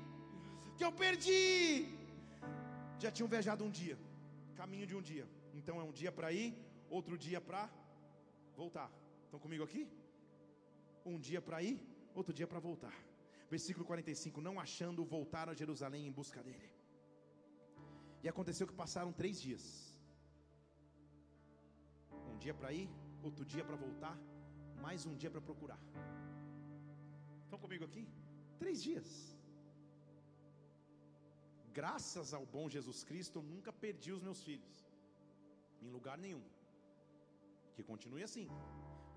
Que 0.78 0.86
eu 0.88 0.94
perdi? 1.04 1.46
Já 3.04 3.12
tinham 3.12 3.34
viajado 3.36 3.66
um 3.68 3.74
dia, 3.82 3.98
caminho 4.62 4.88
de 4.88 4.96
um 5.00 5.04
dia, 5.12 5.28
então 5.60 5.82
é 5.82 5.84
um 5.84 5.92
dia 6.02 6.14
para 6.20 6.32
ir, 6.32 6.50
outro 6.90 7.18
dia 7.28 7.42
para 7.50 7.70
voltar. 8.56 8.90
Estão 9.38 9.50
comigo 9.50 9.66
aqui? 9.70 9.82
Um 11.10 11.18
dia 11.26 11.40
para 11.48 11.58
ir, 11.62 11.80
outro 12.20 12.34
dia 12.38 12.48
para 12.52 12.60
voltar. 12.68 12.96
Versículo 13.52 13.86
45: 13.86 14.42
Não 14.42 14.60
achando, 14.60 15.06
voltaram 15.06 15.52
a 15.52 15.56
Jerusalém 15.62 16.08
em 16.08 16.14
busca 16.20 16.42
dele. 16.48 16.70
E 18.24 18.28
aconteceu 18.28 18.66
que 18.70 18.74
passaram 18.82 19.12
três 19.22 19.40
dias: 19.40 19.66
um 22.32 22.38
dia 22.46 22.56
para 22.60 22.72
ir, 22.80 22.90
outro 23.22 23.46
dia 23.54 23.64
para 23.64 23.76
voltar, 23.86 24.18
mais 24.86 25.06
um 25.06 25.16
dia 25.22 25.30
para 25.30 25.44
procurar. 25.50 25.80
Estão 27.44 27.60
comigo 27.60 27.86
aqui? 27.90 28.04
Três 28.64 28.82
dias. 28.82 29.08
Graças 31.80 32.34
ao 32.34 32.46
bom 32.56 32.68
Jesus 32.78 33.04
Cristo, 33.04 33.38
eu 33.38 33.44
nunca 33.54 33.72
perdi 33.86 34.12
os 34.18 34.24
meus 34.30 34.42
filhos, 34.50 34.78
em 35.80 35.92
lugar 35.98 36.18
nenhum. 36.26 36.46
Que 37.76 37.84
continue 37.84 38.24
assim, 38.24 38.48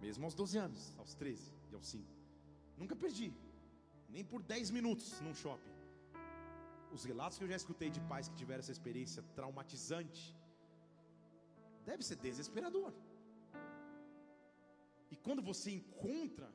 mesmo 0.00 0.24
aos 0.24 0.34
12 0.34 0.58
anos, 0.58 0.94
aos 0.98 1.14
13 1.14 1.52
e 1.70 1.74
aos 1.74 1.86
5. 1.86 2.04
Nunca 2.76 2.96
perdi. 2.96 3.32
Nem 4.08 4.24
por 4.24 4.42
10 4.42 4.70
minutos 4.70 5.20
num 5.20 5.34
shopping. 5.34 5.74
Os 6.92 7.04
relatos 7.04 7.38
que 7.38 7.44
eu 7.44 7.48
já 7.48 7.56
escutei 7.56 7.90
de 7.90 8.00
pais 8.00 8.28
que 8.28 8.34
tiveram 8.34 8.60
essa 8.60 8.72
experiência 8.72 9.22
traumatizante 9.36 10.34
deve 11.84 12.02
ser 12.02 12.16
desesperador. 12.16 12.92
E 15.10 15.16
quando 15.16 15.42
você 15.42 15.70
encontra, 15.70 16.48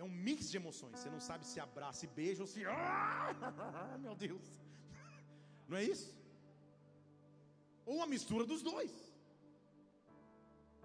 É 0.00 0.02
um 0.02 0.08
mix 0.26 0.50
de 0.50 0.56
emoções. 0.56 0.98
Você 0.98 1.10
não 1.10 1.20
sabe 1.20 1.46
se 1.46 1.60
abraça 1.60 2.06
e 2.06 2.08
beija 2.08 2.42
ou 2.42 2.46
se. 2.46 2.62
Ah, 2.66 3.98
meu 3.98 4.14
Deus! 4.14 4.46
Não 5.68 5.76
é 5.76 5.84
isso? 5.84 6.16
Ou 7.84 7.96
uma 7.96 8.06
mistura 8.06 8.46
dos 8.46 8.62
dois. 8.62 9.09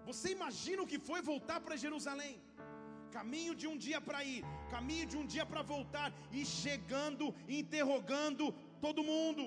Você 0.08 0.28
imagina 0.36 0.80
o 0.82 0.90
que 0.90 0.98
foi 1.08 1.20
voltar 1.30 1.58
para 1.64 1.82
Jerusalém? 1.84 2.34
Caminho 3.16 3.54
de 3.60 3.66
um 3.70 3.76
dia 3.84 4.00
para 4.08 4.20
ir, 4.32 4.42
caminho 4.74 5.06
de 5.12 5.16
um 5.20 5.26
dia 5.34 5.44
para 5.52 5.62
voltar, 5.74 6.08
e 6.38 6.42
chegando, 6.60 7.26
interrogando 7.60 8.44
todo 8.84 9.08
mundo: 9.12 9.44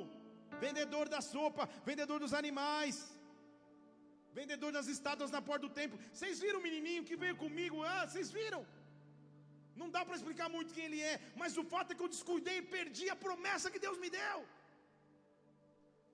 vendedor 0.65 1.05
da 1.15 1.21
sopa, 1.33 1.63
vendedor 1.89 2.19
dos 2.23 2.33
animais, 2.41 2.97
vendedor 4.39 4.71
das 4.77 4.89
estátuas 4.95 5.31
na 5.35 5.41
porta 5.49 5.63
do 5.67 5.73
templo. 5.81 5.99
Vocês 6.13 6.41
viram 6.45 6.59
o 6.59 6.65
menininho 6.67 7.07
que 7.09 7.21
veio 7.23 7.37
comigo? 7.45 7.83
Ah, 7.93 8.03
vocês 8.07 8.29
viram? 8.39 8.61
Não 9.81 9.89
dá 9.95 10.01
para 10.05 10.17
explicar 10.19 10.47
muito 10.55 10.73
quem 10.75 10.85
ele 10.89 11.01
é, 11.11 11.15
mas 11.41 11.53
o 11.61 11.63
fato 11.73 11.91
é 11.91 11.95
que 11.97 12.05
eu 12.05 12.13
descuidei 12.15 12.57
e 12.59 12.69
perdi 12.77 13.05
a 13.09 13.21
promessa 13.25 13.71
que 13.73 13.83
Deus 13.87 13.99
me 14.03 14.09
deu. 14.21 14.39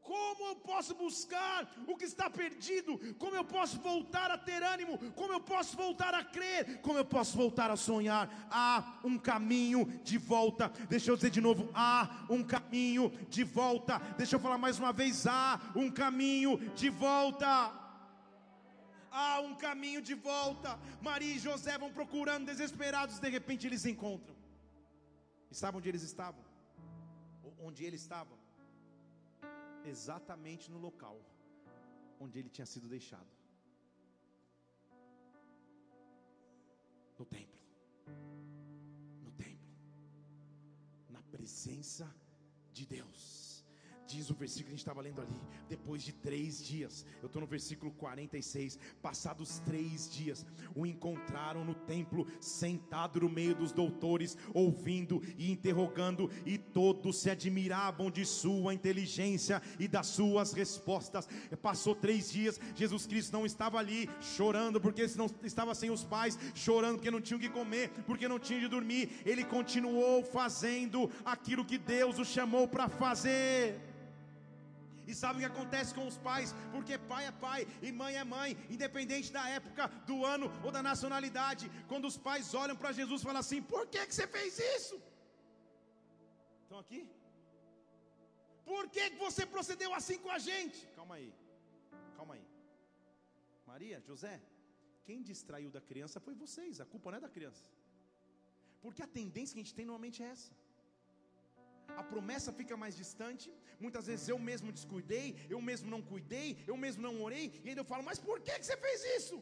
Como 0.06 0.44
eu 0.50 0.56
posso 0.58 0.94
buscar 0.94 1.68
o 1.88 1.98
que 1.98 2.06
está 2.06 2.30
perdido? 2.30 3.00
Como 3.16 3.36
eu 3.36 3.44
posso 3.44 3.80
voltar 3.80 4.30
a 4.30 4.38
ter 4.38 4.62
ânimo? 4.62 5.00
Como 5.14 5.34
eu 5.34 5.40
posso 5.40 5.76
voltar 5.76 6.14
a 6.14 6.24
crer? 6.24 6.80
Como 6.82 7.00
eu 7.00 7.06
posso 7.06 7.36
voltar 7.36 7.72
a 7.72 7.76
sonhar? 7.76 8.30
Há 8.52 9.00
um 9.04 9.18
caminho 9.18 9.86
de 10.04 10.20
volta. 10.20 10.70
Deixa 10.88 11.10
eu 11.10 11.16
dizer 11.16 11.32
de 11.32 11.42
novo: 11.42 11.70
há 11.74 12.26
um 12.30 12.44
caminho 12.44 13.10
de 13.30 13.44
volta. 13.44 13.98
Deixa 14.16 14.36
eu 14.36 14.40
falar 14.40 14.60
mais 14.60 14.78
uma 14.78 14.94
vez: 14.94 15.26
há 15.26 15.60
um 15.76 15.90
caminho 15.90 16.58
de 16.76 16.90
volta. 16.90 17.50
Há 19.10 19.40
um 19.40 19.56
caminho 19.56 20.04
de 20.04 20.14
volta. 20.14 20.78
Maria 21.02 21.34
e 21.34 21.40
José 21.40 21.78
vão 21.80 21.92
procurando 21.92 22.46
desesperados, 22.46 23.18
de 23.18 23.30
repente 23.30 23.66
eles 23.66 23.86
encontram. 23.86 24.36
E 25.50 25.56
sabe 25.56 25.78
onde 25.78 25.90
eles 25.90 26.04
estavam? 26.04 26.44
Onde 27.58 27.84
ele 27.84 27.96
estava? 27.96 28.45
Exatamente 29.88 30.72
no 30.72 30.78
local 30.78 31.20
onde 32.20 32.40
ele 32.40 32.50
tinha 32.50 32.66
sido 32.66 32.88
deixado 32.88 33.36
no 37.18 37.26
templo. 37.26 37.60
No 39.24 39.32
templo, 39.32 39.74
na 41.10 41.22
presença 41.24 42.14
de 42.74 42.86
Deus. 42.86 43.55
Diz 44.08 44.30
o 44.30 44.36
versículo 44.36 44.66
que 44.66 44.72
a 44.72 44.76
gente 44.76 44.80
estava 44.80 45.02
lendo 45.02 45.22
ali. 45.22 45.42
Depois 45.68 46.04
de 46.04 46.14
três 46.14 46.64
dias, 46.64 47.06
eu 47.22 47.28
estou 47.28 47.42
no 47.42 47.48
versículo 47.48 47.92
46. 47.92 48.78
Passados 49.02 49.60
três 49.60 50.12
dias, 50.12 50.46
o 50.76 50.86
encontraram 50.86 51.66
no 51.66 51.74
templo, 51.74 52.28
sentado 52.40 53.22
no 53.22 53.30
meio 53.30 53.56
dos 53.56 53.72
doutores, 53.72 54.38
ouvindo 54.54 55.22
e 55.38 55.52
interrogando, 55.52 56.30
e 56.46 56.58
todos 56.58 57.20
se 57.20 57.30
admiravam 57.30 58.12
de 58.12 58.26
sua 58.26 58.74
inteligência 58.74 59.62
e 59.80 59.88
das 59.88 60.08
suas 60.08 60.54
respostas. 60.54 61.28
Passou 61.62 61.96
três 61.96 62.32
dias, 62.32 62.60
Jesus 62.76 63.08
Cristo 63.08 63.34
não 63.34 63.46
estava 63.46 63.80
ali 63.80 64.10
chorando 64.22 64.80
porque 64.80 65.08
não 65.16 65.28
estava 65.44 65.74
sem 65.74 65.90
os 65.90 66.04
pais, 66.04 66.38
chorando 66.54 66.98
porque 66.98 67.12
não 67.12 67.22
tinha 67.22 67.38
o 67.38 67.40
que 67.40 67.50
comer, 67.50 67.90
porque 68.06 68.28
não 68.28 68.40
tinha 68.40 68.60
de 68.60 68.68
dormir. 68.68 69.22
Ele 69.26 69.44
continuou 69.44 70.24
fazendo 70.24 71.10
aquilo 71.24 71.66
que 71.66 71.78
Deus 71.78 72.20
o 72.20 72.26
chamou 72.26 72.68
para 72.68 72.88
fazer. 72.88 73.80
E 75.08 75.14
sabe 75.22 75.36
o 75.38 75.42
que 75.44 75.52
acontece 75.54 75.94
com 75.98 76.06
os 76.12 76.18
pais? 76.28 76.54
Porque 76.74 76.98
pai 77.12 77.24
é 77.32 77.34
pai 77.46 77.62
e 77.82 77.92
mãe 78.02 78.14
é 78.22 78.24
mãe, 78.24 78.50
independente 78.76 79.32
da 79.38 79.44
época, 79.58 79.88
do 80.10 80.18
ano 80.36 80.48
ou 80.64 80.72
da 80.78 80.82
nacionalidade. 80.92 81.70
Quando 81.92 82.06
os 82.12 82.18
pais 82.28 82.54
olham 82.64 82.78
para 82.82 82.92
Jesus 83.00 83.22
e 83.22 83.28
falam 83.30 83.44
assim: 83.46 83.62
Por 83.74 83.84
que, 83.88 84.06
que 84.08 84.16
você 84.16 84.28
fez 84.36 84.60
isso? 84.76 84.98
Estão 86.64 86.80
aqui? 86.80 87.02
Por 88.72 88.84
que, 88.90 89.04
que 89.12 89.20
você 89.26 89.46
procedeu 89.56 89.94
assim 89.94 90.18
com 90.18 90.32
a 90.38 90.40
gente? 90.50 90.80
Calma 90.96 91.16
aí, 91.16 91.32
calma 92.18 92.34
aí. 92.36 92.46
Maria, 93.72 94.00
José, 94.10 94.36
quem 95.08 95.22
distraiu 95.32 95.70
da 95.78 95.82
criança 95.90 96.20
foi 96.20 96.34
vocês, 96.34 96.82
a 96.82 96.86
culpa 96.94 97.12
não 97.12 97.20
é 97.20 97.22
da 97.22 97.34
criança. 97.38 97.66
Porque 98.82 99.04
a 99.04 99.08
tendência 99.20 99.54
que 99.54 99.62
a 99.62 99.64
gente 99.64 99.78
tem 99.80 99.86
normalmente 99.86 100.22
é 100.24 100.30
essa 100.36 100.52
promessa 102.14 102.58
fica 102.60 102.76
mais 102.84 102.96
distante. 103.02 103.48
Muitas 103.86 104.06
vezes 104.10 104.28
eu 104.34 104.40
mesmo 104.50 104.72
descuidei, 104.78 105.28
eu 105.56 105.60
mesmo 105.70 105.90
não 105.94 106.02
cuidei, 106.12 106.48
eu 106.72 106.78
mesmo 106.86 107.02
não 107.08 107.16
orei, 107.28 107.46
e 107.64 107.70
ainda 107.70 107.82
eu 107.82 107.92
falo, 107.92 108.04
mas 108.10 108.20
por 108.30 108.38
que, 108.46 108.54
que 108.60 108.66
você 108.66 108.78
fez 108.86 109.02
isso? 109.20 109.38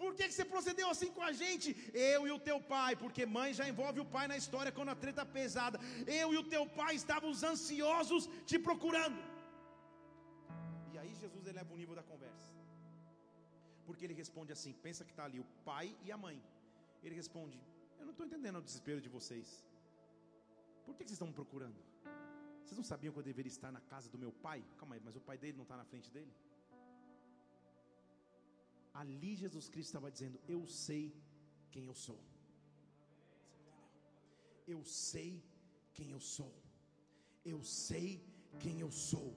Por 0.00 0.10
que, 0.16 0.24
que 0.28 0.34
você 0.34 0.44
procedeu 0.52 0.88
assim 0.94 1.10
com 1.16 1.24
a 1.28 1.32
gente? 1.40 1.68
Eu 1.92 2.20
e 2.28 2.30
o 2.30 2.38
teu 2.48 2.58
pai, 2.74 2.92
porque 3.02 3.22
mãe 3.38 3.48
já 3.60 3.64
envolve 3.72 3.98
o 4.00 4.10
pai 4.16 4.26
na 4.32 4.36
história 4.42 4.70
quando 4.76 4.90
a 4.90 5.00
treta 5.04 5.22
é 5.22 5.32
pesada. 5.38 5.80
Eu 6.20 6.28
e 6.34 6.38
o 6.42 6.44
teu 6.54 6.64
pai 6.80 6.92
estávamos 6.94 7.42
ansiosos 7.42 8.28
te 8.50 8.58
procurando. 8.66 9.18
E 10.92 10.98
aí 10.98 11.12
Jesus 11.22 11.44
eleva 11.52 11.74
o 11.74 11.80
nível 11.82 11.96
da 12.00 12.04
conversa. 12.12 12.46
Porque 13.86 14.04
ele 14.04 14.14
responde 14.22 14.52
assim: 14.52 14.72
pensa 14.86 15.04
que 15.04 15.10
está 15.10 15.24
ali 15.24 15.40
o 15.40 15.48
pai 15.70 15.86
e 16.06 16.12
a 16.12 16.18
mãe. 16.26 16.38
Ele 17.02 17.16
responde: 17.22 17.58
Eu 17.98 18.04
não 18.04 18.12
estou 18.12 18.26
entendendo 18.26 18.58
o 18.60 18.66
desespero 18.68 19.00
de 19.00 19.08
vocês. 19.08 19.64
Por 20.88 20.96
que 20.96 21.04
vocês 21.04 21.16
estão 21.16 21.28
me 21.28 21.34
procurando? 21.34 21.76
Vocês 22.64 22.78
não 22.78 22.84
sabiam 22.92 23.12
que 23.12 23.18
eu 23.18 23.22
deveria 23.22 23.52
estar 23.56 23.70
na 23.70 23.80
casa 23.92 24.08
do 24.08 24.18
meu 24.22 24.32
pai? 24.32 24.64
Calma 24.78 24.94
aí, 24.94 25.02
mas 25.04 25.16
o 25.16 25.20
pai 25.20 25.36
dele 25.36 25.56
não 25.58 25.64
está 25.64 25.76
na 25.76 25.84
frente 25.84 26.10
dele? 26.10 26.32
Ali 28.94 29.36
Jesus 29.36 29.68
Cristo 29.68 29.90
estava 29.90 30.10
dizendo: 30.10 30.40
Eu 30.48 30.66
sei 30.66 31.14
quem 31.70 31.84
eu 31.84 31.94
sou. 31.94 32.18
Eu 34.66 34.82
sei 34.84 35.44
quem 35.92 36.10
eu 36.10 36.20
sou. 36.20 36.54
Eu 37.44 37.62
sei 37.62 38.24
quem 38.58 38.80
eu 38.80 38.90
sou. 38.90 39.34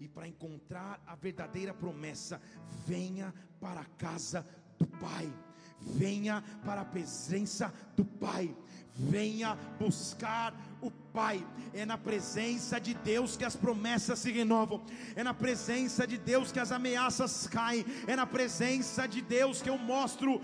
E 0.00 0.08
para 0.08 0.28
encontrar 0.28 1.02
a 1.06 1.16
verdadeira 1.16 1.74
promessa, 1.74 2.40
venha 2.86 3.34
para 3.60 3.80
a 3.80 3.90
casa 4.06 4.46
do 4.78 4.86
Pai. 4.86 5.32
Venha 5.80 6.42
para 6.64 6.82
a 6.82 6.84
presença 6.84 7.72
do 7.96 8.04
Pai. 8.04 8.56
Venha 8.94 9.54
buscar 9.78 10.54
o 10.82 10.90
Pai. 10.90 11.46
É 11.74 11.86
na 11.86 11.96
presença 11.96 12.78
de 12.78 12.92
Deus 12.92 13.36
que 13.36 13.44
as 13.44 13.54
promessas 13.54 14.18
se 14.18 14.30
renovam. 14.30 14.82
É 15.14 15.22
na 15.22 15.32
presença 15.32 16.06
de 16.06 16.18
Deus 16.18 16.50
que 16.50 16.58
as 16.58 16.72
ameaças 16.72 17.46
caem. 17.46 17.84
É 18.06 18.16
na 18.16 18.26
presença 18.26 19.06
de 19.06 19.22
Deus 19.22 19.62
que 19.62 19.70
eu 19.70 19.78
mostro 19.78 20.40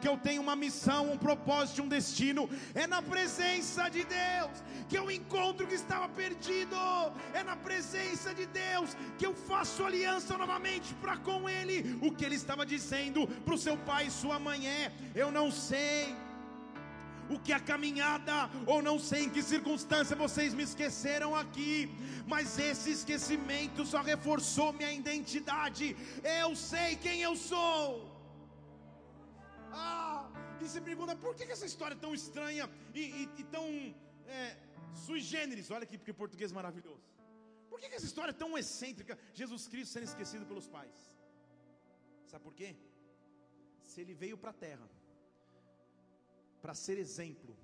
que 0.00 0.08
eu 0.08 0.16
tenho 0.16 0.42
uma 0.42 0.56
missão, 0.56 1.12
um 1.12 1.18
propósito, 1.18 1.82
um 1.82 1.88
destino. 1.88 2.48
É 2.74 2.86
na 2.86 3.02
presença 3.02 3.88
de 3.88 4.04
Deus 4.04 4.62
que 4.88 4.96
eu 4.96 5.10
encontro 5.10 5.66
que 5.66 5.74
estava 5.74 6.08
perdido. 6.08 6.76
É 7.32 7.42
na 7.42 7.56
presença 7.56 8.34
de 8.34 8.46
Deus 8.46 8.96
que 9.18 9.26
eu 9.26 9.34
faço 9.34 9.84
aliança 9.84 10.38
novamente 10.38 10.94
para 10.94 11.16
com 11.16 11.48
Ele. 11.48 11.98
O 12.00 12.12
que 12.12 12.24
Ele 12.24 12.36
estava 12.36 12.64
dizendo 12.64 13.26
para 13.44 13.54
o 13.54 13.58
seu 13.58 13.76
pai 13.76 14.06
e 14.06 14.10
sua 14.10 14.38
mãe 14.38 14.66
é: 14.66 14.92
Eu 15.14 15.30
não 15.30 15.50
sei 15.50 16.16
o 17.30 17.38
que 17.38 17.52
a 17.52 17.60
caminhada, 17.60 18.50
ou 18.66 18.82
não 18.82 18.98
sei 18.98 19.24
em 19.24 19.30
que 19.30 19.42
circunstância 19.42 20.16
vocês 20.16 20.52
me 20.54 20.62
esqueceram 20.62 21.34
aqui, 21.34 21.90
mas 22.26 22.58
esse 22.58 22.90
esquecimento 22.90 23.84
só 23.86 24.00
reforçou 24.02 24.72
minha 24.72 24.92
identidade. 24.92 25.96
Eu 26.42 26.54
sei 26.54 26.96
quem 26.96 27.20
eu 27.22 27.34
sou. 27.36 28.10
Ah, 29.72 30.30
e 30.60 30.68
se 30.68 30.80
pergunta 30.80 31.16
por 31.16 31.34
que, 31.34 31.44
essa 31.44 31.66
história 31.66 31.94
é 31.94 31.98
tão 32.06 32.14
estranha 32.14 32.70
e, 32.94 33.00
e, 33.00 33.22
e 33.38 33.44
tão 33.44 33.66
é, 34.26 34.56
sui 35.06 35.20
generis? 35.20 35.70
Olha 35.70 35.84
aqui, 35.84 35.98
porque 35.98 36.12
português 36.12 36.52
é 36.52 36.54
maravilhoso. 36.54 37.04
Por 37.68 37.80
que, 37.80 37.88
que 37.88 37.96
essa 37.96 38.06
história 38.06 38.30
é 38.30 38.34
tão 38.44 38.56
excêntrica? 38.56 39.18
Jesus 39.32 39.66
Cristo 39.66 39.92
sendo 39.92 40.04
esquecido 40.04 40.46
pelos 40.46 40.68
pais. 40.68 40.96
Sabe 42.26 42.44
por 42.44 42.54
quê? 42.54 42.76
Se 43.82 44.00
ele 44.00 44.14
veio 44.14 44.38
para 44.38 44.50
a 44.50 44.52
terra 44.66 44.88
para 46.64 46.72
ser 46.72 46.96
exemplo, 46.96 47.54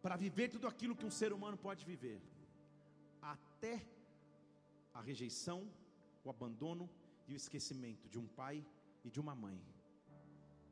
para 0.00 0.16
viver 0.24 0.46
tudo 0.48 0.68
aquilo 0.68 0.94
que 0.98 1.04
um 1.08 1.10
ser 1.10 1.32
humano 1.36 1.56
pode 1.58 1.84
viver, 1.84 2.20
até 3.20 3.74
a 4.94 5.00
rejeição, 5.00 5.58
o 6.22 6.30
abandono 6.30 6.88
e 7.26 7.32
o 7.34 7.40
esquecimento 7.42 8.08
de 8.08 8.16
um 8.22 8.28
pai 8.28 8.64
e 9.02 9.10
de 9.10 9.18
uma 9.24 9.34
mãe, 9.34 9.60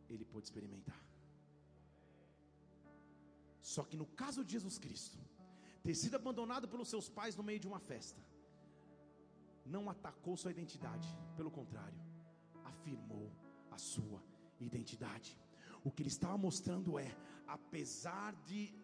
ele 0.08 0.24
pôde 0.24 0.46
experimentar. 0.46 1.02
Só 3.60 3.82
que 3.82 3.96
no 3.96 4.06
caso 4.06 4.44
de 4.44 4.52
Jesus 4.52 4.78
Cristo, 4.78 5.18
ter 5.82 5.96
sido 5.96 6.14
abandonado 6.14 6.68
pelos 6.68 6.88
seus 6.88 7.08
pais 7.08 7.34
no 7.34 7.42
meio 7.42 7.58
de 7.58 7.66
uma 7.66 7.80
festa, 7.80 8.22
não 9.66 9.90
atacou 9.90 10.36
sua 10.36 10.52
identidade, 10.52 11.08
pelo 11.36 11.50
contrário, 11.50 12.00
afirmou 12.64 13.28
a 13.72 13.78
sua 13.92 14.27
identidade. 14.60 15.36
O 15.84 15.90
que 15.90 16.02
ele 16.02 16.08
estava 16.08 16.36
mostrando 16.36 16.98
é, 16.98 17.14
apesar 17.46 18.34
de 18.44 18.74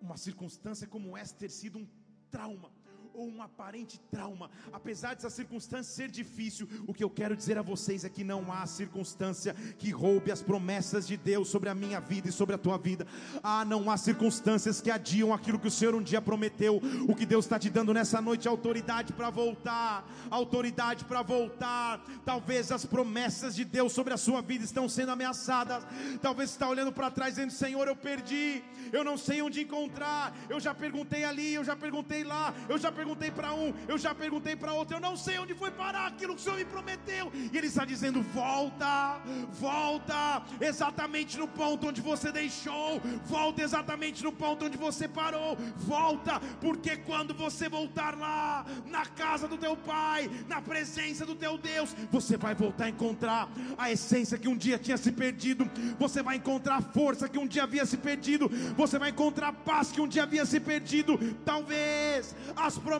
uma 0.00 0.16
circunstância 0.16 0.86
como 0.86 1.16
essa 1.16 1.34
ter 1.34 1.50
sido 1.50 1.78
um 1.78 1.88
trauma, 2.30 2.70
ou 3.14 3.28
um 3.28 3.40
aparente 3.40 4.00
trauma, 4.10 4.50
apesar 4.72 5.14
dessa 5.14 5.30
circunstância 5.30 5.94
ser 5.94 6.10
difícil, 6.10 6.68
o 6.86 6.92
que 6.92 7.04
eu 7.04 7.08
quero 7.08 7.36
dizer 7.36 7.56
a 7.56 7.62
vocês 7.62 8.04
é 8.04 8.08
que 8.08 8.24
não 8.24 8.52
há 8.52 8.66
circunstância 8.66 9.54
que 9.78 9.90
roube 9.90 10.32
as 10.32 10.42
promessas 10.42 11.06
de 11.06 11.16
Deus 11.16 11.48
sobre 11.48 11.68
a 11.68 11.74
minha 11.74 12.00
vida 12.00 12.28
e 12.28 12.32
sobre 12.32 12.54
a 12.56 12.58
tua 12.58 12.76
vida. 12.76 13.06
Ah, 13.42 13.64
não 13.64 13.88
há 13.90 13.96
circunstâncias 13.96 14.80
que 14.80 14.90
adiam 14.90 15.32
aquilo 15.32 15.58
que 15.58 15.68
o 15.68 15.70
Senhor 15.70 15.94
um 15.94 16.02
dia 16.02 16.20
prometeu. 16.20 16.80
O 17.08 17.14
que 17.14 17.24
Deus 17.24 17.44
está 17.44 17.58
te 17.58 17.70
dando 17.70 17.94
nessa 17.94 18.20
noite 18.20 18.48
é 18.48 18.50
autoridade 18.50 19.12
para 19.12 19.30
voltar, 19.30 20.04
autoridade 20.28 21.04
para 21.04 21.22
voltar. 21.22 22.04
Talvez 22.24 22.72
as 22.72 22.84
promessas 22.84 23.54
de 23.54 23.64
Deus 23.64 23.92
sobre 23.92 24.12
a 24.12 24.16
sua 24.16 24.42
vida 24.42 24.64
estão 24.64 24.88
sendo 24.88 25.12
ameaçadas. 25.12 25.86
Talvez 26.20 26.50
está 26.50 26.68
olhando 26.68 26.92
para 26.92 27.10
trás 27.10 27.34
dizendo: 27.34 27.52
Senhor, 27.52 27.86
eu 27.86 27.94
perdi, 27.94 28.62
eu 28.92 29.04
não 29.04 29.16
sei 29.16 29.40
onde 29.40 29.62
encontrar. 29.62 30.36
Eu 30.48 30.58
já 30.58 30.74
perguntei 30.74 31.24
ali, 31.24 31.54
eu 31.54 31.62
já 31.62 31.76
perguntei 31.76 32.24
lá, 32.24 32.52
eu 32.68 32.76
já 32.76 32.90
perguntei 32.90 33.03
para 33.34 33.52
um, 33.52 33.72
eu 33.86 33.98
já 33.98 34.14
perguntei 34.14 34.56
para 34.56 34.72
outro. 34.72 34.96
Eu 34.96 35.00
não 35.00 35.16
sei 35.16 35.38
onde 35.38 35.54
foi 35.54 35.70
parar 35.70 36.06
aquilo 36.06 36.34
que 36.34 36.40
o 36.40 36.44
Senhor 36.44 36.56
me 36.56 36.64
prometeu. 36.64 37.30
E 37.52 37.56
Ele 37.56 37.66
está 37.66 37.84
dizendo: 37.84 38.22
volta, 38.22 39.20
volta, 39.52 40.42
exatamente 40.60 41.38
no 41.38 41.46
ponto 41.46 41.88
onde 41.88 42.00
você 42.00 42.32
deixou, 42.32 43.00
volta 43.24 43.62
exatamente 43.62 44.22
no 44.22 44.32
ponto 44.32 44.64
onde 44.64 44.76
você 44.76 45.06
parou, 45.06 45.56
volta, 45.76 46.40
porque 46.60 46.96
quando 46.96 47.34
você 47.34 47.68
voltar 47.68 48.16
lá, 48.16 48.64
na 48.86 49.06
casa 49.06 49.46
do 49.46 49.58
teu 49.58 49.76
Pai, 49.76 50.30
na 50.48 50.62
presença 50.62 51.26
do 51.26 51.34
teu 51.34 51.58
Deus, 51.58 51.94
você 52.10 52.36
vai 52.36 52.54
voltar 52.54 52.86
a 52.86 52.88
encontrar 52.88 53.48
a 53.76 53.90
essência 53.90 54.38
que 54.38 54.48
um 54.48 54.56
dia 54.56 54.78
tinha 54.78 54.96
se 54.96 55.12
perdido, 55.12 55.68
você 55.98 56.22
vai 56.22 56.36
encontrar 56.36 56.76
a 56.76 56.82
força 56.82 57.28
que 57.28 57.38
um 57.38 57.46
dia 57.46 57.64
havia 57.64 57.84
se 57.84 57.96
perdido, 57.96 58.48
você 58.76 58.98
vai 58.98 59.10
encontrar 59.10 59.48
a 59.48 59.52
paz 59.52 59.90
que 59.90 60.00
um 60.00 60.08
dia 60.08 60.22
havia 60.22 60.46
se 60.46 60.58
perdido. 60.60 61.18
Talvez 61.44 62.34
as 62.56 62.78
promessas 62.78 62.93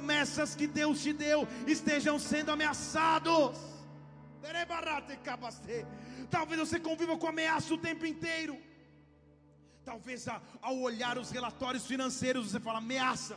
que 0.55 0.67
Deus 0.67 1.03
te 1.03 1.13
deu 1.13 1.47
estejam 1.67 2.19
sendo 2.19 2.51
ameaçados. 2.51 3.59
Talvez 6.31 6.61
você 6.61 6.81
conviva 6.81 7.17
com 7.17 7.27
ameaça 7.27 7.73
o 7.75 7.79
tempo 7.79 8.05
inteiro. 8.05 8.57
Talvez 9.85 10.27
ao 10.63 10.79
olhar 10.79 11.19
os 11.19 11.31
relatórios 11.31 11.87
financeiros 11.87 12.51
você 12.51 12.61
fala 12.61 12.79
ameaça. 12.79 13.37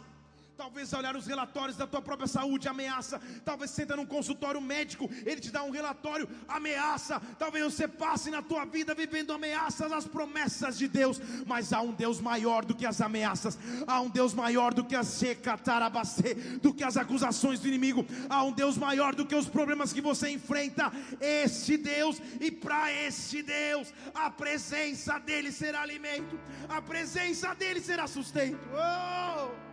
Talvez 0.58 0.92
olhar 0.92 1.16
os 1.16 1.28
relatórios 1.28 1.78
da 1.78 1.86
tua 1.86 2.02
própria 2.02 2.28
saúde, 2.28 2.68
ameaça. 2.68 3.22
Talvez 3.46 3.70
senta 3.70 3.96
num 3.96 4.08
consultório 4.08 4.60
médico, 4.60 5.08
ele 5.24 5.40
te 5.40 5.52
dá 5.52 5.62
um 5.62 5.70
relatório, 5.70 6.28
ameaça. 6.48 7.22
Talvez 7.38 7.64
você 7.64 7.88
passe 7.88 8.32
na 8.32 8.42
tua 8.42 8.66
vida 8.66 8.96
vivendo 8.96 9.32
ameaças 9.32 9.92
às 9.92 10.08
promessas 10.08 10.76
de 10.76 10.88
Deus. 10.88 11.22
Mas 11.46 11.72
há 11.72 11.82
um 11.82 11.94
Deus 11.94 12.20
maior 12.20 12.66
do 12.66 12.74
que 12.74 12.88
as 12.88 13.02
ameaças. 13.02 13.56
Há 13.86 14.02
um 14.02 14.10
Deus 14.10 14.34
maior 14.34 14.74
do 14.74 14.84
que 14.84 14.96
as 14.96 15.06
secatarabacê, 15.08 16.34
do 16.60 16.74
que 16.74 16.84
as 16.84 16.98
acusações 16.98 17.60
do 17.60 17.68
inimigo. 17.68 18.04
Há 18.28 18.44
um 18.44 18.52
Deus 18.52 18.80
maior 18.80 19.14
do 19.14 19.28
que 19.28 19.36
os 19.36 19.48
problemas 19.48 19.94
que 19.94 20.02
você 20.02 20.32
enfrenta. 20.32 20.92
Este 21.22 21.78
Deus, 21.78 22.20
e 22.42 22.50
para 22.50 22.92
este 22.92 23.44
Deus, 23.44 23.94
a 24.12 24.32
presença 24.32 25.20
dele 25.20 25.52
será 25.52 25.82
alimento, 25.82 26.40
a 26.68 26.82
presença 26.82 27.54
dele 27.54 27.80
será 27.80 28.08
sustento. 28.08 28.58
Oh! 28.74 29.67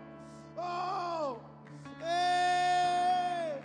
Oh! 0.57 1.39
Ei! 2.01 3.63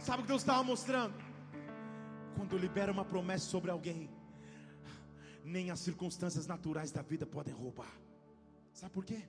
Sabe 0.00 0.18
o 0.20 0.22
que 0.22 0.28
Deus 0.28 0.42
estava 0.42 0.62
mostrando? 0.62 1.14
Quando 2.36 2.58
libera 2.58 2.92
uma 2.92 3.04
promessa 3.04 3.46
sobre 3.46 3.70
alguém, 3.70 4.10
nem 5.44 5.70
as 5.70 5.80
circunstâncias 5.80 6.46
naturais 6.46 6.90
da 6.90 7.02
vida 7.02 7.26
podem 7.26 7.54
roubar. 7.54 7.92
Sabe 8.72 8.92
por 8.92 9.04
quê? 9.04 9.22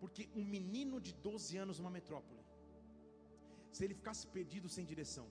Porque 0.00 0.28
um 0.34 0.44
menino 0.44 1.00
de 1.00 1.12
12 1.12 1.56
anos 1.56 1.78
numa 1.78 1.90
metrópole, 1.90 2.40
se 3.70 3.84
ele 3.84 3.94
ficasse 3.94 4.26
perdido 4.26 4.68
sem 4.68 4.84
direção, 4.84 5.26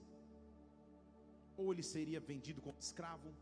ou 1.56 1.72
ele 1.72 1.82
seria 1.82 2.20
vendido 2.20 2.60
como 2.62 2.78
escravo, 2.78 3.34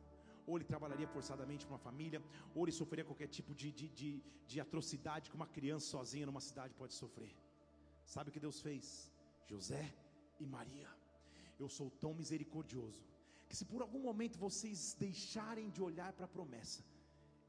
ou 0.48 0.56
ele 0.56 0.64
trabalharia 0.64 1.06
forçadamente 1.06 1.64
para 1.66 1.74
uma 1.74 1.84
família, 1.88 2.20
ou 2.54 2.64
ele 2.64 2.72
sofreria 2.72 3.04
qualquer 3.04 3.28
tipo 3.28 3.54
de, 3.54 3.70
de, 3.70 3.88
de, 4.00 4.10
de 4.46 4.60
atrocidade 4.66 5.28
que 5.30 5.36
uma 5.36 5.46
criança 5.46 5.86
sozinha 5.96 6.24
numa 6.24 6.40
cidade 6.40 6.72
pode 6.74 6.94
sofrer. 6.94 7.34
Sabe 8.14 8.30
o 8.30 8.32
que 8.32 8.40
Deus 8.40 8.60
fez? 8.62 9.12
José 9.46 9.84
e 10.40 10.46
Maria. 10.46 10.90
Eu 11.60 11.68
sou 11.68 11.90
tão 11.90 12.14
misericordioso 12.14 13.02
que 13.48 13.56
se 13.56 13.64
por 13.64 13.82
algum 13.82 14.00
momento 14.00 14.38
vocês 14.38 14.94
deixarem 14.98 15.68
de 15.70 15.82
olhar 15.82 16.12
para 16.14 16.24
a 16.24 16.34
promessa, 16.36 16.82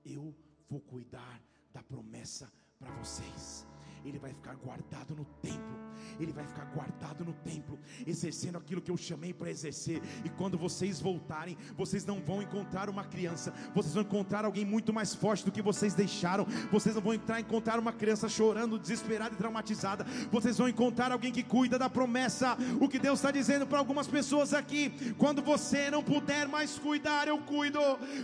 eu 0.05 0.35
vou 0.69 0.81
cuidar 0.81 1.41
da 1.71 1.81
promessa 1.81 2.51
para 2.77 2.91
vocês. 3.01 3.65
Ele 4.03 4.19
vai 4.19 4.33
ficar 4.33 4.55
guardado 4.55 5.15
no 5.15 5.25
templo 5.47 5.88
ele 6.19 6.31
vai 6.31 6.45
ficar 6.45 6.65
guardado 6.65 7.25
no 7.25 7.33
templo, 7.33 7.79
exercendo 8.05 8.57
aquilo 8.57 8.81
que 8.81 8.91
eu 8.91 8.97
chamei 8.97 9.33
para 9.33 9.49
exercer. 9.49 10.01
E 10.23 10.29
quando 10.29 10.57
vocês 10.57 10.99
voltarem, 10.99 11.57
vocês 11.75 12.05
não 12.05 12.21
vão 12.21 12.41
encontrar 12.41 12.89
uma 12.89 13.03
criança, 13.03 13.53
vocês 13.73 13.93
vão 13.93 14.03
encontrar 14.03 14.45
alguém 14.45 14.65
muito 14.65 14.93
mais 14.93 15.13
forte 15.15 15.43
do 15.45 15.51
que 15.51 15.61
vocês 15.61 15.93
deixaram. 15.93 16.45
Vocês 16.71 16.95
não 16.95 17.01
vão 17.01 17.13
entrar 17.13 17.39
encontrar 17.39 17.79
uma 17.79 17.91
criança 17.91 18.29
chorando, 18.29 18.77
desesperada 18.77 19.33
e 19.33 19.37
traumatizada. 19.37 20.05
Vocês 20.31 20.57
vão 20.57 20.69
encontrar 20.69 21.11
alguém 21.11 21.31
que 21.31 21.43
cuida 21.43 21.79
da 21.79 21.89
promessa. 21.89 22.57
O 22.79 22.87
que 22.87 22.99
Deus 22.99 23.19
está 23.19 23.31
dizendo 23.31 23.65
para 23.65 23.79
algumas 23.79 24.07
pessoas 24.07 24.53
aqui: 24.53 25.13
quando 25.17 25.41
você 25.41 25.89
não 25.89 26.03
puder 26.03 26.47
mais 26.47 26.77
cuidar, 26.77 27.27
eu 27.27 27.39
cuido. 27.39 27.79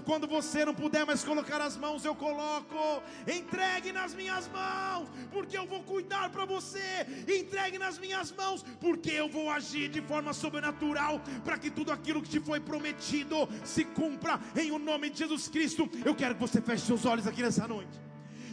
Quando 0.06 0.28
você 0.28 0.66
não 0.66 0.74
puder 0.74 1.06
mais 1.06 1.24
colocar 1.24 1.62
as 1.62 1.78
mãos, 1.78 2.06
eu 2.06 2.16
coloco. 2.16 3.02
Entregue 3.28 3.92
nas 3.92 4.14
minhas 4.14 4.48
mãos, 4.48 5.10
porque 5.32 5.58
eu 5.58 5.66
vou 5.66 5.84
cuidar 5.84 6.30
para 6.30 6.46
você. 6.46 7.06
Entregue 7.28 7.75
nas 7.78 7.98
minhas 7.98 8.32
mãos, 8.32 8.64
porque 8.80 9.12
eu 9.12 9.28
vou 9.30 9.50
agir 9.50 9.90
de 9.90 10.02
forma 10.02 10.34
sobrenatural 10.34 11.22
para 11.44 11.58
que 11.58 11.70
tudo 11.70 11.92
aquilo 11.92 12.22
que 12.22 12.30
te 12.30 12.40
foi 12.40 12.60
prometido 12.60 13.48
se 13.64 13.84
cumpra 13.84 14.40
em 14.56 14.72
o 14.72 14.80
nome 14.80 15.10
de 15.10 15.20
Jesus 15.20 15.48
Cristo. 15.48 15.90
Eu 16.04 16.16
quero 16.16 16.36
que 16.36 16.42
você 16.42 16.62
feche 16.62 16.86
seus 16.86 17.06
olhos 17.06 17.28
aqui 17.28 17.42
nessa 17.42 17.68
noite. 17.68 18.06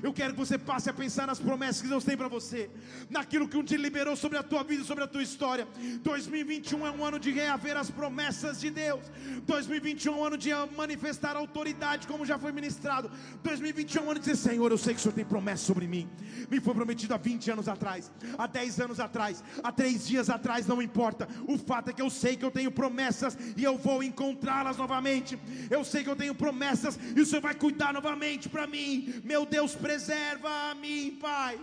Eu 0.03 0.13
quero 0.13 0.33
que 0.33 0.39
você 0.39 0.59
passe 0.59 0.91
a 0.91 0.93
pensar 0.93 1.27
nas 1.27 1.39
promessas 1.39 1.81
que 1.81 1.89
Deus 1.89 2.03
tem 2.03 2.17
para 2.17 2.29
você, 2.29 2.69
naquilo 3.09 3.49
que 3.49 3.57
um 3.57 3.63
dia 3.63 3.79
liberou 3.79 4.17
sobre 4.17 4.37
a 4.37 4.43
tua 4.43 4.65
vida, 4.65 4.83
sobre 4.83 5.05
a 5.05 5.07
tua 5.07 5.23
história. 5.23 5.67
2021 6.03 6.87
é 6.87 6.91
um 6.91 7.05
ano 7.05 7.19
de 7.21 7.31
reaver 7.31 7.77
as 7.77 7.91
promessas 7.91 8.61
de 8.61 8.71
Deus. 8.71 9.01
2021 9.47 10.13
é 10.13 10.17
um 10.17 10.25
ano 10.25 10.37
de 10.37 10.51
manifestar 10.77 11.37
autoridade, 11.37 12.07
como 12.07 12.27
já 12.27 12.39
foi 12.39 12.51
ministrado. 12.51 13.11
2021 13.45 14.01
é 14.01 14.05
um 14.05 14.11
ano 14.11 14.21
de 14.21 14.31
dizer: 14.31 14.51
Senhor, 14.51 14.71
eu 14.71 14.79
sei 14.79 14.95
que 14.95 15.01
o 15.01 15.03
Senhor 15.03 15.15
tem 15.15 15.25
promessa 15.25 15.65
sobre 15.65 15.87
mim. 15.87 16.11
Me 16.51 16.61
foi 16.61 16.75
prometido 16.75 17.15
há 17.15 17.17
20 17.17 17.53
anos 17.53 17.69
atrás, 17.69 18.11
há 18.37 18.47
10 18.47 18.81
anos 18.81 19.01
atrás, 19.01 19.43
há 19.63 19.71
3 19.71 20.07
dias 20.07 20.29
atrás, 20.29 20.67
não 20.67 20.83
importa. 20.83 21.29
O 21.47 21.57
fato 21.57 21.91
é 21.91 21.93
que 21.93 22.03
eu 22.03 22.11
sei 22.11 22.37
que 22.37 22.45
eu 22.45 22.51
tenho 22.51 22.73
promessas 22.73 23.39
e 23.57 23.63
eu 23.63 23.79
vou 23.79 24.03
encontrá-las 24.03 24.77
novamente. 24.77 25.39
Eu 25.71 25.85
sei 25.85 26.03
que 26.03 26.11
eu 26.11 26.17
tenho 26.17 26.35
promessas 26.35 26.99
e 27.17 27.21
o 27.21 27.27
Senhor 27.27 27.41
vai 27.41 27.55
cuidar 27.55 27.93
novamente 27.93 28.49
para 28.49 28.67
mim. 28.67 29.15
Meu 29.25 29.47
Deus, 29.47 29.75
preserva 29.93 30.71
a 30.71 30.75
mim, 30.75 31.19
Pai. 31.21 31.61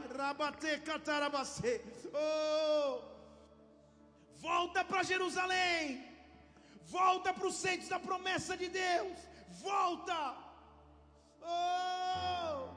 Oh. 2.13 3.01
Volta 4.37 4.83
para 4.83 5.01
Jerusalém. 5.03 6.03
Volta 6.85 7.33
para 7.33 7.47
os 7.47 7.55
centros 7.55 7.89
da 7.89 7.99
promessa 7.99 8.55
de 8.55 8.69
Deus. 8.69 9.17
Volta. 9.63 10.35
Oh. 11.41 12.69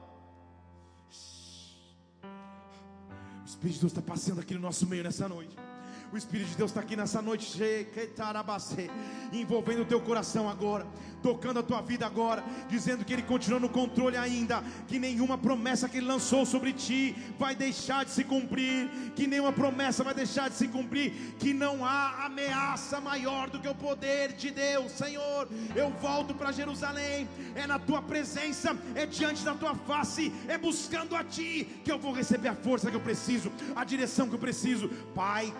O 3.43 3.45
Espírito 3.45 3.75
de 3.75 3.79
Deus 3.81 3.91
está 3.91 4.01
passando 4.01 4.41
aqui 4.41 4.55
no 4.55 4.59
nosso 4.59 4.87
meio 4.87 5.03
nessa 5.03 5.29
noite. 5.29 5.55
O 6.11 6.17
Espírito 6.17 6.49
de 6.49 6.57
Deus 6.57 6.71
está 6.71 6.81
aqui 6.81 6.95
nessa 6.95 7.21
noite, 7.21 7.59
envolvendo 9.31 9.81
o 9.81 9.85
teu 9.85 10.01
coração 10.01 10.49
agora 10.49 10.85
tocando 11.23 11.59
a 11.59 11.63
tua 11.63 11.81
vida 11.81 12.05
agora, 12.05 12.43
dizendo 12.69 13.05
que 13.05 13.13
Ele 13.13 13.21
continua 13.23 13.59
no 13.59 13.69
controle 13.69 14.17
ainda, 14.17 14.61
que 14.87 14.99
nenhuma 14.99 15.37
promessa 15.37 15.87
que 15.87 15.97
Ele 15.97 16.05
lançou 16.05 16.45
sobre 16.45 16.73
ti 16.73 17.15
vai 17.39 17.55
deixar 17.55 18.03
de 18.03 18.11
se 18.11 18.23
cumprir, 18.25 18.89
que 19.15 19.25
nenhuma 19.25 19.53
promessa 19.53 20.03
vai 20.03 20.13
deixar 20.13 20.49
de 20.49 20.55
se 20.55 20.67
cumprir, 20.67 21.13
que 21.39 21.53
não 21.53 21.85
há 21.85 22.25
ameaça 22.25 22.99
maior 22.99 23.49
do 23.49 23.59
que 23.59 23.67
o 23.67 23.73
poder 23.73 24.33
de 24.33 24.51
Deus, 24.51 24.91
Senhor. 24.91 25.47
Eu 25.73 25.89
volto 25.91 26.35
para 26.35 26.51
Jerusalém, 26.51 27.27
é 27.55 27.65
na 27.65 27.79
tua 27.79 28.01
presença, 28.01 28.77
é 28.93 29.05
diante 29.05 29.43
da 29.43 29.53
tua 29.53 29.73
face, 29.73 30.33
é 30.47 30.57
buscando 30.57 31.15
a 31.15 31.23
ti 31.23 31.81
que 31.83 31.91
eu 31.91 31.97
vou 31.97 32.11
receber 32.11 32.49
a 32.49 32.55
força 32.55 32.91
que 32.91 32.97
eu 32.97 33.01
preciso, 33.01 33.51
a 33.75 33.85
direção 33.85 34.27
que 34.27 34.35
eu 34.35 34.39
preciso, 34.39 34.89
Pai, 35.15 35.53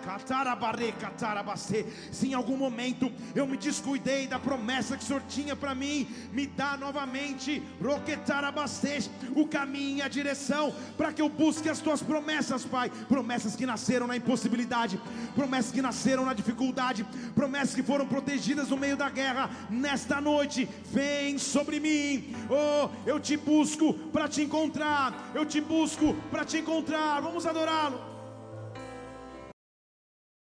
se 2.10 2.28
em 2.28 2.34
algum 2.34 2.56
momento 2.56 3.10
eu 3.34 3.46
me 3.46 3.56
descuidei 3.56 4.26
da 4.26 4.38
promessa 4.38 4.96
que 4.96 5.02
o 5.02 5.06
Senhor 5.06 5.22
tinha 5.54 5.56
para 5.56 5.74
mim. 5.74 6.06
Me 6.32 6.46
dá 6.46 6.76
novamente, 6.76 7.62
roquetarabastej, 7.82 9.10
o 9.34 9.46
caminho 9.46 9.98
e 9.98 10.02
a 10.02 10.08
direção, 10.08 10.74
para 10.96 11.12
que 11.12 11.22
eu 11.22 11.28
busque 11.28 11.68
as 11.68 11.80
tuas 11.80 12.02
promessas, 12.02 12.64
Pai. 12.64 12.90
Promessas 13.08 13.56
que 13.56 13.64
nasceram 13.64 14.06
na 14.06 14.16
impossibilidade, 14.16 15.00
promessas 15.34 15.72
que 15.72 15.80
nasceram 15.80 16.24
na 16.24 16.34
dificuldade, 16.34 17.06
promessas 17.34 17.74
que 17.74 17.82
foram 17.82 18.06
protegidas 18.06 18.68
no 18.68 18.76
meio 18.76 18.96
da 18.96 19.08
guerra. 19.08 19.48
Nesta 19.70 20.20
noite, 20.20 20.68
vem 20.92 21.38
sobre 21.38 21.80
mim. 21.80 22.34
Oh, 22.50 22.90
eu 23.06 23.20
te 23.20 23.36
busco 23.36 23.94
para 24.12 24.28
te 24.28 24.42
encontrar. 24.42 25.30
Eu 25.34 25.46
te 25.46 25.60
busco 25.60 26.14
para 26.30 26.44
te 26.44 26.58
encontrar. 26.58 27.20
Vamos 27.20 27.46
adorá-lo. 27.46 28.13